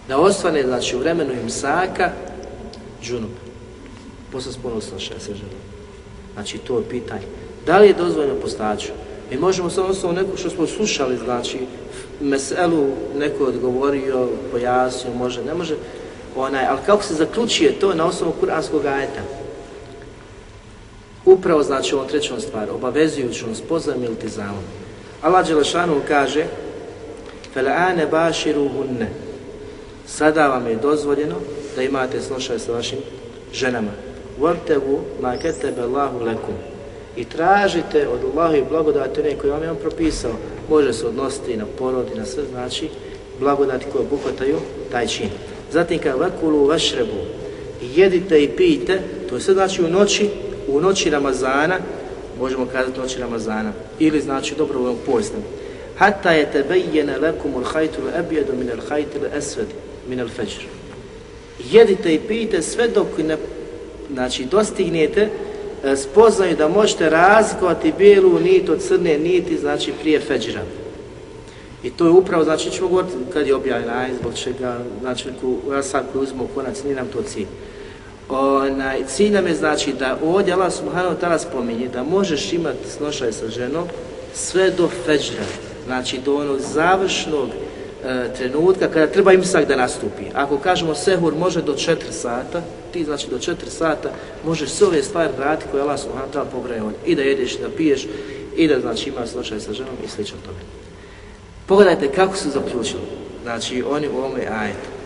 da 0.07 0.17
osvane 0.17 0.63
znači 0.63 0.95
u 0.95 0.99
vremenu 0.99 1.33
imsaka 1.33 2.11
džunup 3.03 3.31
posle 4.31 4.51
spolnog 4.51 4.83
snošaja 4.83 5.19
se 5.19 5.33
želi. 5.33 5.57
Znači 6.33 6.57
to 6.57 6.77
je 6.77 6.89
pitanje. 6.89 7.25
Da 7.65 7.77
li 7.77 7.87
je 7.87 7.93
dozvoljeno 7.93 8.35
postaću 8.35 8.91
Mi 9.31 9.37
možemo 9.37 9.69
samo 9.69 9.87
osnovu 9.87 10.15
neko 10.15 10.37
što 10.37 10.49
smo 10.49 10.67
slušali, 10.67 11.17
znači, 11.17 11.59
meselu 12.21 12.87
neko 13.15 13.43
odgovorio, 13.43 14.27
pojasnio, 14.51 15.13
može, 15.13 15.43
ne 15.43 15.53
može, 15.53 15.75
onaj, 16.35 16.65
ali 16.65 16.79
kako 16.85 17.03
se 17.03 17.13
zaključuje 17.13 17.79
to 17.79 17.93
na 17.93 18.05
osnovu 18.05 18.33
kuranskog 18.39 18.85
ajeta? 18.85 19.21
Upravo, 21.25 21.63
znači, 21.63 21.95
ovom 21.95 22.07
trećom 22.07 22.39
stvar 22.39 22.69
obavezujućom 22.69 23.55
spoznam 23.55 24.03
ili 24.03 24.15
ti 24.15 24.21
tizamom. 24.21 24.63
Allah 25.22 25.46
Đelešanu 25.46 26.00
kaže, 26.08 26.46
فَلَعَانَ 27.54 28.10
بَاشِرُهُنَّ 28.10 29.06
Sada 30.06 30.48
vam 30.48 30.66
je 30.66 30.76
dozvoljeno 30.76 31.36
da 31.76 31.82
imate 31.82 32.20
snošaj 32.20 32.58
sa 32.58 32.72
vašim 32.72 32.98
ženama. 33.52 33.90
وَبْتَغُ 34.40 34.82
مَا 35.22 35.36
كَتَبَ 35.36 35.78
اللَّهُ 35.78 36.12
لَكُمْ 36.24 36.72
i 37.16 37.24
tražite 37.24 38.08
od 38.08 38.20
Allaha 38.24 38.56
i 38.56 38.64
blagodati 38.68 39.20
one 39.20 39.38
koje 39.38 39.52
vam 39.52 39.62
je 39.62 39.70
on 39.70 39.76
propisao. 39.76 40.32
Može 40.70 40.92
se 40.92 41.06
odnositi 41.06 41.56
na 41.56 41.64
porod 41.78 42.06
i 42.14 42.18
na 42.18 42.26
sve, 42.26 42.42
znači 42.52 42.88
blagodati 43.40 43.86
koje 43.92 44.02
obuhvataju 44.02 44.56
taj 44.92 45.06
čin. 45.06 45.28
Zatim 45.72 45.98
kad 45.98 46.18
vakulu 46.18 46.66
vašrebu, 46.66 47.18
jedite 47.94 48.42
i 48.42 48.48
pijte, 48.48 49.00
to 49.28 49.34
je 49.34 49.40
sve 49.40 49.54
znači 49.54 49.82
u 49.84 49.88
noći, 49.88 50.30
u 50.68 50.80
noći 50.80 51.10
Ramazana, 51.10 51.78
možemo 52.39 52.65
kazati 52.65 52.99
noći 52.99 53.19
Ramazana, 53.19 53.71
ili 53.99 54.21
znači 54.21 54.55
dobrovoljnog 54.57 54.97
posta. 55.05 55.37
Hatta 55.97 56.31
je 56.31 56.51
tebejjene 56.51 57.17
lekum 57.17 57.55
ul 57.55 57.63
hajtu 57.63 58.01
ebjedu 58.19 58.53
min 58.59 58.71
al 58.71 58.81
hajtu 58.89 59.19
esved 59.37 59.67
min 60.09 60.19
al 60.19 60.29
fajr. 60.29 60.67
Jedite 61.71 62.13
i 62.13 62.19
pijte 62.19 62.61
sve 62.61 62.87
dok 62.87 63.07
ne, 63.17 63.37
znači, 64.13 64.45
dostignete 64.45 65.29
e, 65.83 65.95
spoznaju 65.95 66.55
da 66.55 66.67
možete 66.67 67.09
razlikovati 67.09 67.93
bijelu 67.97 68.39
nit 68.39 68.69
od 68.69 68.81
crne 68.81 69.17
niti, 69.17 69.57
znači 69.57 69.93
prije 70.01 70.19
feđra. 70.19 70.61
I 71.83 71.89
to 71.89 72.05
je 72.05 72.11
upravo, 72.11 72.43
znači 72.43 72.71
ćemo 72.71 72.87
govoriti 72.87 73.13
kad 73.33 73.47
je 73.47 73.55
objavljen 73.55 73.89
aj, 73.89 74.09
zbog 74.19 74.33
čega, 74.35 74.79
znači 75.01 75.29
u 75.43 75.57
sam 75.83 76.03
koji 76.13 76.23
uzmo 76.23 76.47
konac, 76.55 76.83
nije 76.83 76.95
nam 76.95 77.07
to 77.07 77.21
cilj. 77.21 77.45
Onaj, 78.29 79.03
cilj 79.07 79.31
nam 79.31 79.47
je 79.47 79.55
znači 79.55 79.93
da 79.93 80.17
ovdje 80.23 80.53
Allah 80.53 80.73
subhanahu 80.73 81.15
wa 81.15 81.19
ta'ala 81.21 81.37
spominje 81.37 81.87
da 81.87 82.03
možeš 82.03 82.53
imati 82.53 82.89
snošaj 82.97 83.31
sa 83.31 83.47
ženom 83.47 83.87
sve 84.33 84.71
do 84.71 84.89
feđra, 85.05 85.43
znači 85.85 86.19
do 86.25 86.35
onog 86.35 86.59
završnog 86.59 87.49
e, 88.05 88.33
trenutka 88.37 88.87
kada 88.87 89.07
treba 89.07 89.33
imsak 89.33 89.67
da 89.67 89.75
nastupi. 89.75 90.23
Ako 90.33 90.57
kažemo 90.57 90.95
sehur 90.95 91.35
može 91.35 91.61
do 91.61 91.73
4 91.73 91.95
sata, 92.11 92.61
ti 92.93 93.05
znači 93.05 93.27
do 93.29 93.37
4 93.37 93.55
sata 93.69 94.09
možeš 94.45 94.69
sve 94.69 94.87
ove 94.87 95.03
stvari 95.03 95.31
raditi 95.39 95.67
koje 95.71 95.81
Allah 95.81 95.99
subhanahu 95.99 96.31
wa 96.31 96.35
ta'ala 96.35 96.51
pobraje 96.51 96.81
I 97.05 97.15
da 97.15 97.21
jedeš, 97.21 97.57
da 97.57 97.69
piješ, 97.77 98.07
i 98.55 98.67
da 98.67 98.79
znači 98.79 99.09
ima 99.09 99.27
snošaj 99.27 99.59
sa 99.59 99.73
ženom 99.73 99.95
i 100.05 100.07
slično 100.07 100.37
tome. 100.45 100.59
Pogledajte 101.67 102.11
kako 102.11 102.35
su 102.35 102.49
zaključili. 102.49 103.03
Znači 103.43 103.83
oni 103.89 104.07
u 104.07 104.17
ovome 104.17 104.47
ajetu. 104.51 104.96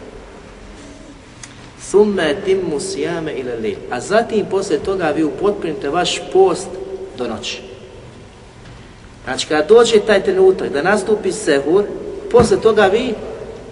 Summe 1.92 2.36
timmu 2.46 2.80
sijame 2.80 3.34
ila 3.34 3.56
lejl. 3.62 3.76
A 3.92 4.00
zatim 4.00 4.46
posle 4.46 4.80
toga 4.80 5.10
vi 5.10 5.24
upotpunite 5.24 5.90
vaš 5.90 6.22
post 6.34 6.68
do 7.18 7.28
noći. 7.28 7.62
Znači 9.24 9.48
kada 9.48 9.68
dođe 9.68 10.00
taj 10.00 10.24
trenutak 10.24 10.70
da 10.70 10.82
nastupi 10.82 11.32
sehur, 11.32 11.84
posle 12.32 12.62
toga 12.62 12.86
vi 12.86 13.14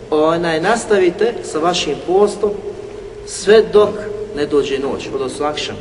onaj, 0.09 0.61
nastavite 0.61 1.34
sa 1.43 1.59
vašim 1.59 1.95
postom 2.07 2.51
sve 3.28 3.63
dok 3.74 3.89
ne 4.36 4.45
dođe 4.45 4.80
noć, 4.80 5.07
odnosno 5.13 5.45
akšan. 5.45 5.76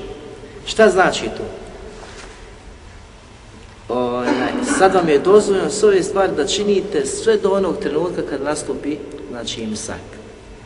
Šta 0.67 0.89
znači 0.89 1.25
to? 1.25 1.45
Onaj, 3.95 4.53
sad 4.79 4.95
vam 4.95 5.09
je 5.09 5.19
dozvoljeno 5.19 5.71
sve 5.71 5.89
ove 5.89 6.03
stvari 6.03 6.33
da 6.37 6.47
činite 6.47 7.07
sve 7.07 7.37
do 7.37 7.51
onog 7.51 7.77
trenutka 7.77 8.23
kad 8.31 8.43
nastupi 8.43 8.97
znači 9.31 9.61
imsak. 9.61 10.07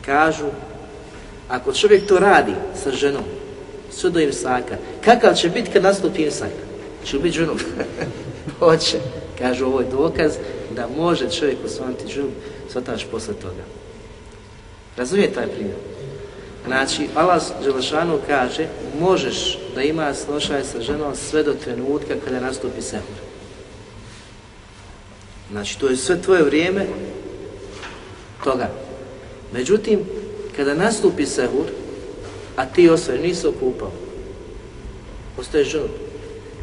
Kažu, 0.05 0.45
ako 1.49 1.73
čovjek 1.73 2.07
to 2.07 2.19
radi 2.19 2.53
sa 2.83 2.91
ženom, 2.91 3.23
sve 3.91 4.09
do 4.09 4.19
imsaka, 4.19 4.77
kakav 5.05 5.33
će 5.35 5.49
biti 5.49 5.71
kad 5.71 5.83
nastupi 5.83 6.23
imsak? 6.23 6.51
Će 7.05 7.19
biti 7.19 7.37
ženom? 7.37 7.59
Hoće. 8.59 8.99
Kažu, 9.37 9.65
ovo 9.65 9.79
je 9.79 9.87
dokaz 9.91 10.33
da 10.75 10.87
može 10.97 11.29
čovjek 11.29 11.57
osvaniti 11.65 12.13
ženu, 12.13 12.29
svataš 12.71 13.05
posle 13.11 13.33
toga. 13.33 13.63
Razumije 14.97 15.33
taj 15.33 15.47
primjer? 15.47 15.75
Znači, 16.65 17.07
Allah 17.15 17.41
Đelešanu 17.63 18.19
kaže, 18.27 18.67
možeš 18.99 19.59
da 19.75 19.81
ima 19.81 20.13
snošaj 20.13 20.63
sa 20.63 20.81
ženom 20.81 21.15
sve 21.15 21.43
do 21.43 21.53
trenutka 21.53 22.13
kada 22.25 22.39
nastupi 22.39 22.81
sehur. 22.81 23.17
Znači, 25.51 25.79
to 25.79 25.87
je 25.87 25.97
sve 25.97 26.21
tvoje 26.21 26.43
vrijeme 26.43 26.85
toga. 28.43 28.69
Međutim, 29.53 29.99
kada 30.55 30.73
nastupi 30.73 31.25
sehur, 31.25 31.65
a 32.55 32.65
ti 32.65 32.89
osvaj 32.89 33.17
nisi 33.17 33.47
okupao, 33.47 33.91
ostaješ 35.39 35.67
ženu, 35.67 35.87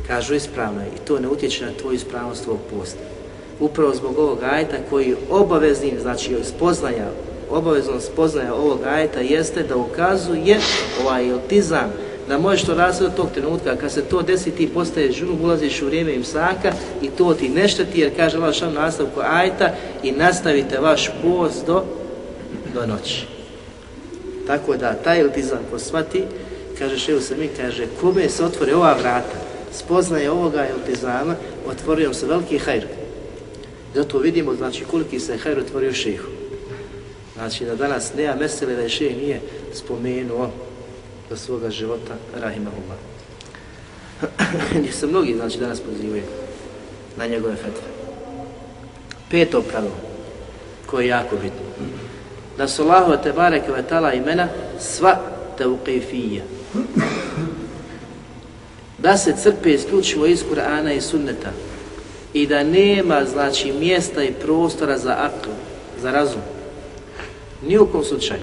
kažu 0.07 0.35
ispravno 0.35 0.81
je 0.81 0.87
i 0.87 1.07
to 1.07 1.19
ne 1.19 1.29
utječe 1.29 1.67
na 1.67 1.73
tvoju 1.81 1.95
ispravnost 1.95 2.45
tvojeg 2.45 2.61
posta. 2.71 3.03
Upravo 3.61 3.95
zbog 3.95 4.19
ovog 4.19 4.39
ajta 4.43 4.77
koji 4.91 5.17
obaveznim, 5.31 6.01
znači 6.01 6.37
spoznaja, 6.45 7.11
obavezno 7.51 8.01
spoznaja 8.01 8.55
ovog 8.55 8.79
ajta 8.85 9.21
jeste 9.21 9.63
da 9.63 9.77
ukazuje 9.77 10.59
ovaj 11.03 11.33
otizam, 11.33 11.93
da 12.29 12.39
možeš 12.39 12.63
to 12.63 12.75
razvoj 12.75 13.07
od 13.07 13.15
tog 13.15 13.29
trenutka, 13.35 13.77
kad 13.77 13.93
se 13.93 14.03
to 14.03 14.23
desi 14.23 14.51
ti 14.51 14.69
postaješ 14.75 15.17
žunu, 15.17 15.37
ulaziš 15.43 15.83
u 15.83 15.87
vrijeme 15.87 16.15
imsaka 16.15 16.73
i 17.03 17.09
to 17.09 17.35
ti 17.35 17.49
ne 17.49 17.69
šteti 17.69 18.01
jer 18.01 18.17
kaže 18.17 18.37
Allah 18.37 18.55
šal 18.55 18.73
nastavku 18.73 19.21
ajta 19.21 19.75
i 20.03 20.13
nastavite 20.13 20.79
vaš 20.79 21.11
post 21.23 21.67
do, 21.67 21.85
do 22.75 22.87
noći. 22.87 23.40
Tako 24.51 24.77
da 24.77 24.95
taj 24.95 25.21
iltizam 25.21 25.59
ko 25.71 25.79
shvati, 25.79 26.25
kaže 26.79 26.99
Šeju 26.99 27.21
Sami, 27.21 27.49
kaže 27.57 27.87
kome 28.01 28.29
se 28.29 28.45
otvore 28.45 28.75
ova 28.75 28.95
vrata, 28.95 29.37
spoznaje 29.73 30.31
ovoga 30.31 30.67
iltizama, 30.69 31.35
otvorio 31.67 32.15
se 32.15 32.27
veliki 32.27 32.59
hajr. 32.59 32.87
Zato 33.95 34.19
vidimo 34.19 34.55
znači 34.55 34.85
koliki 34.85 35.21
se 35.21 35.37
hajr 35.37 35.59
otvorio 35.59 35.93
šehu. 35.93 36.27
Znači 37.35 37.65
da 37.65 37.77
danas 37.77 38.15
nema 38.15 38.35
mesele 38.35 38.75
da 38.75 38.83
je 38.83 38.89
šeh 38.89 39.17
nije 39.17 39.41
spomenuo 39.75 40.51
do 41.29 41.37
svoga 41.37 41.71
života, 41.71 42.15
rahimahullah. 42.35 42.99
Gdje 44.79 44.93
se 44.93 45.07
mnogi 45.07 45.35
znači 45.35 45.59
danas 45.59 45.81
pozivaju 45.81 46.23
na 47.17 47.27
njegove 47.27 47.57
fetve. 47.57 47.89
Peto 49.31 49.63
pravilo, 49.63 49.97
koje 50.87 51.05
je 51.05 51.09
jako 51.09 51.37
bitno. 51.37 51.70
Da 52.57 52.69
su 52.69 52.83
Allahu 52.83 53.23
te 53.23 53.33
bareke 53.33 53.73
vetala 53.73 54.13
imena 54.13 54.49
sva 54.81 55.19
tauqifija. 55.59 56.43
Da 58.99 59.17
se 59.17 59.35
crpe 59.43 59.71
isključivo 59.71 60.27
iz 60.27 60.45
Kur'ana 60.51 60.93
i 60.93 61.01
sunneta 61.01 61.51
i 62.33 62.47
da 62.47 62.63
nema 62.63 63.25
znači 63.25 63.73
mjesta 63.73 64.25
i 64.25 64.33
prostora 64.33 64.99
za 64.99 65.17
akl, 65.19 65.51
za 66.03 66.11
razum. 66.11 66.43
Ni 67.67 67.79
u 67.79 67.87
kom 67.87 68.05
slučaju. 68.05 68.43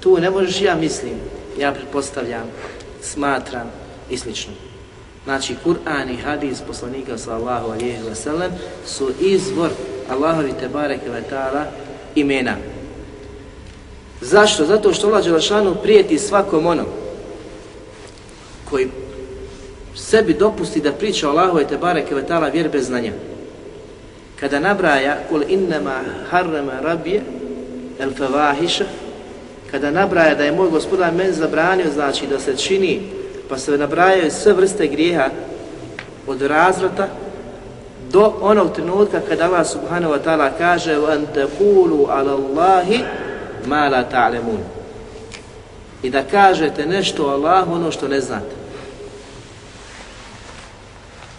Tu 0.00 0.18
ne 0.20 0.30
možeš 0.30 0.60
ja 0.60 0.76
mislim, 0.76 1.14
ja 1.58 1.72
pretpostavljam, 1.72 2.44
smatram 3.02 3.70
i 4.10 4.16
slično. 4.16 4.52
Znači, 5.24 5.56
Kur'an 5.64 6.10
i 6.10 6.16
hadis 6.16 6.60
poslanika 6.66 7.18
sallallahu 7.18 7.70
alihi 7.70 7.98
wa 8.10 8.14
sallam 8.14 8.50
su 8.86 9.10
izvor 9.20 9.70
Allahovi 10.10 10.52
te 10.60 10.68
bareke 10.68 11.10
wa 11.10 11.22
ta'ala 11.30 11.64
imena. 12.14 12.56
Zašto? 14.20 14.64
Zato 14.64 14.92
što 14.92 15.06
Allah 15.06 15.24
Đelešanu 15.24 15.74
prijeti 15.82 16.18
svakom 16.18 16.66
onom 16.66 16.86
koji 18.70 18.88
sebi 19.94 20.34
dopusti 20.34 20.80
da 20.80 20.92
priča 20.92 21.28
Allahu 21.28 21.60
i 21.60 21.66
te 21.66 21.76
bareke 21.76 22.14
vetala 22.14 22.48
vjer 22.48 22.68
bez 22.68 22.86
znanja. 22.86 23.12
Kada 24.40 24.60
nabraja 24.60 25.18
kul 25.28 25.42
innama 25.48 26.00
harrama 26.30 26.80
rabije 26.80 27.22
el 27.98 28.10
fevahiša 28.14 28.84
kada 29.70 29.90
nabraja 29.90 30.34
da 30.34 30.44
je 30.44 30.52
moj 30.52 30.70
gospodar 30.70 31.12
men 31.12 31.32
zabranio, 31.32 31.90
znači 31.94 32.26
da 32.26 32.38
se 32.38 32.56
čini, 32.56 33.02
pa 33.48 33.58
se 33.58 33.78
nabrajaju 33.78 34.30
sve 34.30 34.52
vrste 34.52 34.86
grijeha 34.86 35.28
od 36.26 36.42
razvrata 36.42 37.08
do 38.14 38.32
onog 38.40 38.72
trenutka 38.74 39.20
kada 39.28 39.44
Allah 39.44 39.66
subhanahu 39.66 40.14
wa 40.14 40.22
ta'ala 40.22 40.54
kaže 40.58 40.94
وَنْ 40.98 41.26
تَقُولُوا 41.34 42.04
عَلَى 42.06 42.32
اللَّهِ 42.38 42.88
مَا 43.66 43.90
لَا 43.90 44.02
تَعْلَمُونَ 44.02 44.62
i 46.02 46.10
da 46.10 46.22
kažete 46.22 46.86
nešto 46.86 47.26
Allahu 47.26 47.72
ono 47.72 47.90
što 47.90 48.08
ne 48.08 48.20
znate. 48.20 48.54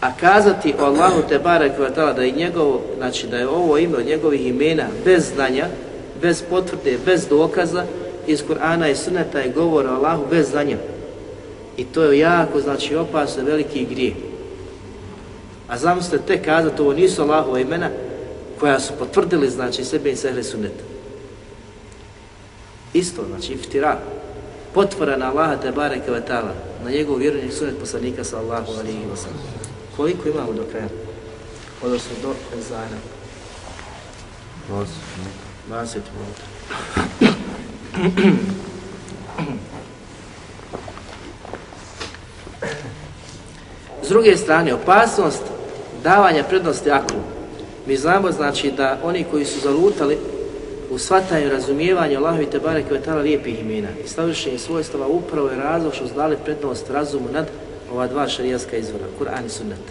A 0.01 0.11
kazati 0.19 0.75
Allahu 0.79 1.21
te 1.29 1.39
barek 1.39 1.71
wa 1.79 1.89
ta'ala 1.95 2.13
da 2.13 2.21
je 2.23 2.31
njegovo, 2.31 2.81
znači 2.97 3.27
da 3.27 3.37
je 3.37 3.47
ovo 3.47 3.77
ime 3.77 3.97
od 3.97 4.05
njegovih 4.05 4.47
imena 4.47 4.83
bez 5.05 5.31
znanja, 5.35 5.67
bez 6.21 6.43
potvrde, 6.49 6.97
bez 7.05 7.27
dokaza, 7.27 7.83
iz 8.27 8.43
Kur'ana 8.43 8.91
i 8.91 8.95
Sunneta 8.95 9.39
je 9.39 9.49
govor 9.49 9.87
Allahu 9.87 10.23
bez 10.29 10.49
znanja. 10.49 10.77
I 11.77 11.85
to 11.85 12.03
je 12.03 12.19
jako, 12.19 12.61
znači, 12.61 12.95
opasno 12.95 13.43
veliki 13.43 13.85
grijeh. 13.85 14.34
A 15.67 15.77
zamislite 15.77 16.25
te 16.25 16.43
kazati, 16.43 16.81
ovo 16.81 16.93
nisu 16.93 17.21
Allahova 17.21 17.59
imena 17.59 17.89
koja 18.59 18.79
su 18.79 18.93
potvrdili, 18.99 19.49
znači, 19.49 19.85
sebe 19.85 20.11
i 20.11 20.15
sehre 20.15 20.43
Sunneta. 20.43 20.83
Isto, 22.93 23.25
znači, 23.25 23.53
iftira. 23.53 23.99
Potvora 24.73 25.17
na 25.17 25.31
Allaha 25.31 25.57
te 25.57 25.71
bareke 25.71 26.11
ve 26.11 26.21
ta'ala, 26.27 26.53
na 26.83 26.91
njegov 26.91 27.17
vjerujnih 27.17 27.53
sunnet 27.53 27.79
poslanika 27.79 28.23
sa 28.23 28.37
Allahu 28.37 28.71
alihi 28.79 28.99
wa 29.11 29.15
sallam. 29.15 29.39
Koliko 29.97 30.29
imamo 30.29 30.53
do 30.53 30.63
kraja? 30.71 30.87
Odnosno 31.83 32.11
do 32.21 32.33
Ezana. 32.59 32.97
20 35.69 35.99
minuta. 36.15 36.43
S 44.03 44.09
druge 44.09 44.37
strane, 44.37 44.73
opasnost 44.73 45.54
davanja 46.05 46.43
prednosti 46.43 46.91
aklu. 46.91 47.19
Mi 47.87 47.97
znamo 47.97 48.31
znači 48.31 48.71
da 48.71 48.97
oni 49.03 49.25
koji 49.31 49.45
su 49.45 49.59
zalutali 49.59 50.17
u 50.91 50.97
shvatanju 50.97 51.49
razumijevanju 51.49 52.19
te 52.51 52.59
bareke 52.59 52.93
ve 52.93 52.99
Kvetala 52.99 53.21
lijepih 53.21 53.59
imena 53.59 53.87
i 54.05 54.07
savršenje 54.07 54.57
svojstava 54.57 55.07
upravo 55.07 55.49
je 55.49 55.55
razlog 55.55 55.93
što 55.93 56.07
su 56.07 56.13
dali 56.13 56.37
prednost 56.45 56.89
razumu 56.89 57.25
nad 57.33 57.47
ova 57.91 58.07
dva 58.07 58.27
šarijaska 58.27 58.77
izvora, 58.77 59.05
Kur'an 59.19 59.45
i 59.45 59.49
Sunnet. 59.49 59.85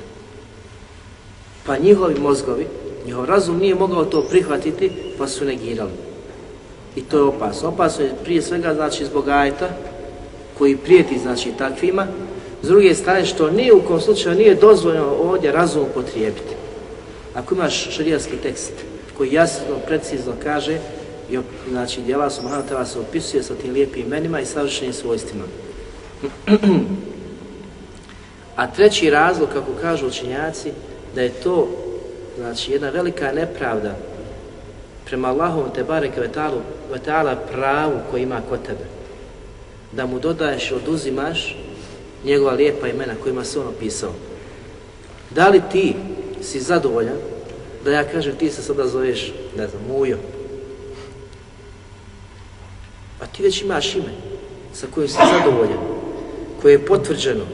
Pa 1.66 1.76
njihovi 1.78 2.14
mozgovi, 2.20 2.66
njihov 3.06 3.24
razum 3.24 3.58
nije 3.58 3.74
mogao 3.74 4.04
to 4.04 4.22
prihvatiti, 4.22 4.90
pa 5.18 5.28
su 5.28 5.44
negirali. 5.44 5.92
I 6.96 7.02
to 7.02 7.16
je 7.16 7.22
opasno. 7.22 7.68
Opasno 7.68 8.04
je 8.04 8.14
prije 8.24 8.42
svega 8.42 8.74
znači 8.74 9.04
zbog 9.04 9.28
ajta 9.28 9.68
koji 10.58 10.76
prijeti 10.76 11.18
znači 11.18 11.52
takvima. 11.58 12.06
S 12.64 12.66
druge 12.66 12.94
strane 12.94 13.26
što 13.26 13.50
nije 13.50 13.72
u 13.72 13.82
kom 13.82 14.00
slučaju 14.00 14.36
nije 14.36 14.54
dozvoljeno 14.54 15.06
ovdje 15.06 15.52
razum 15.52 15.82
upotrijebiti. 15.82 16.54
Ako 17.34 17.54
imaš 17.54 17.90
šarijatski 17.90 18.36
tekst 18.36 18.72
koji 19.16 19.32
jasno, 19.32 19.76
precizno 19.86 20.32
kaže 20.42 20.78
i 21.30 21.38
znači 21.70 22.00
djela 22.00 22.30
subhanahu 22.30 22.68
Tala 22.68 22.86
se 22.86 22.98
opisuje 22.98 23.42
sa 23.42 23.54
tim 23.54 23.72
lijepim 23.72 24.06
imenima 24.06 24.40
i 24.40 24.46
savršenim 24.46 24.92
svojstvima. 24.92 25.44
A 28.56 28.66
treći 28.66 29.10
razlog, 29.10 29.48
kako 29.48 29.72
kažu 29.80 30.06
učenjaci, 30.06 30.70
da 31.14 31.22
je 31.22 31.30
to 31.30 31.68
znači 32.38 32.72
jedna 32.72 32.90
velika 32.90 33.32
nepravda 33.32 33.96
prema 35.06 35.28
Allahom 35.28 35.64
te 35.74 35.84
bareke 35.84 36.20
vetala 36.92 37.36
pravu 37.52 37.98
koji 38.10 38.22
ima 38.22 38.40
kod 38.48 38.62
tebe. 38.62 38.84
Da 39.92 40.06
mu 40.06 40.18
dodaješ 40.18 40.70
i 40.70 40.74
oduzimaš 40.74 41.63
njegova 42.24 42.52
lijepa 42.52 42.88
imena 42.88 43.14
kojima 43.22 43.44
se 43.44 43.60
on 43.60 43.66
opisao. 43.66 44.12
Da 45.30 45.48
li 45.48 45.62
ti 45.72 45.94
si 46.42 46.60
zadovoljan 46.60 47.16
da 47.84 47.90
ja 47.90 48.04
kažem 48.04 48.36
ti 48.36 48.50
se 48.50 48.62
sada 48.62 48.86
zoveš, 48.86 49.32
ne 49.56 49.68
znam, 49.68 49.82
Mujo. 49.88 50.16
A 53.20 53.26
ti 53.26 53.42
već 53.42 53.62
imaš 53.62 53.94
ime 53.94 54.12
sa 54.72 54.86
kojim 54.94 55.08
si 55.08 55.18
zadovoljan, 55.32 55.78
koje 56.62 56.72
je 56.72 56.86
potvrđeno, 56.86 57.44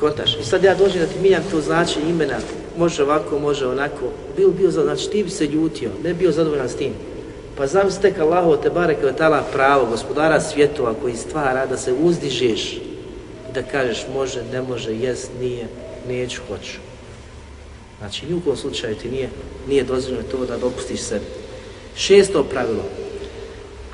kontaš. 0.00 0.36
I 0.40 0.44
sad 0.44 0.64
ja 0.64 0.74
dođem 0.74 1.00
da 1.00 1.06
ti 1.06 1.18
mijenjam 1.20 1.42
to 1.50 1.60
značenje 1.60 2.10
imena, 2.10 2.36
može 2.78 3.02
ovako, 3.02 3.38
može 3.38 3.66
onako, 3.66 4.12
bio 4.36 4.48
bio 4.48 4.70
za, 4.70 4.82
znači 4.82 5.10
ti 5.10 5.24
bi 5.24 5.30
se 5.30 5.46
ljutio, 5.46 5.90
ne 6.04 6.14
bio 6.14 6.32
zadovoljan 6.32 6.68
s 6.68 6.76
tim. 6.76 6.92
Pa 7.56 7.66
znam 7.66 7.90
se 7.90 8.00
tek 8.00 8.18
Allaho 8.18 8.56
te 8.56 8.70
bareke 8.70 9.06
je 9.06 9.16
tala 9.16 9.44
pravo, 9.52 9.86
gospodara 9.86 10.40
svjetova 10.40 10.94
koji 11.02 11.16
stvara 11.16 11.66
da 11.66 11.76
se 11.76 11.92
uzdižeš 11.92 12.78
da 13.54 13.62
kažeš 13.62 14.06
može, 14.14 14.42
ne 14.52 14.62
može, 14.62 14.94
jes, 14.94 15.28
nije, 15.40 15.66
neću, 16.08 16.40
hoću. 16.48 16.78
Znači, 17.98 18.26
ni 18.26 18.34
u 18.34 18.40
kom 18.40 18.56
slučaju 18.56 18.94
ti 18.94 19.10
nije, 19.10 19.28
nije 19.68 19.84
dozvoljeno 19.84 20.28
to 20.30 20.46
da 20.46 20.56
dopustiš 20.56 21.00
sebi. 21.00 21.24
Šesto 21.96 22.44
pravilo 22.44 22.84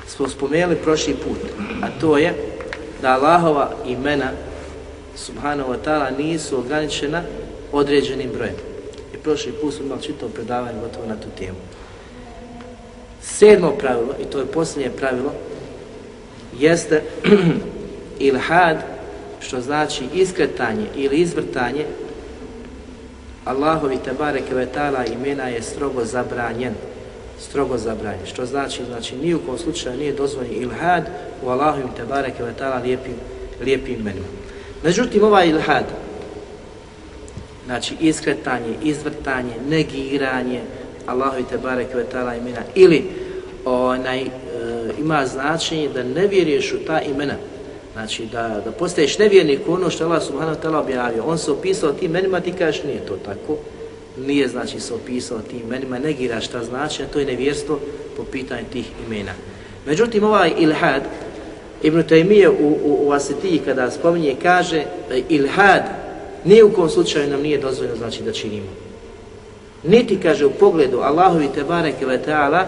smo 0.07 0.27
spomenuli 0.27 0.75
prošli 0.75 1.13
put, 1.13 1.37
a 1.81 1.99
to 1.99 2.17
je 2.17 2.33
da 3.01 3.11
Allahova 3.13 3.71
imena 3.85 4.31
subhanahu 5.15 5.71
wa 5.71 5.77
ta'ala 5.85 6.17
nisu 6.17 6.59
ograničena 6.59 7.23
određenim 7.71 8.29
brojem. 8.33 8.55
I 9.13 9.17
prošli 9.17 9.51
put 9.51 9.73
smo 9.73 9.85
imali 9.85 10.01
čitav 10.01 10.29
predavanje 10.29 10.79
gotovo 10.81 11.05
na 11.05 11.15
tu 11.15 11.27
temu. 11.37 11.57
Sedmo 13.21 13.71
pravilo, 13.71 14.15
i 14.21 14.25
to 14.25 14.39
je 14.39 14.45
posljednje 14.45 14.89
pravilo, 14.89 15.33
jeste 16.59 17.01
ilhad, 18.19 18.77
što 19.39 19.61
znači 19.61 20.03
iskretanje 20.13 20.85
ili 20.95 21.17
izvrtanje 21.17 21.85
Allahovi 23.45 23.97
tebare 24.05 24.41
kevetala 24.49 25.05
imena 25.05 25.47
je 25.47 25.61
strogo 25.61 26.05
zabranjen. 26.05 26.73
Strogo 27.39 27.77
zabranjen. 27.77 28.25
Što 28.25 28.45
znači, 28.45 28.85
znači, 28.85 29.15
ni 29.15 29.33
u 29.33 29.39
kom 29.39 29.57
slučaju 29.57 29.97
nije 29.97 30.13
dozvoljen 30.13 30.53
ilhad 30.61 31.09
u 31.43 31.49
Allahovim 31.49 31.87
tebare 31.97 32.31
kevetala 32.37 32.77
lijepim, 32.77 33.13
lijepim 33.61 33.99
imenima. 33.99 34.25
Međutim, 34.83 35.23
ovaj 35.23 35.47
ilhad, 35.47 35.85
znači 37.65 37.95
iskretanje, 37.99 38.75
izvrtanje, 38.83 39.53
negiranje 39.69 40.61
Allahovi 41.05 41.43
tebare 41.43 41.85
vetala 41.93 42.35
imena 42.35 42.61
ili 42.75 43.03
onaj, 43.65 44.21
e, 44.21 44.29
ima 44.99 45.25
značenje 45.25 45.89
da 45.93 46.03
ne 46.03 46.27
vjeruješ 46.27 46.73
u 46.73 46.85
ta 46.87 47.01
imena, 47.01 47.33
Znači 47.93 48.25
da, 48.25 48.61
da 48.65 48.71
postaješ 48.71 49.17
nevjernik 49.17 49.59
ono 49.67 49.89
što 49.89 50.05
Allah 50.05 50.23
subhanahu 50.23 50.57
wa 50.57 50.63
ta'ala 50.63 50.81
objavio. 50.81 51.23
On 51.23 51.37
se 51.37 51.51
opisao 51.51 51.91
tim 51.91 52.11
menima, 52.11 52.39
ti 52.39 52.51
kažeš 52.51 52.83
nije 52.83 53.05
to 53.05 53.17
tako. 53.25 53.57
Nije 54.17 54.47
znači 54.47 54.79
se 54.79 54.93
opisao 54.93 55.39
tim 55.39 55.61
menima, 55.69 55.99
negiraš 55.99 56.45
šta 56.45 56.63
znači, 56.63 57.03
a 57.03 57.07
to 57.07 57.19
je 57.19 57.25
nevjerstvo 57.25 57.79
po 58.17 58.23
pitanju 58.23 58.65
tih 58.73 58.85
imena. 59.07 59.31
Međutim, 59.85 60.23
ovaj 60.23 60.51
ilhad, 60.57 61.01
Ibn 61.83 62.03
Taymiye 62.03 62.47
u, 62.47 62.67
u, 62.67 63.07
u 63.07 63.11
Asetiji 63.11 63.61
kada 63.65 63.91
spominje, 63.91 64.35
kaže 64.41 64.83
ilhad 65.29 65.83
nije 66.45 66.63
u 66.63 66.73
kom 66.73 66.89
slučaju 66.89 67.29
nam 67.29 67.41
nije 67.41 67.57
dozvoljeno 67.57 67.97
znači 67.97 68.23
da 68.23 68.31
činimo. 68.31 68.67
Niti, 69.83 70.19
kaže, 70.19 70.45
u 70.45 70.51
pogledu 70.51 70.99
Allahovi 70.99 71.47
tebareke 71.55 72.05
ve 72.05 72.19
ta'ala 72.27 72.63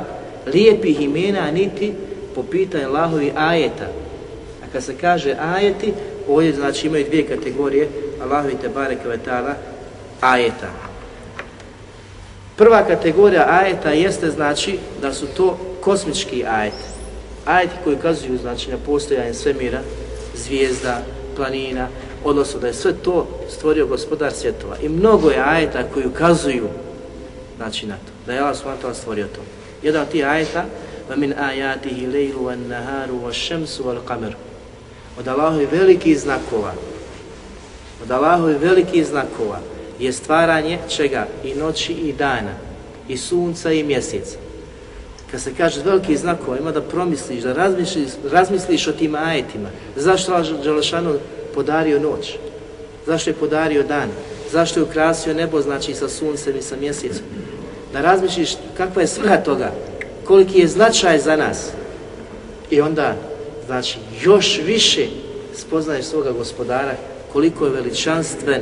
lijepih 0.53 1.01
imena, 1.01 1.51
niti 1.51 1.93
po 2.35 2.43
pitanju 2.43 2.87
Allahovi 2.87 3.31
ajeta, 3.35 3.87
kad 4.72 4.84
se 4.84 4.94
kaže 4.96 5.36
ajeti, 5.40 5.92
ovdje 6.28 6.52
znači 6.52 6.86
imaju 6.86 7.04
dvije 7.04 7.26
kategorije, 7.26 7.88
Allahu 8.22 8.48
i 8.48 8.56
Tebareke 8.62 9.08
ve 9.08 9.18
ta'ala, 9.26 9.54
ajeta. 10.20 10.68
Prva 12.56 12.84
kategorija 12.84 13.46
ajeta 13.48 13.90
jeste 13.90 14.30
znači 14.30 14.78
da 15.02 15.12
su 15.12 15.26
to 15.26 15.58
kosmički 15.80 16.44
ajeti. 16.46 16.84
Ajeti 17.44 17.74
koji 17.84 17.96
ukazuju 17.96 18.38
znači 18.38 18.70
na 18.70 18.76
postojanje 18.86 19.34
svemira, 19.34 19.80
zvijezda, 20.34 21.02
planina, 21.36 21.88
odnosno 22.24 22.60
da 22.60 22.66
je 22.66 22.74
sve 22.74 22.92
to 22.92 23.26
stvorio 23.48 23.86
gospodar 23.86 24.32
svjetova. 24.32 24.76
I 24.82 24.88
mnogo 24.88 25.30
je 25.30 25.42
ajeta 25.46 25.82
koji 25.94 26.06
ukazuju 26.06 26.68
znači 27.56 27.86
na 27.86 27.94
to, 27.94 28.12
da 28.26 28.32
je 28.32 28.40
Allah 28.40 28.56
s.w.t. 28.56 28.94
stvorio 28.94 29.26
to. 29.26 29.40
Jedan 29.82 30.02
od 30.02 30.08
tih 30.08 30.26
ajeta, 30.26 30.64
وَمِنْ 31.10 31.32
آيَاتِهِ 31.38 32.06
لَيْلُ 32.06 32.34
وَالنَّهَارُ 32.34 33.10
وَالشَّمْسُ 33.22 33.80
وَالْقَمَرُ 33.80 34.32
od 35.19 35.27
Allahovi 35.27 35.67
veliki 35.71 36.15
znakova, 36.15 36.73
od 38.03 38.11
Allahovi 38.11 38.53
veliki 38.53 39.03
znakova 39.03 39.59
je 39.99 40.13
stvaranje 40.13 40.79
čega? 40.89 41.27
I 41.43 41.55
noći 41.55 41.93
i 41.93 42.13
dana, 42.13 42.53
i 43.07 43.17
sunca 43.17 43.71
i 43.71 43.83
mjeseca. 43.83 44.37
Kad 45.31 45.41
se 45.41 45.53
kaže 45.57 45.81
veliki 45.83 46.17
znakova, 46.17 46.57
ima 46.57 46.71
da 46.71 46.81
promisliš, 46.81 47.43
da 47.43 47.53
razmisliš, 47.53 48.09
razmisliš 48.31 48.87
o 48.87 48.91
tim 48.91 49.15
ajetima. 49.15 49.69
Zašto 49.95 50.37
je 50.37 50.43
Đelešanu 50.63 51.13
podario 51.53 51.99
noć? 51.99 52.35
Zašto 53.05 53.29
je 53.29 53.33
podario 53.33 53.83
dan? 53.83 54.09
Zašto 54.51 54.79
je 54.79 54.83
ukrasio 54.83 55.33
nebo, 55.33 55.61
znači 55.61 55.93
sa 55.93 56.09
suncem 56.09 56.57
i 56.57 56.61
sa 56.61 56.75
mjesecom? 56.75 57.25
Da 57.93 58.01
razmisliš 58.01 58.55
kakva 58.77 59.01
je 59.01 59.07
svrha 59.07 59.37
toga, 59.37 59.71
koliki 60.23 60.59
je 60.59 60.67
značaj 60.67 61.19
za 61.19 61.35
nas. 61.35 61.69
I 62.69 62.81
onda 62.81 63.15
znači 63.71 63.97
još 64.21 64.59
više 64.65 65.07
spoznaješ 65.55 66.05
svoga 66.05 66.31
gospodara 66.31 66.95
koliko 67.33 67.65
je 67.65 67.71
veličanstven 67.71 68.61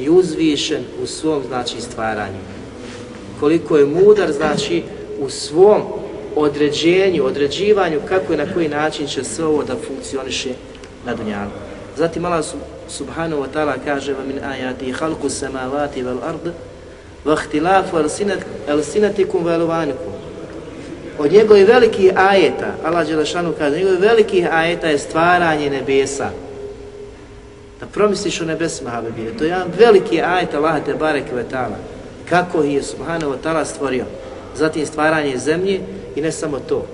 i 0.00 0.10
uzvišen 0.10 0.84
u 1.02 1.06
svom 1.06 1.42
znači 1.48 1.80
stvaranju. 1.80 2.38
Koliko 3.40 3.76
je 3.76 3.86
mudar 3.86 4.32
znači 4.32 4.82
u 5.20 5.30
svom 5.30 5.82
određenju, 6.36 7.24
određivanju 7.24 8.00
kako 8.08 8.32
i 8.32 8.36
na 8.36 8.52
koji 8.54 8.68
način 8.68 9.06
će 9.06 9.24
sve 9.24 9.44
ovo 9.44 9.64
da 9.64 9.76
funkcioniše 9.86 10.50
na 11.06 11.14
dunjalu. 11.14 11.50
Zatim 11.96 12.24
Allah 12.24 12.44
subhanahu 12.88 13.42
wa 13.42 13.48
ta'ala 13.54 13.74
kaže 13.84 14.12
wa 14.12 14.26
min 14.26 14.38
ayati 14.38 14.92
khalqu 14.92 15.28
samawati 15.28 16.02
vel 16.02 16.18
ard 16.22 16.52
wa 17.24 17.34
ikhtilafu 17.34 17.96
alsinatikum 18.68 19.44
wa 19.44 19.54
alwanikum 19.54 20.17
od 21.18 21.32
njegovih 21.32 21.66
velikih 21.66 22.12
ajeta, 22.16 22.74
Allah 22.84 23.06
Đelešanu 23.06 23.52
kaže, 23.58 23.74
od 23.74 23.78
njegovih 23.78 24.00
velikih 24.00 24.48
ajeta 24.52 24.86
je 24.86 24.98
stvaranje 24.98 25.70
nebesa. 25.70 26.30
Da 27.80 27.86
promisliš 27.86 28.40
o 28.40 28.44
nebesima, 28.44 28.90
Habibije, 28.90 29.36
to 29.38 29.44
je 29.44 29.48
jedan 29.48 29.68
veliki 29.78 30.22
ajet 30.22 30.54
Allah 30.54 30.84
te 30.84 30.94
barek 30.94 31.24
vetala. 31.34 31.76
Kako 32.28 32.62
je 32.62 32.82
Subhanahu 32.82 33.32
wa 33.32 33.38
ta'ala 33.44 33.64
stvorio. 33.64 34.04
Zatim 34.56 34.86
stvaranje 34.86 35.38
zemlje 35.38 35.80
i 36.16 36.20
ne 36.20 36.32
samo 36.32 36.58
to, 36.58 36.86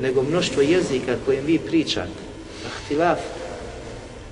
nego 0.00 0.22
mnoštvo 0.22 0.62
jezika 0.62 1.14
kojim 1.26 1.44
vi 1.46 1.58
pričate. 1.58 2.22
Ahtilaf, 2.66 3.18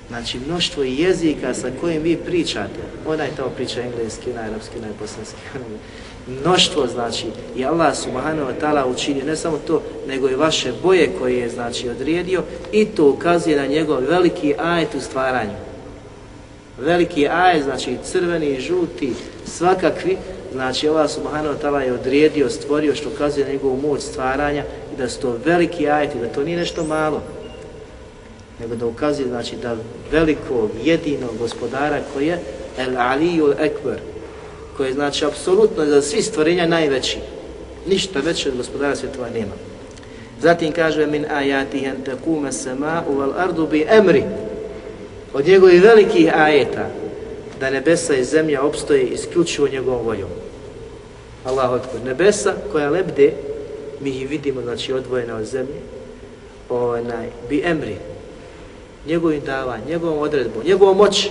znači 0.09 0.38
mnoštvo 0.46 0.82
jezika 0.82 1.55
sa 1.55 1.70
kojim 1.80 2.03
vi 2.03 2.16
pričate. 2.16 2.80
Onaj 3.07 3.28
tamo 3.36 3.48
priča 3.48 3.80
engleski, 3.80 4.30
onaj 4.30 4.48
arapski, 4.48 4.78
onaj 4.78 4.90
bosanski, 5.01 5.40
mnoštvo 6.41 6.87
znači 6.87 7.26
i 7.57 7.64
Allah 7.64 7.97
subhanahu 7.97 8.51
wa 8.51 8.55
ta'ala 8.61 8.87
učinio 8.87 9.24
ne 9.24 9.37
samo 9.37 9.59
to 9.66 9.83
nego 10.09 10.31
i 10.31 10.35
vaše 10.35 10.72
boje 10.83 11.11
koje 11.18 11.39
je 11.39 11.49
znači 11.49 11.89
odredio 11.89 12.43
i 12.72 12.85
to 12.85 13.11
ukazuje 13.11 13.57
na 13.57 13.66
njegov 13.66 14.01
veliki 14.01 14.55
ajet 14.59 14.95
u 14.95 15.01
stvaranju. 15.01 15.57
Veliki 16.78 17.28
ajet 17.28 17.64
znači 17.64 17.97
crveni 18.05 18.47
i 18.47 18.61
žuti 18.61 19.12
svakakvi 19.47 20.16
znači 20.53 20.89
Allah 20.89 21.11
subhanahu 21.11 21.55
wa 21.55 21.62
ta'ala 21.62 21.78
je 21.78 21.93
odredio 21.93 22.51
stvorio 22.51 22.95
što 22.95 23.09
ukazuje 23.09 23.47
na 23.47 23.53
njegovu 23.53 23.76
moć 23.76 24.03
stvaranja 24.03 24.64
i 24.95 24.97
da 24.97 25.09
su 25.09 25.20
to 25.20 25.37
veliki 25.45 25.89
ajeti 25.89 26.18
da 26.18 26.28
to 26.28 26.45
nije 26.45 26.57
nešto 26.57 26.85
malo 26.85 27.22
nego 28.61 28.74
da 28.74 28.87
ukazuje 28.87 29.28
znači 29.28 29.57
da 29.57 29.76
velikog 30.12 30.70
jedinog 30.85 31.39
gospodara 31.39 31.99
koji 32.14 32.26
je 32.26 32.39
El 32.78 32.99
Aliju 32.99 33.55
Ekber 33.59 33.99
koji 34.81 34.89
je 34.89 34.95
znači 34.95 35.24
apsolutno 35.24 35.85
za 35.85 36.03
svi 36.03 36.22
stvorenja 36.22 36.66
najveći. 36.66 37.18
Ništa 37.87 38.20
veće 38.20 38.49
od 38.49 38.57
gospodara 38.57 38.97
svjetova 38.97 39.28
nema. 39.31 39.53
Zatim 40.41 40.72
kaže 40.72 41.07
min 41.07 41.26
ajati 41.31 41.87
an 41.87 41.97
taquma 42.07 42.49
as-sama'u 42.49 43.16
wal 43.16 43.33
ardu 43.37 43.66
bi 43.66 43.87
amri. 43.91 44.22
Od 45.35 45.47
njegovih 45.47 45.83
velikih 45.83 46.33
ajeta 46.35 46.89
da 47.61 47.70
nebesa 47.70 48.14
i 48.14 48.24
zemlja 48.24 48.62
opstoje 48.62 49.03
isključivo 49.03 49.68
njegovom 49.68 50.07
voljom. 50.07 50.31
Allah 51.45 51.70
otkoj. 51.70 52.01
Nebesa 52.05 52.55
koja 52.72 52.91
lebde, 52.91 53.33
mi 54.01 54.11
ih 54.11 54.31
vidimo, 54.31 54.62
znači 54.62 54.93
odvojena 54.93 55.37
od 55.37 55.45
zemlje, 55.45 55.81
onaj, 56.68 57.28
bi 57.49 57.62
emri, 57.64 57.97
njegovim 59.07 59.41
davanjem, 59.47 59.89
njegovom 59.89 60.18
odredbom, 60.18 60.62
njegovom 60.64 60.97
moći. 60.97 61.31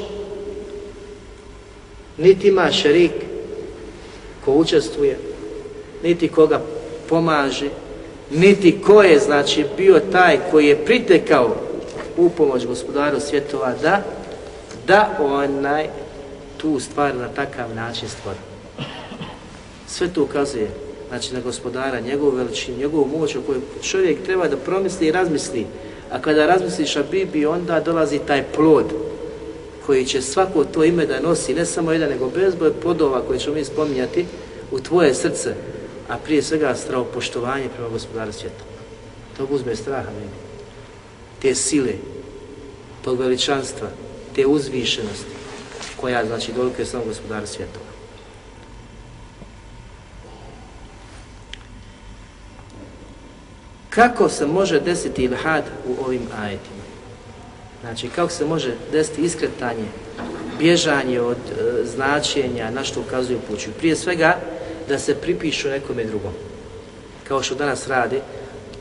Niti 2.18 2.48
ima 2.48 2.72
šerik 2.72 3.29
ko 4.46 4.54
učestvuje, 4.54 5.18
niti 6.04 6.28
koga 6.28 6.62
pomaže, 7.10 7.70
niti 8.32 8.82
ko 8.82 9.02
je 9.02 9.20
znači 9.20 9.66
bio 9.78 10.02
taj 10.12 10.40
koji 10.52 10.68
je 10.68 10.86
pritekao 10.86 11.56
u 12.18 12.30
pomoć 12.30 12.66
gospodaru 12.66 13.20
svjetova 13.20 13.74
da 13.82 14.04
da 14.88 15.18
onaj 15.20 15.88
tu 16.58 16.80
stvar 16.80 17.16
na 17.16 17.28
takav 17.28 17.76
način 17.76 18.10
stvori. 18.10 18.38
Sve 19.88 20.08
to 20.08 20.24
ukazuje 20.24 20.68
znači 21.10 21.34
na 21.34 21.40
gospodara, 21.40 22.00
njegovu 22.00 22.32
veličinu, 22.32 22.78
njegovu 22.78 23.08
moć 23.18 23.36
o 23.36 23.42
kojoj 23.42 23.62
čovjek 23.82 24.24
treba 24.26 24.48
da 24.48 24.58
promisli 24.58 25.08
i 25.08 25.12
razmisli. 25.12 25.66
A 26.12 26.20
kada 26.20 26.46
razmisliš 26.46 26.96
o 26.96 27.04
Bibi, 27.12 27.46
onda 27.46 27.80
dolazi 27.80 28.20
taj 28.20 28.44
plod 28.56 28.86
koji 29.90 30.06
će 30.06 30.22
svako 30.22 30.64
to 30.64 30.84
ime 30.84 31.06
da 31.06 31.20
nosi, 31.20 31.54
ne 31.54 31.66
samo 31.66 31.92
jedan, 31.92 32.10
nego 32.10 32.30
bezboj 32.30 32.74
podova 32.74 33.22
koje 33.28 33.40
ćemo 33.40 33.56
mi 33.56 33.66
spominjati 33.66 34.26
u 34.72 34.80
tvoje 34.80 35.14
srce, 35.14 35.54
a 36.10 36.18
prije 36.18 36.42
svega 36.42 36.76
strao 36.76 37.04
poštovanje 37.04 37.70
prema 37.76 37.90
gospodaru 37.90 38.32
svijeta. 38.34 38.64
To 39.38 39.48
uzme 39.50 39.76
straha 39.76 40.10
meni. 40.12 40.32
Te 41.42 41.56
sile, 41.56 41.94
tog 43.04 43.20
veličanstva, 43.20 43.88
te 44.36 44.46
uzvišenosti, 44.46 45.34
koja 46.02 46.26
znači 46.26 46.54
dolike 46.54 46.86
samo 46.86 47.04
gospodar 47.06 47.48
svijeta. 47.48 47.80
Kako 53.90 54.30
se 54.30 54.46
može 54.46 54.80
desiti 54.80 55.24
ilhad 55.24 55.64
u 55.88 56.06
ovim 56.06 56.28
ajetima? 56.42 56.79
Znači, 57.82 58.10
kako 58.10 58.32
se 58.32 58.46
može 58.46 58.74
desiti 58.92 59.22
iskretanje, 59.22 59.86
bježanje 60.60 61.22
od 61.22 61.38
e, 61.38 61.86
značenja 61.86 62.72
na 62.72 62.84
što 62.84 63.00
ukazuju 63.00 63.40
puću? 63.50 63.70
Prije 63.78 63.96
svega, 63.96 64.38
da 64.88 65.00
se 65.00 65.16
pripišu 65.16 65.70
nekome 65.70 66.04
drugom. 66.04 66.32
Kao 67.28 67.44
što 67.44 67.56
danas 67.56 67.88
radi, 67.88 68.20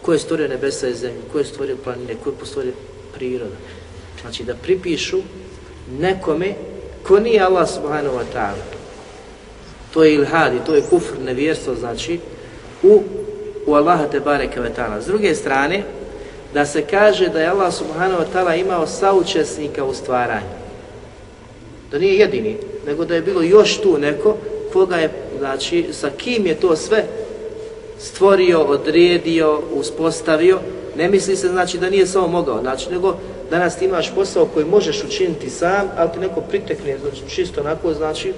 ko 0.03 0.13
je 0.13 0.19
stvorio 0.19 0.49
nebesa 0.49 0.89
i 0.89 0.95
zemlju, 0.95 1.21
ko 1.33 1.39
je 1.39 1.45
stvorio 1.45 1.77
planine, 1.85 2.15
ko 2.25 2.31
je 2.31 2.37
postvorio 2.41 2.73
priroda. 3.15 3.57
Znači, 4.21 4.45
da 4.45 4.55
pripišu 4.55 5.21
nekome 5.99 6.55
ko 7.03 7.21
nije 7.21 7.41
Allah 7.41 7.69
subhanahu 7.69 8.17
wa 8.17 8.25
ta'ala. 8.35 8.65
To 9.95 10.05
je 10.05 10.15
ilhad 10.15 10.55
i 10.55 10.65
to 10.67 10.75
je 10.75 10.83
kufr, 10.83 11.19
nevjerstvo, 11.25 11.75
znači, 11.75 12.21
u 12.83 13.03
u 13.69 13.75
Allaha 13.75 14.07
te 14.07 14.21
bareke 14.21 14.61
ve 14.61 14.71
taala. 14.75 15.01
S 15.01 15.07
druge 15.07 15.35
strane, 15.35 15.83
da 16.55 16.67
se 16.67 16.83
kaže 16.83 17.29
da 17.29 17.41
je 17.41 17.49
Allah 17.49 17.75
subhanahu 17.75 18.23
wa 18.23 18.33
taala 18.33 18.55
imao 18.55 18.87
saučesnika 18.87 19.85
u 19.85 19.95
stvaranju. 19.95 20.59
Da 21.91 21.99
nije 21.99 22.19
jedini, 22.19 22.57
nego 22.87 23.05
da 23.05 23.15
je 23.15 23.23
bilo 23.23 23.43
još 23.43 23.81
tu 23.81 23.99
neko 23.99 24.37
koga 24.73 24.97
je, 24.97 25.11
znači, 25.39 25.87
sa 25.93 26.11
kim 26.17 26.47
je 26.47 26.55
to 26.55 26.77
sve 26.77 27.05
stvorio, 27.99 28.61
odredio, 28.61 29.61
uspostavio, 29.75 30.59
ne 30.97 31.09
misli 31.09 31.37
se 31.37 31.49
znači 31.49 31.79
da 31.79 31.91
nije 31.91 32.07
samo 32.07 32.29
mogao, 32.29 32.61
znači, 32.61 32.91
nego 32.91 33.15
danas 33.51 33.77
ti 33.77 33.85
imaš 33.85 34.15
posao 34.15 34.47
koji 34.47 34.67
možeš 34.67 35.05
učiniti 35.05 35.51
sam, 35.51 35.89
ali 35.97 36.11
ti 36.13 36.21
neko 36.21 36.41
pritekne, 36.41 36.99
znači, 36.99 37.35
čisto 37.35 37.61
onako, 37.61 37.95
znači, 37.95 38.33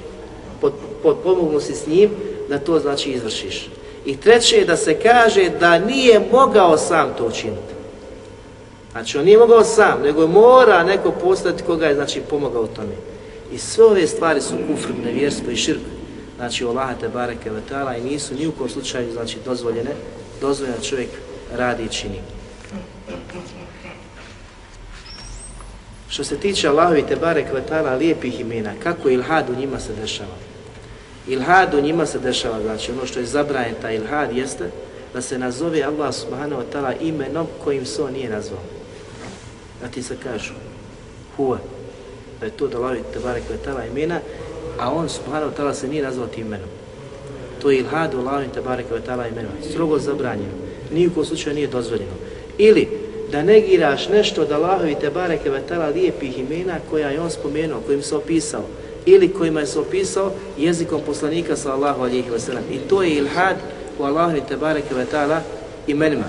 pod, 0.60 0.72
pod 1.02 1.16
pomognu 1.24 1.60
si 1.60 1.74
s 1.74 1.86
njim, 1.86 2.10
da 2.48 2.58
to 2.58 2.78
znači 2.78 3.10
izvršiš. 3.10 3.70
I 4.04 4.16
treće 4.16 4.56
je 4.56 4.64
da 4.64 4.76
se 4.76 4.94
kaže 4.94 5.50
da 5.60 5.78
nije 5.78 6.20
mogao 6.32 6.78
sam 6.78 7.14
to 7.18 7.26
učiniti. 7.26 7.69
Znači 8.92 9.18
on 9.18 9.24
nije 9.24 9.38
mogao 9.38 9.64
sam, 9.64 10.02
nego 10.02 10.26
mora 10.26 10.84
neko 10.84 11.10
postati 11.10 11.62
koga 11.62 11.86
je 11.86 11.94
znači 11.94 12.20
pomogao 12.20 12.66
tome. 12.66 12.94
I 13.52 13.58
sve 13.58 13.84
ove 13.84 14.06
stvari 14.06 14.40
su 14.40 14.54
kufr, 14.68 14.88
nevjerstvo 15.04 15.50
i 15.50 15.56
širk. 15.56 15.80
Znači 16.36 16.64
Allah 16.64 16.90
te 17.00 17.08
bareke 17.08 17.50
vetala 17.50 17.96
i 17.96 18.02
nisu 18.02 18.34
ni 18.34 18.46
u 18.46 18.52
kom 18.52 18.68
slučaju 18.68 19.12
znači 19.12 19.38
dozvoljene, 19.44 19.90
dozvoljeno 20.40 20.80
čovjek 20.82 21.08
radi 21.56 21.82
i 21.82 21.88
čini. 21.88 22.20
Što 26.08 26.24
se 26.24 26.36
tiče 26.36 26.68
Allahovi 26.68 27.04
te 27.08 27.16
bareke 27.16 27.52
vetala 27.52 27.94
lijepih 27.94 28.40
imena, 28.40 28.72
kako 28.82 29.08
ilhad 29.08 29.50
u 29.50 29.60
njima 29.60 29.80
se 29.80 29.92
dešava? 30.00 30.36
Ilhad 31.28 31.74
u 31.74 31.80
njima 31.80 32.06
se 32.06 32.18
dešava, 32.18 32.62
znači 32.62 32.92
ono 32.92 33.06
što 33.06 33.20
je 33.20 33.26
zabranjen 33.26 33.74
taj 33.82 33.96
ilhad 33.96 34.36
jeste 34.36 34.70
da 35.14 35.20
se 35.20 35.38
nazove 35.38 35.82
Allah 35.82 36.14
subhanahu 36.14 36.62
wa 36.62 36.66
ta'ala 36.72 36.92
imenom 37.00 37.46
kojim 37.64 37.86
se 37.86 38.02
on 38.02 38.12
nije 38.12 38.30
nazvao. 38.30 38.79
A 39.84 39.88
ti 39.88 40.02
se 40.02 40.16
kažu 40.22 40.52
huwa, 41.36 41.58
da 42.40 42.46
je 42.46 42.52
to 42.52 42.68
da 42.68 42.78
lavi 42.78 43.02
tebarek 43.12 43.42
wa 43.66 43.86
imena, 43.90 44.20
a 44.78 44.92
on 44.92 45.08
subhanahu 45.08 45.52
Tala 45.56 45.70
ta'ala 45.70 45.74
se 45.74 45.88
nije 45.88 46.02
nazvao 46.02 46.26
tim 46.26 46.46
imenom. 46.46 46.68
To 47.62 47.70
je 47.70 47.78
ilhad 47.78 48.14
u 48.14 48.22
lavi 48.24 48.48
tebarek 48.54 48.86
wa 48.90 49.00
ta'ala 49.06 49.28
imenom. 49.28 49.52
Strogo 49.70 49.98
zabranjeno. 49.98 50.52
Nijekom 50.92 51.24
slučaju 51.24 51.54
nije 51.54 51.66
dozvoljeno. 51.66 52.12
Ili 52.58 52.88
da 53.32 53.42
negiraš 53.42 54.08
nešto 54.08 54.44
da 54.44 54.54
Allahovi 54.54 54.94
te 55.00 55.10
bareke 55.10 55.50
lijepih 55.94 56.38
imena 56.38 56.76
koja 56.90 57.10
je 57.10 57.20
on 57.20 57.30
spomenuo, 57.30 57.80
kojim 57.86 58.02
se 58.02 58.16
opisao, 58.16 58.62
ili 59.06 59.32
kojima 59.32 59.60
je 59.60 59.66
se 59.66 59.78
opisao 59.78 60.32
jezikom 60.58 61.00
poslanika 61.06 61.56
sallallahu 61.56 62.02
alejhi 62.02 62.30
ve 62.30 62.40
sellem. 62.40 62.64
I 62.72 62.78
to 62.88 63.02
je 63.02 63.10
ilhad 63.10 63.56
u 63.98 64.02
Allahovi 64.02 64.42
te 64.48 64.56
bareke 64.56 64.94
ve 64.94 65.04
taala 65.04 65.40
imenima. 65.86 66.24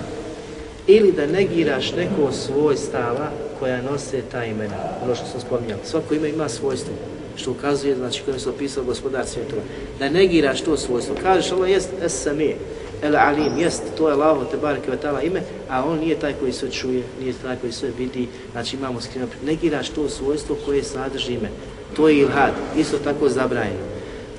Ili 0.86 1.12
da 1.12 1.26
negiraš 1.26 1.92
neko 1.92 2.32
svojstava 2.32 3.30
koja 3.58 3.82
nose 3.82 4.22
ta 4.32 4.44
imena, 4.44 4.76
ono 5.04 5.14
što 5.14 5.26
sam 5.26 5.40
spominjao. 5.40 5.78
Svako 5.84 6.14
ime 6.14 6.28
ima 6.28 6.48
svojstvo, 6.48 6.94
što 7.36 7.50
ukazuje, 7.50 7.96
znači 7.96 8.22
kojim 8.24 8.40
se 8.40 8.48
opisao 8.48 8.84
gospodar 8.84 9.26
svjetova. 9.26 9.62
Da 9.98 10.08
negiraš 10.08 10.60
to 10.60 10.76
svojstvo. 10.76 11.14
Kažeš, 11.22 11.52
Allah 11.52 11.70
jest 11.70 11.88
es-sami, 12.04 12.54
el 13.02 13.16
alim, 13.16 13.58
jest, 13.58 13.82
to 13.98 14.08
je 14.08 14.14
Allah 14.14 14.38
te 14.50 14.56
bareke 14.56 14.90
ve 14.90 15.26
ime, 15.26 15.40
a 15.68 15.84
on 15.84 15.98
nije 15.98 16.18
taj 16.18 16.32
koji 16.32 16.52
se 16.52 16.70
čuje, 16.70 17.02
nije 17.20 17.34
taj 17.42 17.56
koji 17.56 17.72
sve 17.72 17.90
vidi, 17.98 18.28
znači 18.52 18.76
imamo 18.76 19.00
skriveno. 19.00 19.32
Negiraš 19.44 19.88
to 19.88 20.08
svojstvo 20.08 20.56
koje 20.66 20.82
sadrži 20.82 21.32
ime 21.32 21.48
to 21.96 22.08
je 22.08 22.18
ilhad, 22.18 22.52
isto 22.76 22.98
tako 22.98 23.28
zabranjeno. 23.28 23.84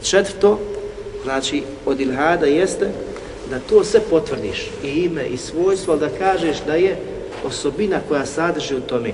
Četvrto, 0.04 0.60
znači 1.24 1.64
od 1.86 2.00
ilhada 2.00 2.46
jeste 2.46 2.90
da 3.50 3.60
to 3.60 3.84
sve 3.84 4.00
potvrdiš, 4.10 4.70
i 4.84 4.88
ime 4.88 5.28
i 5.28 5.38
svojstvo, 5.38 5.96
da 5.96 6.10
kažeš 6.10 6.58
da 6.68 6.76
je 6.76 6.98
osobina 7.46 8.00
koja 8.08 8.26
sadrži 8.26 8.76
u 8.76 8.82
tome, 8.82 9.12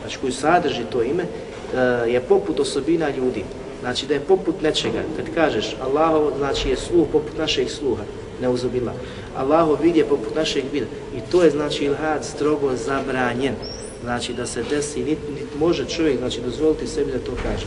znači 0.00 0.18
koju 0.18 0.32
sadrži 0.32 0.84
to 0.92 1.02
ime, 1.02 1.24
e, 1.24 1.78
je 2.10 2.20
poput 2.20 2.60
osobina 2.60 3.08
ljudi. 3.10 3.44
Znači 3.80 4.06
da 4.06 4.14
je 4.14 4.20
poput 4.20 4.62
nečega. 4.62 5.02
Kad 5.16 5.34
kažeš 5.34 5.76
Allahov, 5.82 6.32
znači 6.38 6.68
je 6.68 6.76
sluh 6.76 7.06
poput 7.12 7.38
našeg 7.38 7.70
sluha, 7.70 8.02
ne 8.42 8.48
uzubila. 8.48 8.92
Allahov 9.36 9.78
vid 9.82 9.96
je 9.96 10.04
poput 10.04 10.34
našeg 10.34 10.64
vida. 10.72 10.86
I 11.16 11.20
to 11.30 11.42
je 11.42 11.50
znači 11.50 11.84
ilhad 11.84 12.24
strogo 12.24 12.76
zabranjen 12.76 13.54
znači 14.02 14.32
da 14.34 14.46
se 14.46 14.62
desi, 14.70 15.04
niti 15.04 15.32
nit 15.34 15.58
može 15.58 15.84
čovjek 15.84 16.18
znači 16.18 16.40
dozvoliti 16.40 16.86
sebi 16.86 17.12
da 17.12 17.18
to 17.18 17.32
kaže. 17.42 17.66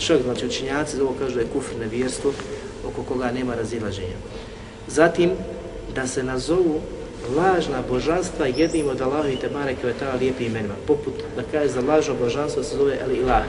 Čovjek, 0.00 0.24
znači 0.24 0.46
učinjaci 0.46 1.00
ovo 1.00 1.14
kažu 1.18 1.34
da 1.34 1.40
je 1.40 1.46
kufr 1.52 1.76
nevjerstvo 1.80 2.32
oko 2.88 3.02
koga 3.02 3.32
nema 3.32 3.54
razilaženja. 3.54 4.16
Zatim, 4.88 5.30
da 5.94 6.06
se 6.06 6.22
nazovu 6.22 6.80
lažna 7.36 7.82
božanstva 7.88 8.46
jednim 8.46 8.88
od 8.88 9.00
Allahu 9.00 9.28
i 9.28 9.36
Tebare 9.36 9.74
Kvetala 9.74 10.14
lijepi 10.14 10.44
imenima. 10.44 10.74
Poput 10.86 11.14
da 11.36 11.42
kaže 11.52 11.68
za 11.68 11.80
lažno 11.80 12.14
božanstvo 12.14 12.62
se 12.62 12.76
zove 12.76 12.98
El 13.04 13.16
Ilah. 13.16 13.44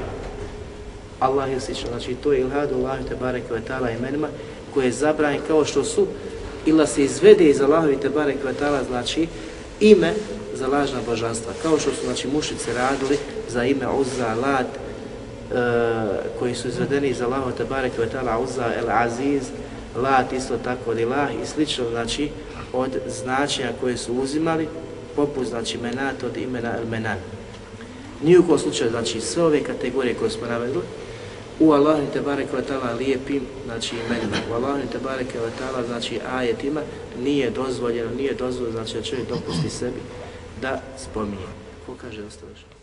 Allah 1.19 1.51
je 1.51 1.59
slično, 1.59 1.89
znači 1.89 2.15
to 2.15 2.33
je 2.33 2.39
ilhad 2.39 2.73
Allahu 2.73 3.03
i 3.05 3.09
Tebare 3.09 3.41
Kvetala 3.41 3.91
imenima 3.91 4.27
koje 4.73 4.85
je 4.85 4.91
zabranjen 4.91 5.41
kao 5.47 5.65
što 5.65 5.83
su 5.83 6.07
ila 6.65 6.85
se 6.85 7.03
izvede 7.03 7.49
iz 7.49 7.61
Allahu 7.61 7.89
i 7.89 7.99
Tebare 7.99 8.35
Kvetala, 8.41 8.83
znači 8.83 9.27
ime 9.79 10.13
za 10.53 10.67
lažna 10.67 10.99
božanstva. 11.05 11.53
Kao 11.61 11.79
što 11.79 11.91
su 11.91 12.05
znači, 12.05 12.27
mušice 12.27 12.73
radili 12.73 13.17
za 13.49 13.63
ime 13.63 13.87
Uzza, 13.87 14.35
Lat, 14.35 14.67
e, 14.67 14.77
koji 16.39 16.55
su 16.55 16.67
izvedeni 16.67 17.13
za 17.13 17.25
Allahu 17.25 17.51
Tebare 17.51 17.89
Kvetala, 17.89 18.39
Uzza, 18.39 18.73
El 18.79 18.91
Aziz, 18.91 19.43
Lat, 19.97 20.33
isto 20.33 20.57
tako 20.57 20.91
od 20.91 20.99
Ilah 20.99 21.29
i 21.43 21.45
slično, 21.45 21.89
znači, 21.89 22.29
od 22.73 22.89
značenja 23.07 23.71
koje 23.81 23.97
su 23.97 24.13
uzimali, 24.13 24.67
poput, 25.15 25.47
znači, 25.47 25.77
Menat 25.77 26.23
od 26.23 26.37
imena 26.37 26.77
El 26.77 26.87
Menan. 26.89 27.17
Nijuko 28.23 28.57
slučaju, 28.57 28.91
znači, 28.91 29.21
sve 29.21 29.43
ove 29.43 29.63
kategorije 29.63 30.15
koje 30.15 30.31
smo 30.31 30.47
navedli, 30.47 30.81
u 31.59 31.71
Allahu 31.71 32.01
te 32.13 32.21
bareke 32.21 32.55
ve 32.55 32.61
taala 32.61 32.93
lijepim 32.93 33.41
znači 33.65 33.95
imenima. 33.95 34.37
U 34.51 34.53
Allahu 34.53 34.79
te 34.91 34.97
bareke 35.03 35.39
ve 35.39 35.51
taala 35.59 35.87
znači 35.87 36.19
ajetima 36.31 36.81
nije 37.19 37.49
dozvoljeno 37.49 38.09
nije 38.17 38.33
dozvoljeno 38.33 38.71
znači 38.71 38.93
da 38.93 39.03
čovjek 39.03 39.29
dopusti 39.29 39.69
sebi 39.69 40.01
da 40.61 40.81
spominje. 40.97 41.47
Ko 41.85 41.93
kaže 42.01 42.23
ostalo 42.23 42.76